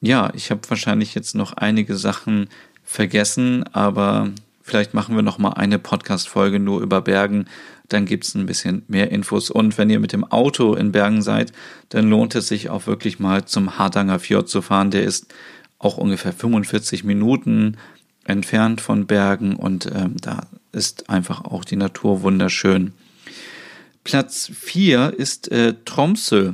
ja, 0.02 0.32
ich 0.36 0.52
habe 0.52 0.62
wahrscheinlich 0.68 1.16
jetzt 1.16 1.34
noch 1.34 1.54
einige 1.54 1.96
Sachen 1.96 2.50
vergessen, 2.84 3.64
aber 3.72 4.30
Vielleicht 4.66 4.94
machen 4.94 5.16
wir 5.16 5.24
noch 5.24 5.38
mal 5.38 5.52
eine 5.52 5.78
Podcast-Folge 5.78 6.58
nur 6.58 6.82
über 6.82 7.02
Bergen. 7.02 7.46
Dann 7.90 8.06
gibt's 8.06 8.34
ein 8.34 8.46
bisschen 8.46 8.84
mehr 8.88 9.12
Infos. 9.12 9.50
Und 9.50 9.78
wenn 9.78 9.90
ihr 9.90 10.00
mit 10.00 10.14
dem 10.14 10.24
Auto 10.24 10.74
in 10.74 10.94
Bergen 10.94 11.22
seid, 11.22 11.52
dann 11.90 12.10
lohnt 12.10 12.34
es 12.34 12.48
sich 12.48 12.70
auch 12.70 12.88
wirklich 12.88 13.20
mal 13.20 13.44
zum 13.44 13.78
Hardanger 13.78 14.20
Fjord 14.20 14.48
zu 14.48 14.62
fahren. 14.62 14.90
Der 14.90 15.04
ist 15.04 15.34
auch 15.80 15.98
ungefähr 15.98 16.32
45 16.32 17.04
Minuten 17.04 17.76
entfernt 18.24 18.80
von 18.80 19.06
Bergen 19.06 19.58
und 19.58 19.86
ähm, 19.94 20.16
da 20.22 20.48
ist 20.72 21.10
einfach 21.10 21.44
auch 21.44 21.66
die 21.66 21.76
Natur 21.76 22.22
wunderschön. 22.22 22.94
Platz 24.06 24.50
4 24.54 25.14
ist 25.18 25.52
äh, 25.52 25.76
Tromsø. 25.84 26.54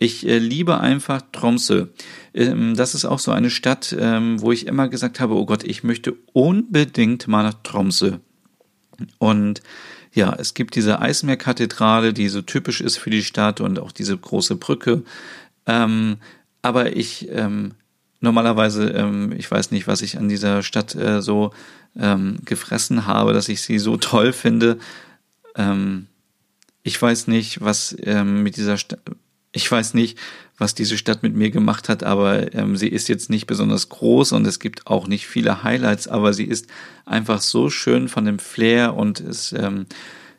Ich 0.00 0.26
äh, 0.26 0.38
liebe 0.38 0.78
einfach 0.80 1.22
Tromsø. 1.32 1.86
Ähm, 2.32 2.76
das 2.76 2.94
ist 2.94 3.04
auch 3.04 3.18
so 3.18 3.32
eine 3.32 3.50
Stadt, 3.50 3.94
ähm, 3.98 4.40
wo 4.40 4.52
ich 4.52 4.66
immer 4.66 4.88
gesagt 4.88 5.18
habe, 5.18 5.34
oh 5.34 5.44
Gott, 5.44 5.64
ich 5.64 5.82
möchte 5.82 6.14
unbedingt 6.32 7.26
mal 7.26 7.42
nach 7.42 7.56
Tromsø. 7.64 8.18
Und 9.18 9.60
ja, 10.12 10.34
es 10.38 10.54
gibt 10.54 10.76
diese 10.76 11.00
Eismeerkathedrale, 11.00 12.12
die 12.12 12.28
so 12.28 12.42
typisch 12.42 12.80
ist 12.80 12.96
für 12.96 13.10
die 13.10 13.24
Stadt 13.24 13.60
und 13.60 13.78
auch 13.80 13.90
diese 13.90 14.16
große 14.16 14.56
Brücke. 14.56 15.02
Ähm, 15.66 16.18
aber 16.62 16.96
ich 16.96 17.28
ähm, 17.30 17.72
normalerweise, 18.20 18.90
ähm, 18.90 19.32
ich 19.36 19.50
weiß 19.50 19.72
nicht, 19.72 19.88
was 19.88 20.02
ich 20.02 20.16
an 20.16 20.28
dieser 20.28 20.62
Stadt 20.62 20.94
äh, 20.94 21.22
so 21.22 21.52
ähm, 21.96 22.38
gefressen 22.44 23.06
habe, 23.06 23.32
dass 23.32 23.48
ich 23.48 23.62
sie 23.62 23.78
so 23.78 23.96
toll 23.96 24.32
finde. 24.32 24.78
Ähm, 25.56 26.06
ich 26.84 27.00
weiß 27.00 27.26
nicht, 27.26 27.60
was 27.60 27.96
ähm, 28.00 28.44
mit 28.44 28.56
dieser 28.56 28.76
Stadt 28.76 29.00
ich 29.58 29.70
weiß 29.70 29.94
nicht, 29.94 30.16
was 30.56 30.74
diese 30.76 30.96
Stadt 30.96 31.24
mit 31.24 31.34
mir 31.34 31.50
gemacht 31.50 31.88
hat, 31.88 32.04
aber 32.04 32.54
ähm, 32.54 32.76
sie 32.76 32.86
ist 32.86 33.08
jetzt 33.08 33.28
nicht 33.28 33.48
besonders 33.48 33.88
groß 33.88 34.32
und 34.32 34.46
es 34.46 34.60
gibt 34.60 34.86
auch 34.86 35.08
nicht 35.08 35.26
viele 35.26 35.64
Highlights, 35.64 36.06
aber 36.06 36.32
sie 36.32 36.44
ist 36.44 36.68
einfach 37.04 37.40
so 37.40 37.68
schön 37.68 38.08
von 38.08 38.24
dem 38.24 38.38
Flair 38.38 38.94
und 38.94 39.18
es 39.18 39.52
ähm, 39.52 39.86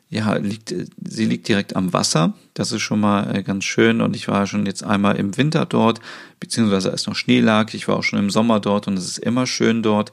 ja 0.08 0.34
liegt, 0.36 0.74
sie 1.06 1.24
liegt 1.26 1.48
direkt 1.48 1.76
am 1.76 1.92
Wasser. 1.92 2.32
Das 2.54 2.72
ist 2.72 2.80
schon 2.80 3.00
mal 3.00 3.36
äh, 3.36 3.42
ganz 3.42 3.64
schön 3.64 4.00
und 4.00 4.16
ich 4.16 4.26
war 4.26 4.46
schon 4.46 4.64
jetzt 4.64 4.82
einmal 4.82 5.16
im 5.16 5.36
Winter 5.36 5.66
dort, 5.66 6.00
beziehungsweise 6.40 6.90
als 6.90 7.06
noch 7.06 7.14
Schnee 7.14 7.40
lag. 7.40 7.74
Ich 7.74 7.88
war 7.88 7.96
auch 7.96 8.02
schon 8.02 8.18
im 8.18 8.30
Sommer 8.30 8.58
dort 8.58 8.88
und 8.88 8.98
es 8.98 9.06
ist 9.06 9.18
immer 9.18 9.46
schön 9.46 9.82
dort. 9.82 10.12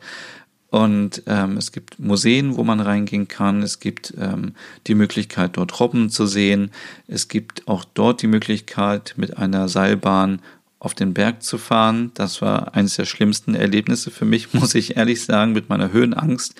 Und 0.70 1.24
ähm, 1.28 1.58
es 1.58 1.72
gibt 1.72 1.98
Museen, 1.98 2.58
wo 2.58 2.64
man 2.64 2.80
reingehen 2.80 3.28
kann. 3.28 3.64
Es 3.64 3.80
gibt 3.80 4.14
ähm, 4.20 4.54
die 4.88 4.96
Möglichkeit, 4.96 5.56
dort 5.56 5.80
Robben 5.80 6.10
zu 6.10 6.28
sehen. 6.28 6.72
Es 7.08 7.30
gibt 7.30 7.68
auch 7.68 7.86
dort 7.86 8.22
die 8.22 8.28
Möglichkeit, 8.28 9.14
mit 9.16 9.38
einer 9.38 9.70
Seilbahn 9.70 10.42
auf 10.80 10.94
den 10.94 11.14
Berg 11.14 11.42
zu 11.42 11.58
fahren. 11.58 12.12
Das 12.16 12.42
war 12.42 12.76
eines 12.76 12.96
der 12.96 13.06
schlimmsten 13.06 13.56
Erlebnisse 13.56 14.12
für 14.12 14.26
mich, 14.26 14.54
muss 14.56 14.76
ich 14.76 14.98
ehrlich 14.98 15.24
sagen, 15.24 15.54
mit 15.54 15.70
meiner 15.70 15.92
Höhenangst, 15.94 16.56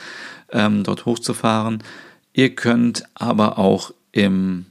ähm, 0.52 0.84
dort 0.84 1.06
hochzufahren. 1.06 1.84
Ihr 2.34 2.56
könnt 2.56 3.04
aber 3.16 3.58
auch 3.58 3.94
im 4.12 4.66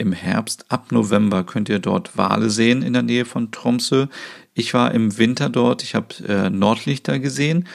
im 0.00 0.12
Herbst, 0.12 0.64
ab 0.70 0.92
November 0.92 1.44
könnt 1.44 1.68
ihr 1.68 1.78
dort 1.78 2.16
Wale 2.16 2.48
sehen 2.48 2.80
in 2.80 2.94
der 2.94 3.02
Nähe 3.02 3.26
von 3.26 3.50
Tromsø. 3.50 4.06
Ich 4.54 4.72
war 4.72 4.92
im 4.92 5.18
Winter 5.18 5.50
dort, 5.50 5.82
ich 5.82 5.94
habe 5.94 6.14
äh, 6.26 6.48
Nordlichter 6.48 7.18
gesehen 7.18 7.68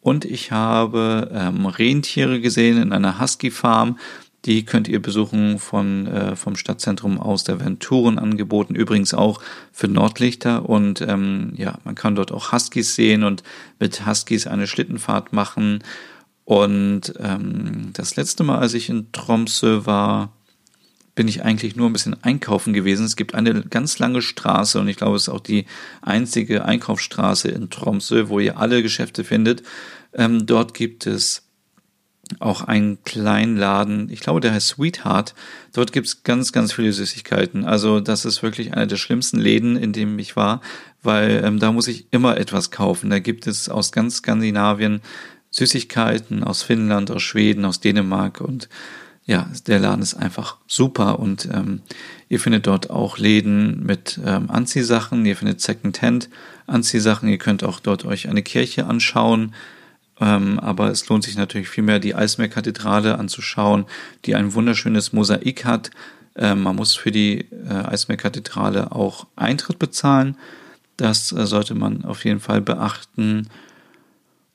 und 0.00 0.24
ich 0.24 0.50
habe 0.50 1.30
ähm, 1.32 1.66
Rentiere 1.66 2.40
gesehen 2.40 2.78
in 2.78 2.92
einer 2.92 3.20
Husky-Farm. 3.20 3.98
Die 4.46 4.64
könnt 4.64 4.88
ihr 4.88 5.02
besuchen 5.02 5.58
von, 5.58 6.06
äh, 6.06 6.34
vom 6.34 6.56
Stadtzentrum 6.56 7.20
aus. 7.20 7.44
Da 7.44 7.60
werden 7.60 7.78
Touren 7.78 8.18
angeboten, 8.18 8.74
übrigens 8.74 9.12
auch 9.12 9.42
für 9.70 9.88
Nordlichter. 9.88 10.66
Und 10.66 11.02
ähm, 11.02 11.52
ja, 11.56 11.78
man 11.84 11.94
kann 11.94 12.14
dort 12.14 12.32
auch 12.32 12.52
Huskies 12.52 12.94
sehen 12.94 13.22
und 13.22 13.42
mit 13.78 14.06
Huskies 14.06 14.46
eine 14.46 14.66
Schlittenfahrt 14.66 15.34
machen. 15.34 15.84
Und 16.46 17.12
ähm, 17.18 17.90
das 17.92 18.16
letzte 18.16 18.42
Mal, 18.42 18.58
als 18.58 18.72
ich 18.72 18.88
in 18.88 19.12
Tromsø 19.12 19.84
war, 19.84 20.32
bin 21.20 21.28
ich 21.28 21.44
eigentlich 21.44 21.76
nur 21.76 21.86
ein 21.86 21.92
bisschen 21.92 22.16
einkaufen 22.24 22.72
gewesen. 22.72 23.04
Es 23.04 23.14
gibt 23.14 23.34
eine 23.34 23.62
ganz 23.64 23.98
lange 23.98 24.22
Straße 24.22 24.80
und 24.80 24.88
ich 24.88 24.96
glaube, 24.96 25.16
es 25.16 25.24
ist 25.24 25.28
auch 25.28 25.40
die 25.40 25.66
einzige 26.00 26.64
Einkaufsstraße 26.64 27.48
in 27.48 27.68
Tromsø, 27.68 28.30
wo 28.30 28.40
ihr 28.40 28.56
alle 28.56 28.82
Geschäfte 28.82 29.22
findet. 29.22 29.62
Ähm, 30.14 30.46
dort 30.46 30.72
gibt 30.72 31.06
es 31.06 31.42
auch 32.38 32.62
einen 32.62 33.04
kleinen 33.04 33.58
Laden, 33.58 34.08
ich 34.08 34.20
glaube, 34.20 34.40
der 34.40 34.54
heißt 34.54 34.68
Sweetheart. 34.68 35.34
Dort 35.74 35.92
gibt 35.92 36.06
es 36.06 36.22
ganz, 36.22 36.52
ganz 36.52 36.72
viele 36.72 36.90
Süßigkeiten. 36.90 37.66
Also 37.66 38.00
das 38.00 38.24
ist 38.24 38.42
wirklich 38.42 38.72
einer 38.72 38.86
der 38.86 38.96
schlimmsten 38.96 39.40
Läden, 39.40 39.76
in 39.76 39.92
dem 39.92 40.18
ich 40.18 40.36
war, 40.36 40.62
weil 41.02 41.42
ähm, 41.44 41.58
da 41.58 41.70
muss 41.70 41.86
ich 41.86 42.06
immer 42.12 42.38
etwas 42.38 42.70
kaufen. 42.70 43.10
Da 43.10 43.18
gibt 43.18 43.46
es 43.46 43.68
aus 43.68 43.92
ganz 43.92 44.16
Skandinavien 44.16 45.02
Süßigkeiten, 45.50 46.42
aus 46.44 46.62
Finnland, 46.62 47.10
aus 47.10 47.22
Schweden, 47.22 47.66
aus 47.66 47.78
Dänemark 47.78 48.40
und 48.40 48.70
ja, 49.24 49.48
der 49.66 49.78
Laden 49.78 50.02
ist 50.02 50.14
einfach 50.14 50.56
super 50.66 51.18
und 51.18 51.48
ähm, 51.52 51.82
ihr 52.28 52.40
findet 52.40 52.66
dort 52.66 52.90
auch 52.90 53.18
Läden 53.18 53.84
mit 53.84 54.18
ähm, 54.24 54.50
Anziehsachen, 54.50 55.24
ihr 55.24 55.36
findet 55.36 55.60
Secondhand 55.60 56.28
Anziehsachen, 56.66 57.28
ihr 57.28 57.38
könnt 57.38 57.62
auch 57.62 57.80
dort 57.80 58.04
euch 58.04 58.28
eine 58.28 58.42
Kirche 58.42 58.86
anschauen, 58.86 59.54
ähm, 60.20 60.58
aber 60.58 60.90
es 60.90 61.08
lohnt 61.08 61.24
sich 61.24 61.36
natürlich 61.36 61.68
vielmehr 61.68 61.98
die 61.98 62.14
Eismeerkathedrale 62.14 63.18
anzuschauen, 63.18 63.86
die 64.24 64.34
ein 64.34 64.54
wunderschönes 64.54 65.12
Mosaik 65.12 65.64
hat. 65.64 65.90
Ähm, 66.36 66.62
man 66.62 66.76
muss 66.76 66.94
für 66.94 67.10
die 67.10 67.46
äh, 67.50 67.72
Eismeerkathedrale 67.72 68.92
auch 68.92 69.26
Eintritt 69.36 69.78
bezahlen. 69.78 70.36
Das 70.96 71.32
äh, 71.32 71.46
sollte 71.46 71.74
man 71.74 72.04
auf 72.04 72.24
jeden 72.24 72.40
Fall 72.40 72.60
beachten. 72.60 73.48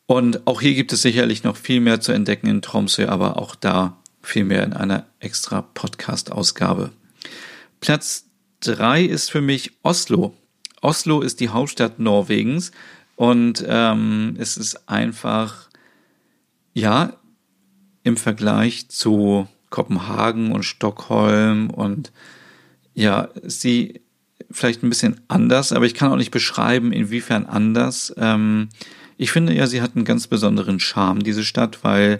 Und 0.05 0.45
auch 0.45 0.61
hier 0.61 0.75
gibt 0.75 0.93
es 0.93 1.01
sicherlich 1.01 1.43
noch 1.43 1.57
viel 1.57 1.79
mehr 1.79 1.99
zu 1.99 2.11
entdecken 2.11 2.47
in 2.47 2.61
Tromsø, 2.61 3.07
aber 3.07 3.37
auch 3.37 3.55
da 3.55 3.97
vielmehr 4.25 4.63
in 4.63 4.73
einer 4.73 5.05
extra 5.19 5.61
Podcast-Ausgabe. 5.61 6.91
Platz 7.79 8.25
drei 8.59 9.03
ist 9.03 9.31
für 9.31 9.41
mich 9.41 9.71
Oslo. 9.83 10.33
Oslo 10.81 11.21
ist 11.21 11.39
die 11.39 11.49
Hauptstadt 11.49 11.99
Norwegens 11.99 12.71
und 13.15 13.63
ähm, 13.67 14.35
es 14.37 14.57
ist 14.57 14.89
einfach, 14.89 15.69
ja, 16.73 17.13
im 18.03 18.17
Vergleich 18.17 18.89
zu 18.89 19.47
Kopenhagen 19.69 20.51
und 20.51 20.63
Stockholm 20.63 21.69
und 21.69 22.11
ja, 22.93 23.29
sie 23.43 24.01
vielleicht 24.51 24.83
ein 24.83 24.89
bisschen 24.89 25.21
anders, 25.27 25.71
aber 25.71 25.85
ich 25.85 25.93
kann 25.93 26.11
auch 26.11 26.17
nicht 26.17 26.31
beschreiben, 26.31 26.91
inwiefern 26.91 27.45
anders. 27.45 28.13
Ähm, 28.17 28.69
ich 29.17 29.31
finde 29.31 29.53
ja, 29.53 29.67
sie 29.67 29.81
hat 29.81 29.95
einen 29.95 30.05
ganz 30.05 30.27
besonderen 30.27 30.79
Charme, 30.79 31.23
diese 31.23 31.43
Stadt, 31.43 31.83
weil 31.83 32.19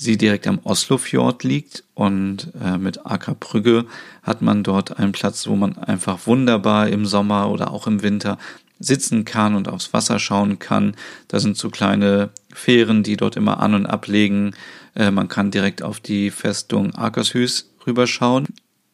sie 0.00 0.16
direkt 0.16 0.46
am 0.46 0.60
Oslofjord 0.64 1.44
liegt 1.44 1.84
und 1.92 2.52
äh, 2.58 2.78
mit 2.78 3.04
Akerbrügge 3.04 3.84
hat 4.22 4.40
man 4.40 4.62
dort 4.62 4.98
einen 4.98 5.12
Platz, 5.12 5.46
wo 5.46 5.56
man 5.56 5.76
einfach 5.76 6.26
wunderbar 6.26 6.88
im 6.88 7.04
Sommer 7.04 7.50
oder 7.50 7.70
auch 7.70 7.86
im 7.86 8.02
Winter 8.02 8.38
sitzen 8.78 9.26
kann 9.26 9.54
und 9.54 9.68
aufs 9.68 9.92
Wasser 9.92 10.18
schauen 10.18 10.58
kann. 10.58 10.94
Da 11.28 11.38
sind 11.38 11.58
so 11.58 11.68
kleine 11.68 12.30
Fähren, 12.50 13.02
die 13.02 13.18
dort 13.18 13.36
immer 13.36 13.60
an 13.60 13.74
und 13.74 13.84
ablegen. 13.84 14.54
Äh, 14.96 15.10
man 15.10 15.28
kann 15.28 15.50
direkt 15.50 15.82
auf 15.82 16.00
die 16.00 16.30
Festung 16.30 16.94
Akershus 16.94 17.70
rüberschauen. 17.86 18.46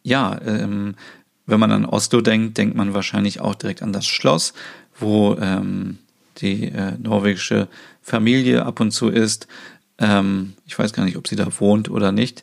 Ja, 0.03 0.41
ähm, 0.45 0.97
wenn 1.47 1.61
man 1.61 1.71
an 1.71 1.85
Oslo 1.85 2.21
denkt, 2.21 2.59
denkt 2.59 2.77
man 2.77 2.95
wahrscheinlich 2.95 3.41
auch 3.41 3.55
direkt 3.55 3.81
an 3.81 3.93
das 3.93 4.07
Schloss, 4.07 4.55
wo 4.99 5.37
ähm, 5.37 5.99
die 6.39 6.65
äh, 6.65 6.95
norwegische 7.01 7.69
Familie 8.03 8.67
ab 8.67 8.81
und 8.81 8.91
zu 8.91 9.09
ist. 9.09 9.47
Ähm, 9.99 10.55
ich 10.67 10.79
weiß 10.79 10.93
gar 10.93 11.05
nicht, 11.05 11.17
ob 11.17 11.29
sie 11.29 11.37
da 11.37 11.49
wohnt 11.59 11.91
oder 11.91 12.13
nicht. 12.13 12.43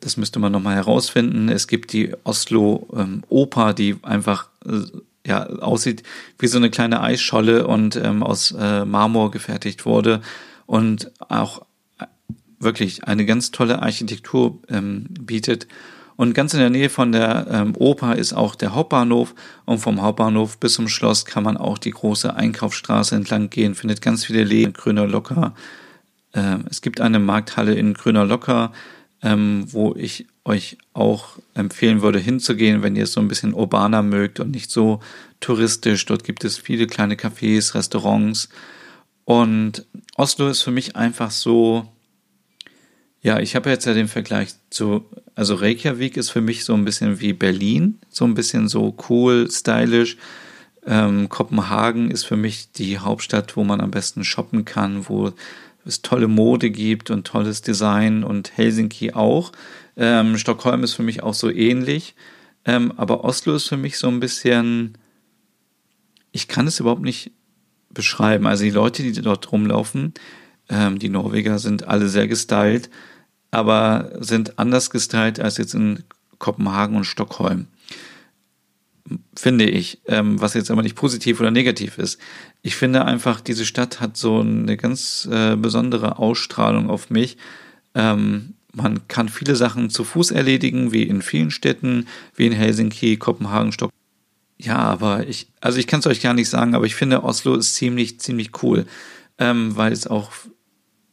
Das 0.00 0.16
müsste 0.16 0.38
man 0.38 0.52
nochmal 0.52 0.74
herausfinden. 0.74 1.48
Es 1.48 1.66
gibt 1.66 1.92
die 1.92 2.14
Oslo 2.24 2.88
ähm, 2.94 3.22
Oper, 3.28 3.72
die 3.72 3.96
einfach 4.02 4.48
äh, 4.66 4.82
ja, 5.26 5.46
aussieht 5.46 6.02
wie 6.38 6.46
so 6.46 6.58
eine 6.58 6.70
kleine 6.70 7.00
Eisscholle 7.00 7.66
und 7.66 7.96
ähm, 7.96 8.22
aus 8.22 8.52
äh, 8.52 8.84
Marmor 8.84 9.30
gefertigt 9.30 9.86
wurde 9.86 10.20
und 10.66 11.10
auch 11.18 11.62
äh, 11.98 12.04
wirklich 12.58 13.04
eine 13.04 13.24
ganz 13.24 13.50
tolle 13.50 13.80
Architektur 13.80 14.58
ähm, 14.68 15.06
bietet. 15.08 15.66
Und 16.16 16.34
ganz 16.34 16.54
in 16.54 16.60
der 16.60 16.70
Nähe 16.70 16.90
von 16.90 17.10
der 17.10 17.46
ähm, 17.50 17.74
Oper 17.76 18.16
ist 18.16 18.34
auch 18.34 18.54
der 18.54 18.74
Hauptbahnhof. 18.74 19.34
Und 19.64 19.78
vom 19.78 20.00
Hauptbahnhof 20.00 20.58
bis 20.58 20.74
zum 20.74 20.86
Schloss 20.86 21.24
kann 21.24 21.42
man 21.42 21.56
auch 21.56 21.78
die 21.78 21.90
große 21.90 22.34
Einkaufsstraße 22.34 23.16
entlang 23.16 23.50
gehen, 23.50 23.74
findet 23.74 24.00
ganz 24.00 24.24
viele 24.24 24.44
Läden, 24.44 24.74
Grüner 24.74 25.06
Locker. 25.06 25.54
Ähm, 26.34 26.64
es 26.70 26.82
gibt 26.82 27.00
eine 27.00 27.18
Markthalle 27.18 27.74
in 27.74 27.94
Grüner 27.94 28.24
Locker, 28.24 28.72
ähm, 29.22 29.66
wo 29.70 29.94
ich 29.96 30.26
euch 30.44 30.76
auch 30.92 31.38
empfehlen 31.54 32.02
würde, 32.02 32.18
hinzugehen, 32.18 32.82
wenn 32.82 32.96
ihr 32.96 33.04
es 33.04 33.12
so 33.12 33.20
ein 33.20 33.28
bisschen 33.28 33.54
urbaner 33.54 34.02
mögt 34.02 34.40
und 34.40 34.50
nicht 34.50 34.70
so 34.70 35.00
touristisch. 35.40 36.04
Dort 36.06 36.24
gibt 36.24 36.44
es 36.44 36.58
viele 36.58 36.86
kleine 36.86 37.14
Cafés, 37.14 37.74
Restaurants. 37.74 38.50
Und 39.24 39.86
Oslo 40.16 40.48
ist 40.48 40.62
für 40.62 40.70
mich 40.70 40.96
einfach 40.96 41.30
so, 41.30 41.88
ja, 43.22 43.40
ich 43.40 43.56
habe 43.56 43.70
jetzt 43.70 43.86
ja 43.86 43.94
den 43.94 44.08
Vergleich 44.08 44.50
zu, 44.68 45.06
also 45.34 45.54
Reykjavik 45.54 46.18
ist 46.18 46.28
für 46.28 46.42
mich 46.42 46.64
so 46.64 46.74
ein 46.74 46.84
bisschen 46.84 47.20
wie 47.20 47.32
Berlin, 47.32 47.98
so 48.10 48.26
ein 48.26 48.34
bisschen 48.34 48.68
so 48.68 48.94
cool, 49.08 49.50
stylisch. 49.50 50.18
Ähm, 50.86 51.30
Kopenhagen 51.30 52.10
ist 52.10 52.24
für 52.24 52.36
mich 52.36 52.72
die 52.72 52.98
Hauptstadt, 52.98 53.56
wo 53.56 53.64
man 53.64 53.80
am 53.80 53.90
besten 53.90 54.24
shoppen 54.24 54.66
kann, 54.66 55.08
wo 55.08 55.32
es 55.84 56.02
tolle 56.02 56.28
Mode 56.28 56.70
gibt 56.70 57.10
und 57.10 57.26
tolles 57.26 57.62
Design 57.62 58.24
und 58.24 58.56
Helsinki 58.56 59.12
auch. 59.12 59.52
Ähm, 59.96 60.38
Stockholm 60.38 60.82
ist 60.82 60.94
für 60.94 61.02
mich 61.02 61.22
auch 61.22 61.34
so 61.34 61.50
ähnlich. 61.50 62.14
Ähm, 62.64 62.92
aber 62.96 63.24
Oslo 63.24 63.54
ist 63.54 63.68
für 63.68 63.76
mich 63.76 63.98
so 63.98 64.08
ein 64.08 64.20
bisschen, 64.20 64.96
ich 66.32 66.48
kann 66.48 66.66
es 66.66 66.80
überhaupt 66.80 67.02
nicht 67.02 67.32
beschreiben. 67.90 68.46
Also 68.46 68.64
die 68.64 68.70
Leute, 68.70 69.02
die 69.02 69.12
dort 69.12 69.52
rumlaufen, 69.52 70.14
ähm, 70.68 70.98
die 70.98 71.10
Norweger 71.10 71.58
sind 71.58 71.86
alle 71.86 72.08
sehr 72.08 72.26
gestylt 72.28 72.90
aber 73.54 74.10
sind 74.18 74.58
anders 74.58 74.90
gestylt 74.90 75.38
als 75.38 75.58
jetzt 75.58 75.74
in 75.74 76.02
Kopenhagen 76.38 76.96
und 76.96 77.04
Stockholm. 77.04 77.68
Finde 79.36 79.68
ich, 79.68 80.00
ähm, 80.06 80.40
was 80.40 80.54
jetzt 80.54 80.70
aber 80.70 80.82
nicht 80.82 80.96
positiv 80.96 81.38
oder 81.40 81.50
negativ 81.50 81.98
ist. 81.98 82.18
Ich 82.62 82.74
finde 82.74 83.04
einfach, 83.04 83.42
diese 83.42 83.66
Stadt 83.66 84.00
hat 84.00 84.16
so 84.16 84.40
eine 84.40 84.78
ganz 84.78 85.28
äh, 85.30 85.56
besondere 85.56 86.18
Ausstrahlung 86.18 86.88
auf 86.88 87.10
mich. 87.10 87.36
Ähm, 87.94 88.54
man 88.72 89.06
kann 89.06 89.28
viele 89.28 89.56
Sachen 89.56 89.90
zu 89.90 90.04
Fuß 90.04 90.30
erledigen, 90.30 90.90
wie 90.90 91.02
in 91.02 91.20
vielen 91.20 91.50
Städten, 91.50 92.06
wie 92.34 92.46
in 92.46 92.52
Helsinki, 92.52 93.18
Kopenhagen, 93.18 93.72
Stockholm. 93.72 93.92
Ja, 94.58 94.78
aber 94.78 95.26
ich, 95.28 95.48
also 95.60 95.78
ich 95.78 95.86
kann 95.86 96.00
es 96.00 96.06
euch 96.06 96.22
gar 96.22 96.34
nicht 96.34 96.48
sagen, 96.48 96.74
aber 96.74 96.86
ich 96.86 96.94
finde 96.94 97.24
Oslo 97.24 97.54
ist 97.56 97.74
ziemlich, 97.74 98.20
ziemlich 98.20 98.62
cool, 98.62 98.86
ähm, 99.38 99.76
weil 99.76 99.92
es 99.92 100.06
auch, 100.06 100.30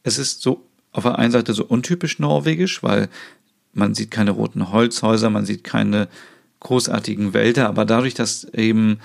es 0.02 0.18
ist 0.18 0.42
so 0.42 0.66
auf 0.92 1.02
der 1.04 1.18
einen 1.18 1.32
Seite 1.32 1.52
so 1.52 1.64
untypisch 1.64 2.18
norwegisch, 2.18 2.82
weil 2.82 3.08
man 3.72 3.94
sieht 3.94 4.10
keine 4.10 4.30
roten 4.30 4.70
Holzhäuser, 4.70 5.30
man 5.30 5.44
sieht 5.46 5.64
keine 5.64 6.08
großartigen 6.62 7.34
Wälder, 7.34 7.68
aber 7.68 7.84
dadurch, 7.84 8.14
dass 8.14 8.44
eben 8.44 8.98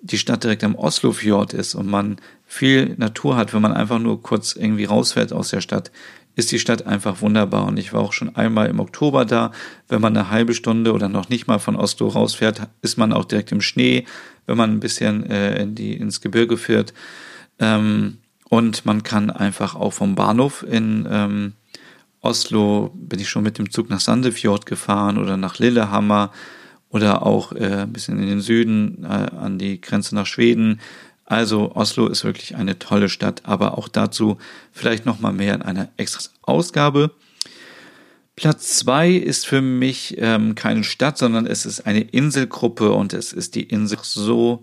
die 0.00 0.18
Stadt 0.18 0.44
direkt 0.44 0.64
am 0.64 0.74
Oslofjord 0.74 1.54
ist 1.54 1.74
und 1.74 1.88
man 1.88 2.16
viel 2.46 2.94
Natur 2.98 3.36
hat, 3.36 3.54
wenn 3.54 3.62
man 3.62 3.72
einfach 3.72 3.98
nur 3.98 4.22
kurz 4.22 4.54
irgendwie 4.54 4.84
rausfährt 4.84 5.32
aus 5.32 5.48
der 5.48 5.60
Stadt, 5.60 5.90
ist 6.36 6.52
die 6.52 6.58
Stadt 6.58 6.86
einfach 6.86 7.20
wunderbar. 7.22 7.66
Und 7.66 7.78
ich 7.78 7.92
war 7.92 8.00
auch 8.00 8.12
schon 8.12 8.34
einmal 8.36 8.68
im 8.68 8.80
Oktober 8.80 9.24
da. 9.24 9.52
Wenn 9.88 10.00
man 10.00 10.16
eine 10.16 10.30
halbe 10.30 10.52
Stunde 10.52 10.92
oder 10.92 11.08
noch 11.08 11.28
nicht 11.28 11.46
mal 11.46 11.58
von 11.58 11.76
Oslo 11.76 12.08
rausfährt, 12.08 12.68
ist 12.82 12.98
man 12.98 13.12
auch 13.12 13.24
direkt 13.24 13.52
im 13.52 13.60
Schnee, 13.60 14.04
wenn 14.46 14.56
man 14.56 14.70
ein 14.70 14.80
bisschen 14.80 15.24
äh, 15.30 15.62
in 15.62 15.74
die, 15.74 15.94
ins 15.94 16.20
Gebirge 16.20 16.56
fährt. 16.56 16.92
Ähm, 17.58 18.18
und 18.48 18.84
man 18.84 19.02
kann 19.02 19.30
einfach 19.30 19.74
auch 19.74 19.92
vom 19.92 20.16
Bahnhof 20.16 20.64
in 20.68 21.08
ähm, 21.10 21.52
Oslo, 22.20 22.90
bin 22.94 23.20
ich 23.20 23.28
schon 23.28 23.42
mit 23.42 23.58
dem 23.58 23.70
Zug 23.70 23.88
nach 23.90 24.00
Sandefjord 24.00 24.66
gefahren 24.66 25.18
oder 25.18 25.36
nach 25.36 25.58
Lillehammer 25.58 26.30
oder 26.94 27.26
auch 27.26 27.52
äh, 27.52 27.82
ein 27.82 27.92
bisschen 27.92 28.20
in 28.22 28.28
den 28.28 28.40
Süden 28.40 29.02
äh, 29.02 29.08
an 29.08 29.58
die 29.58 29.80
Grenze 29.80 30.14
nach 30.14 30.26
Schweden. 30.26 30.80
Also 31.24 31.74
Oslo 31.74 32.06
ist 32.06 32.22
wirklich 32.22 32.54
eine 32.54 32.78
tolle 32.78 33.08
Stadt, 33.08 33.42
aber 33.44 33.76
auch 33.76 33.88
dazu 33.88 34.38
vielleicht 34.70 35.04
noch 35.04 35.18
mal 35.18 35.32
mehr 35.32 35.56
in 35.56 35.62
einer 35.62 35.88
extra 35.96 36.30
Ausgabe. 36.42 37.10
Platz 38.36 38.76
zwei 38.76 39.10
ist 39.10 39.44
für 39.44 39.60
mich 39.60 40.14
ähm, 40.18 40.54
keine 40.54 40.84
Stadt, 40.84 41.18
sondern 41.18 41.46
es 41.46 41.66
ist 41.66 41.84
eine 41.84 42.00
Inselgruppe 42.00 42.92
und 42.92 43.12
es 43.12 43.32
ist 43.32 43.56
die 43.56 43.64
Insel 43.64 43.98
so 44.02 44.60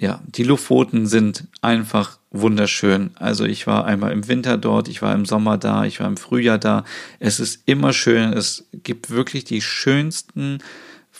ja, 0.00 0.20
die 0.26 0.44
Lofoten 0.44 1.06
sind 1.06 1.48
einfach 1.60 2.18
wunderschön. 2.30 3.10
Also 3.16 3.44
ich 3.44 3.66
war 3.66 3.84
einmal 3.84 4.12
im 4.12 4.28
Winter 4.28 4.56
dort, 4.56 4.86
ich 4.86 5.02
war 5.02 5.12
im 5.12 5.24
Sommer 5.24 5.58
da, 5.58 5.84
ich 5.84 5.98
war 5.98 6.06
im 6.06 6.16
Frühjahr 6.16 6.58
da. 6.58 6.84
Es 7.18 7.40
ist 7.40 7.62
immer 7.66 7.92
schön. 7.92 8.32
Es 8.32 8.68
gibt 8.72 9.10
wirklich 9.10 9.42
die 9.42 9.60
schönsten 9.60 10.58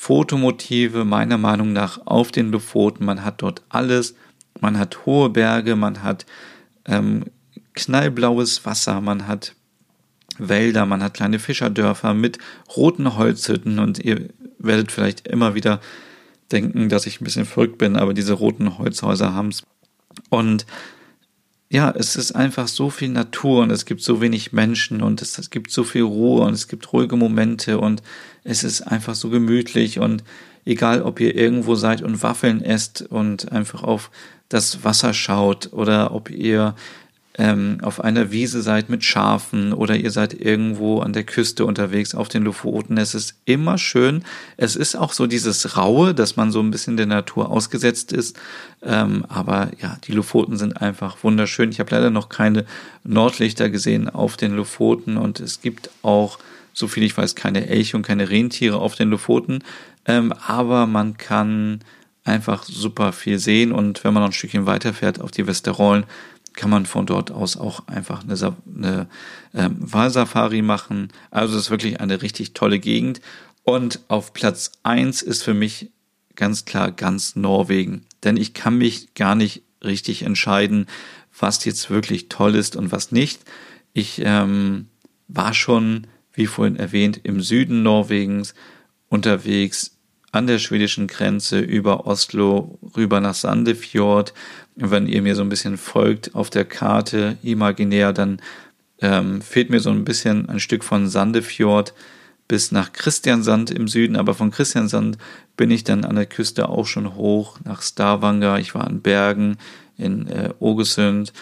Fotomotive 0.01 1.05
meiner 1.05 1.39
Meinung 1.39 1.73
nach 1.73 2.07
auf 2.07 2.31
den 2.31 2.53
Lofoten. 2.53 3.05
Man 3.05 3.25
hat 3.25 3.43
dort 3.43 3.63
alles. 3.69 4.15
Man 4.61 4.79
hat 4.79 5.05
hohe 5.07 5.29
Berge, 5.29 5.75
man 5.75 6.05
hat 6.05 6.25
ähm, 6.87 7.25
knallblaues 7.75 8.65
Wasser, 8.65 9.01
man 9.01 9.27
hat 9.27 9.57
Wälder, 10.39 10.87
man 10.87 11.03
hat 11.03 11.15
kleine 11.15 11.41
Fischerdörfer 11.41 12.15
mit 12.15 12.39
roten 12.77 13.17
Holzhütten 13.17 13.81
und 13.81 13.99
ihr 13.99 14.29
werdet 14.61 14.93
vielleicht 14.93 15.27
immer 15.27 15.57
wieder 15.57 15.81
denken, 16.53 16.89
dass 16.89 17.07
ich 17.07 17.21
ein 17.21 17.25
bisschen 17.25 17.45
verrückt 17.45 17.79
bin, 17.79 17.97
aber 17.97 18.15
diese 18.15 18.35
roten 18.35 18.79
Holzhäuser 18.79 19.35
haben's. 19.35 19.65
Und 20.31 20.65
ja, 21.71 21.91
es 21.91 22.16
ist 22.16 22.33
einfach 22.33 22.66
so 22.66 22.89
viel 22.89 23.11
Natur 23.11 23.62
und 23.62 23.71
es 23.71 23.85
gibt 23.85 24.01
so 24.01 24.21
wenig 24.21 24.53
Menschen 24.53 25.03
und 25.03 25.21
es, 25.21 25.39
es, 25.39 25.51
gibt 25.51 25.71
so 25.71 25.85
viel 25.85 26.03
Ruhe 26.03 26.43
und 26.43 26.55
es 26.55 26.66
gibt 26.66 26.93
ruhige 26.93 27.16
Momente 27.16 27.79
und 27.79 28.03
es 28.43 28.64
ist 28.64 28.83
einfach 28.83 29.14
so 29.14 29.29
gemütlich 29.29 29.99
und 29.99 30.25
egal, 30.64 31.03
ob 31.03 31.21
ihr 31.21 31.35
irgendwo 31.35 31.75
seid 31.75 32.01
und 32.01 32.23
Waffeln 32.23 32.62
esst 32.62 33.03
und 33.03 33.53
einfach 33.53 33.83
auf 33.83 34.11
das 34.49 34.83
Wasser 34.83 35.12
schaut 35.12 35.73
oder 35.73 36.14
ob 36.14 36.31
ihr 36.31 36.75
ähm, 37.39 37.78
auf 37.82 38.03
einer 38.03 38.32
Wiese 38.32 38.62
seid 38.62 38.89
mit 38.91 39.05
Schafen 39.05 39.72
oder 39.72 39.97
ihr 39.97 40.11
seid 40.11 40.34
irgendwo 40.34 41.01
an 41.01 41.12
der 41.12 41.22
Küste 41.22 41.64
unterwegs 41.64 42.14
auf 42.16 42.28
den 42.28 42.43
Lofoten. 42.43 42.99
Es 42.99 43.14
ist 43.14 43.36
immer 43.45 43.78
schön. 43.78 44.24
Es 44.57 44.74
ist 44.74 44.97
auch 44.97 45.12
so 45.12 45.28
dieses 45.28 45.76
Raue, 45.76 46.14
dass 46.14 46.34
man 46.34 46.51
so 46.51 46.61
ein 46.61 46.72
bisschen 46.72 46.97
der 46.97 47.07
Natur 47.07 47.49
ausgesetzt 47.51 48.12
ist. 48.12 48.36
Ähm, 48.82 49.24
aber 49.28 49.70
ja, 49.80 49.99
die 50.05 50.12
Lofoten 50.12 50.57
sind 50.57 50.82
einfach 50.82 51.22
wunderschön. 51.22 51.70
Ich 51.70 51.78
habe 51.78 51.95
leider 51.95 52.11
noch 52.11 52.28
keine 52.28 52.66
Nordlichter 53.05 53.70
gesehen 53.70 54.09
auf 54.11 54.36
den 54.36 54.57
Lofoten 54.57 55.16
und 55.16 55.39
es 55.39 55.62
gibt 55.62 55.91
auch, 56.03 56.41
so 56.72 56.89
viel 56.89 57.05
ich 57.05 57.16
weiß, 57.16 57.36
keine 57.36 57.68
Elche 57.68 57.97
und 57.97 58.03
keine 58.03 58.30
Rentiere 58.30 58.78
auf 58.78 58.97
den 58.97 59.11
Lofoten. 59.11 59.61
Ähm, 60.07 60.32
aber 60.32 60.86
man 60.86 61.16
kann 61.18 61.80
einfach 62.24 62.64
super 62.64 63.12
viel 63.12 63.39
sehen 63.39 63.72
und 63.72 64.05
wenn 64.05 64.12
man 64.12 64.22
noch 64.22 64.30
ein 64.30 64.34
Stückchen 64.34 64.66
weiterfährt 64.66 65.20
auf 65.20 65.30
die 65.30 65.47
Westerollen, 65.47 66.05
kann 66.59 66.71
man 66.71 66.87
von 66.87 67.07
dort 67.07 67.31
aus 67.31 67.57
auch 67.57 67.87
einfach 67.87 68.25
eine, 68.25 68.57
eine 68.77 69.09
ähm, 69.55 69.77
Walsafari 69.79 70.61
machen. 70.61 71.13
Also 71.31 71.57
es 71.57 71.67
ist 71.67 71.71
wirklich 71.71 72.01
eine 72.01 72.21
richtig 72.21 72.53
tolle 72.53 72.81
Gegend. 72.81 73.21
Und 73.63 74.01
auf 74.09 74.33
Platz 74.33 74.73
eins 74.83 75.23
ist 75.23 75.45
für 75.45 75.55
mich 75.55 75.93
ganz 76.35 76.65
klar 76.65 76.91
ganz 76.91 77.37
Norwegen. 77.37 78.07
Denn 78.25 78.37
ich 78.37 78.55
kann 78.55 78.77
mich 78.77 79.15
gar 79.15 79.37
nicht 79.37 79.63
richtig 79.85 80.23
entscheiden, 80.23 80.87
was 81.39 81.65
jetzt 81.65 81.91
wirklich 81.91 82.29
toll 82.29 82.57
ist 82.57 82.75
und 82.75 82.91
was 82.91 83.13
nicht. 83.13 83.41
Ich 83.93 84.21
ähm, 84.25 84.89
war 85.29 85.55
schon, 85.55 86.09
wie 86.33 86.47
vorhin 86.47 86.75
erwähnt, 86.75 87.21
im 87.23 87.41
Süden 87.41 87.85
Norwegens 87.85 88.55
unterwegs, 89.09 89.97
an 90.33 90.49
der 90.49 90.59
schwedischen 90.59 91.07
Grenze 91.07 91.61
über 91.61 92.07
Oslo 92.07 92.79
rüber 92.97 93.21
nach 93.21 93.35
Sandefjord. 93.35 94.35
Wenn 94.81 95.07
ihr 95.07 95.22
mir 95.22 95.35
so 95.35 95.43
ein 95.43 95.49
bisschen 95.49 95.76
folgt 95.76 96.35
auf 96.35 96.51
der 96.51 96.64
Karte 96.64 97.37
imaginär, 97.43 98.12
dann 98.12 98.41
ähm, 99.01 99.43
fehlt 99.43 99.70
mir 99.70 99.81
so 99.81 99.91
ein 99.91 100.05
bisschen 100.05 100.49
ein 100.49 100.61
Stück 100.61 100.85
von 100.85 101.09
Sandefjord 101.09 101.95
bis 102.47 102.72
nach 102.72 102.93
Christiansand 102.93 103.70
im 103.70 103.89
Süden, 103.89 104.16
aber 104.16 104.35
von 104.35 104.51
Christiansand 104.51 105.18
bin 105.57 105.70
ich 105.70 105.85
dann 105.85 106.05
an 106.05 106.16
der 106.16 106.26
Küste 106.26 106.68
auch 106.68 106.87
schon 106.87 107.14
hoch 107.14 107.59
nach 107.64 107.83
Stavanger. 107.83 108.59
Ich 108.59 108.74
war 108.74 108.89
in 108.89 109.03
Bergen, 109.03 109.59
in 109.99 110.26
äh, 110.29 110.51
Ogesund. 110.59 111.33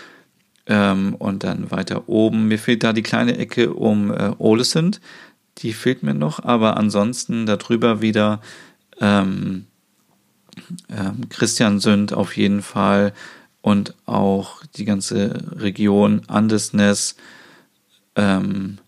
Ähm, 0.67 1.15
und 1.15 1.45
dann 1.45 1.71
weiter 1.71 2.09
oben, 2.09 2.49
mir 2.49 2.59
fehlt 2.59 2.83
da 2.83 2.93
die 2.93 3.05
kleine 3.05 3.39
Ecke 3.39 3.73
um 3.73 4.11
äh, 4.11 4.33
Ålesund, 4.41 5.01
die 5.59 5.73
fehlt 5.73 6.03
mir 6.03 6.13
noch, 6.13 6.43
aber 6.43 6.77
ansonsten 6.77 7.47
darüber 7.47 8.03
wieder 8.03 8.41
ähm, 9.01 9.67
ähm, 10.91 11.29
Christian 11.29 11.81
Sünd 11.81 12.13
auf 12.13 12.37
jeden 12.37 12.63
Fall 12.63 13.13
und 13.63 13.95
auch 14.07 14.63
die 14.77 14.85
ganze 14.85 15.43
Region 15.57 16.23
Andesnes 16.29 17.17
ähm, 18.15 18.79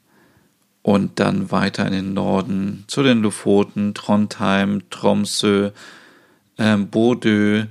und 0.83 1.21
dann 1.21 1.51
weiter 1.51 1.87
in 1.87 1.93
den 1.93 2.15
Norden 2.15 2.85
zu 2.87 3.03
den 3.03 3.21
Lofoten, 3.21 3.95
Trondheim, 3.95 4.83
Tromsø, 4.91 5.71
ähm, 6.57 6.89
Bodø, 6.89 7.67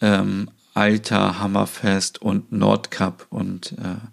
ähm, 0.00 0.50
Alta, 0.74 1.38
Hammerfest 1.38 2.20
und 2.20 2.52
Nordkap 2.52 3.26
und 3.30 3.72
äh, 3.72 4.06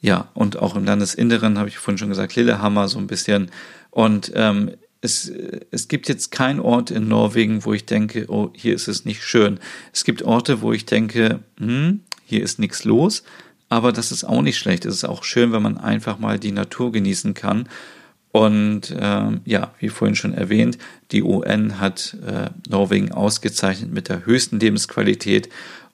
ja, 0.00 0.28
und 0.34 0.58
auch 0.58 0.76
im 0.76 0.84
Landesinneren 0.84 1.58
habe 1.58 1.68
ich 1.68 1.78
vorhin 1.78 1.98
schon 1.98 2.08
gesagt, 2.08 2.36
Lillehammer 2.36 2.88
so 2.88 2.98
ein 2.98 3.08
bisschen. 3.08 3.50
Und 3.90 4.30
ähm, 4.34 4.70
es, 5.00 5.30
es 5.70 5.88
gibt 5.88 6.08
jetzt 6.08 6.30
keinen 6.30 6.60
Ort 6.60 6.90
in 6.90 7.08
Norwegen, 7.08 7.64
wo 7.64 7.72
ich 7.72 7.86
denke, 7.86 8.26
oh, 8.28 8.50
hier 8.54 8.74
ist 8.74 8.88
es 8.88 9.04
nicht 9.04 9.22
schön. 9.22 9.60
Es 9.92 10.04
gibt 10.04 10.22
Orte, 10.22 10.60
wo 10.60 10.72
ich 10.72 10.86
denke, 10.86 11.40
hm, 11.58 12.00
hier 12.24 12.42
ist 12.42 12.58
nichts 12.58 12.84
los, 12.84 13.22
aber 13.68 13.92
das 13.92 14.12
ist 14.12 14.24
auch 14.24 14.42
nicht 14.42 14.58
schlecht. 14.58 14.84
Es 14.84 14.94
ist 14.94 15.04
auch 15.04 15.24
schön, 15.24 15.52
wenn 15.52 15.62
man 15.62 15.78
einfach 15.78 16.18
mal 16.18 16.38
die 16.38 16.52
Natur 16.52 16.90
genießen 16.92 17.34
kann. 17.34 17.68
Und 18.30 18.94
ähm, 18.98 19.40
ja, 19.44 19.72
wie 19.78 19.88
vorhin 19.88 20.14
schon 20.14 20.34
erwähnt, 20.34 20.78
die 21.12 21.22
UN 21.22 21.80
hat 21.80 22.16
äh, 22.26 22.50
Norwegen 22.68 23.10
ausgezeichnet 23.12 23.92
mit 23.92 24.08
der 24.08 24.26
höchsten 24.26 24.60
Lebensqualität. 24.60 25.48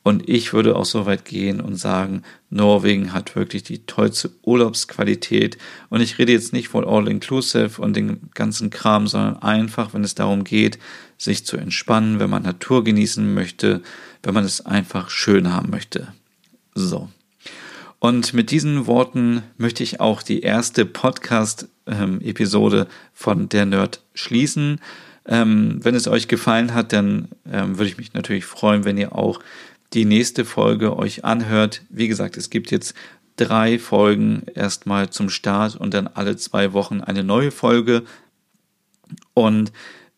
Und 0.05 0.29
ich 0.29 0.53
würde 0.53 0.77
auch 0.77 0.85
so 0.85 1.07
weit 1.07 1.25
gehen 1.25 1.61
und 1.63 1.77
sagen, 1.77 2.25
Norwegen 2.51 3.15
hat 3.15 3.35
wirklich 3.37 3.63
die 3.63 3.87
tollste 3.87 4.31
Urlaubsqualität. 4.43 5.57
Und 5.89 6.03
ich 6.03 6.19
rede 6.19 6.31
jetzt 6.31 6.53
nicht 6.53 6.69
von 6.69 6.85
All-Inclusive 6.85 7.81
und 7.81 7.97
den 7.97 8.29
ganzen 8.35 8.69
Kram, 8.69 9.09
sondern 9.09 9.43
einfach, 9.43 9.95
wenn 9.95 10.05
es 10.05 10.15
darum 10.15 10.45
geht, 10.45 10.79
sich 11.17 11.47
zu 11.47 11.57
entspannen, 11.57 12.21
wenn 12.21 12.29
man 12.29 12.43
Natur 12.43 12.85
genießen 12.85 13.33
möchte, 13.33 13.81
wenn 14.23 14.35
man 14.35 14.45
es 14.45 14.67
einfach 14.67 15.09
schön 15.09 15.51
haben 15.51 15.71
möchte. 15.71 16.09
So. 16.75 17.09
Und 17.99 18.35
mit 18.35 18.51
diesen 18.51 18.87
Worten 18.87 19.43
möchte 19.57 19.83
ich 19.83 20.01
auch 20.01 20.21
die 20.21 20.43
erste 20.43 20.85
Podcast-Episode 20.85 22.89
von 23.15 23.49
Der 23.49 23.65
Nerd 23.65 24.03
schließen. 24.13 24.83
Ähm, 25.27 25.81
wenn 25.83 25.95
es 25.95 26.07
euch 26.07 26.29
gefallen 26.29 26.75
hat, 26.75 26.93
dann 26.93 27.29
ähm, 27.51 27.79
würde 27.79 27.89
ich 27.89 27.97
mich 27.97 28.13
natürlich 28.13 28.45
freuen, 28.45 28.85
wenn 28.85 28.99
ihr 28.99 29.15
auch 29.15 29.41
die 29.95 30.05
nächste 30.05 30.45
Folge 30.45 30.97
euch 30.97 31.25
anhört. 31.25 31.83
Wie 31.89 32.09
gesagt, 32.09 32.37
es 32.37 32.51
gibt 32.51 32.71
jetzt 32.71 32.95
drei 33.37 33.79
Folgen 33.79 34.43
erstmal 34.55 35.11
zum 35.11 35.31
Start 35.31 35.77
und 35.77 35.95
dann 35.95 36.09
alle 36.09 36.37
zwei 36.37 36.73
Wochen 36.73 37.01
eine 37.01 37.25
neue 37.25 37.51
Folge. 37.51 38.03
Und 39.35 39.73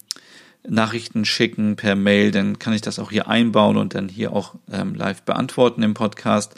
Nachrichten 0.67 1.25
schicken 1.25 1.77
per 1.77 1.95
Mail, 1.95 2.31
dann 2.31 2.59
kann 2.59 2.73
ich 2.73 2.81
das 2.81 2.99
auch 2.99 3.11
hier 3.11 3.29
einbauen 3.29 3.77
und 3.77 3.95
dann 3.95 4.09
hier 4.09 4.33
auch 4.33 4.55
ähm, 4.71 4.95
live 4.95 5.23
beantworten 5.23 5.83
im 5.83 5.95
Podcast. 5.95 6.55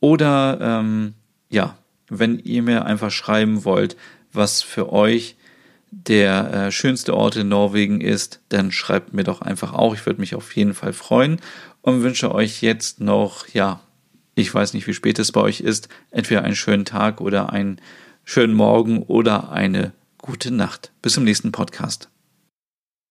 Oder 0.00 0.58
ähm, 0.60 1.14
ja, 1.50 1.76
wenn 2.08 2.38
ihr 2.38 2.62
mir 2.62 2.86
einfach 2.86 3.10
schreiben 3.10 3.64
wollt, 3.64 3.96
was 4.32 4.62
für 4.62 4.92
euch 4.92 5.36
der 5.90 6.52
äh, 6.52 6.72
schönste 6.72 7.14
Ort 7.14 7.36
in 7.36 7.48
Norwegen 7.48 8.00
ist, 8.00 8.40
dann 8.48 8.72
schreibt 8.72 9.12
mir 9.12 9.24
doch 9.24 9.42
einfach 9.42 9.74
auch. 9.74 9.94
Ich 9.94 10.06
würde 10.06 10.20
mich 10.20 10.34
auf 10.34 10.56
jeden 10.56 10.72
Fall 10.74 10.94
freuen 10.94 11.38
und 11.82 12.02
wünsche 12.02 12.34
euch 12.34 12.62
jetzt 12.62 13.00
noch, 13.00 13.46
ja, 13.48 13.80
ich 14.34 14.52
weiß 14.52 14.72
nicht, 14.72 14.86
wie 14.86 14.94
spät 14.94 15.18
es 15.18 15.32
bei 15.32 15.42
euch 15.42 15.60
ist, 15.60 15.88
entweder 16.10 16.42
einen 16.42 16.56
schönen 16.56 16.86
Tag 16.86 17.20
oder 17.20 17.52
einen 17.52 17.78
schönen 18.24 18.54
Morgen 18.54 19.02
oder 19.02 19.52
eine 19.52 19.92
gute 20.16 20.50
Nacht. 20.50 20.92
Bis 21.02 21.12
zum 21.14 21.24
nächsten 21.24 21.52
Podcast. 21.52 22.11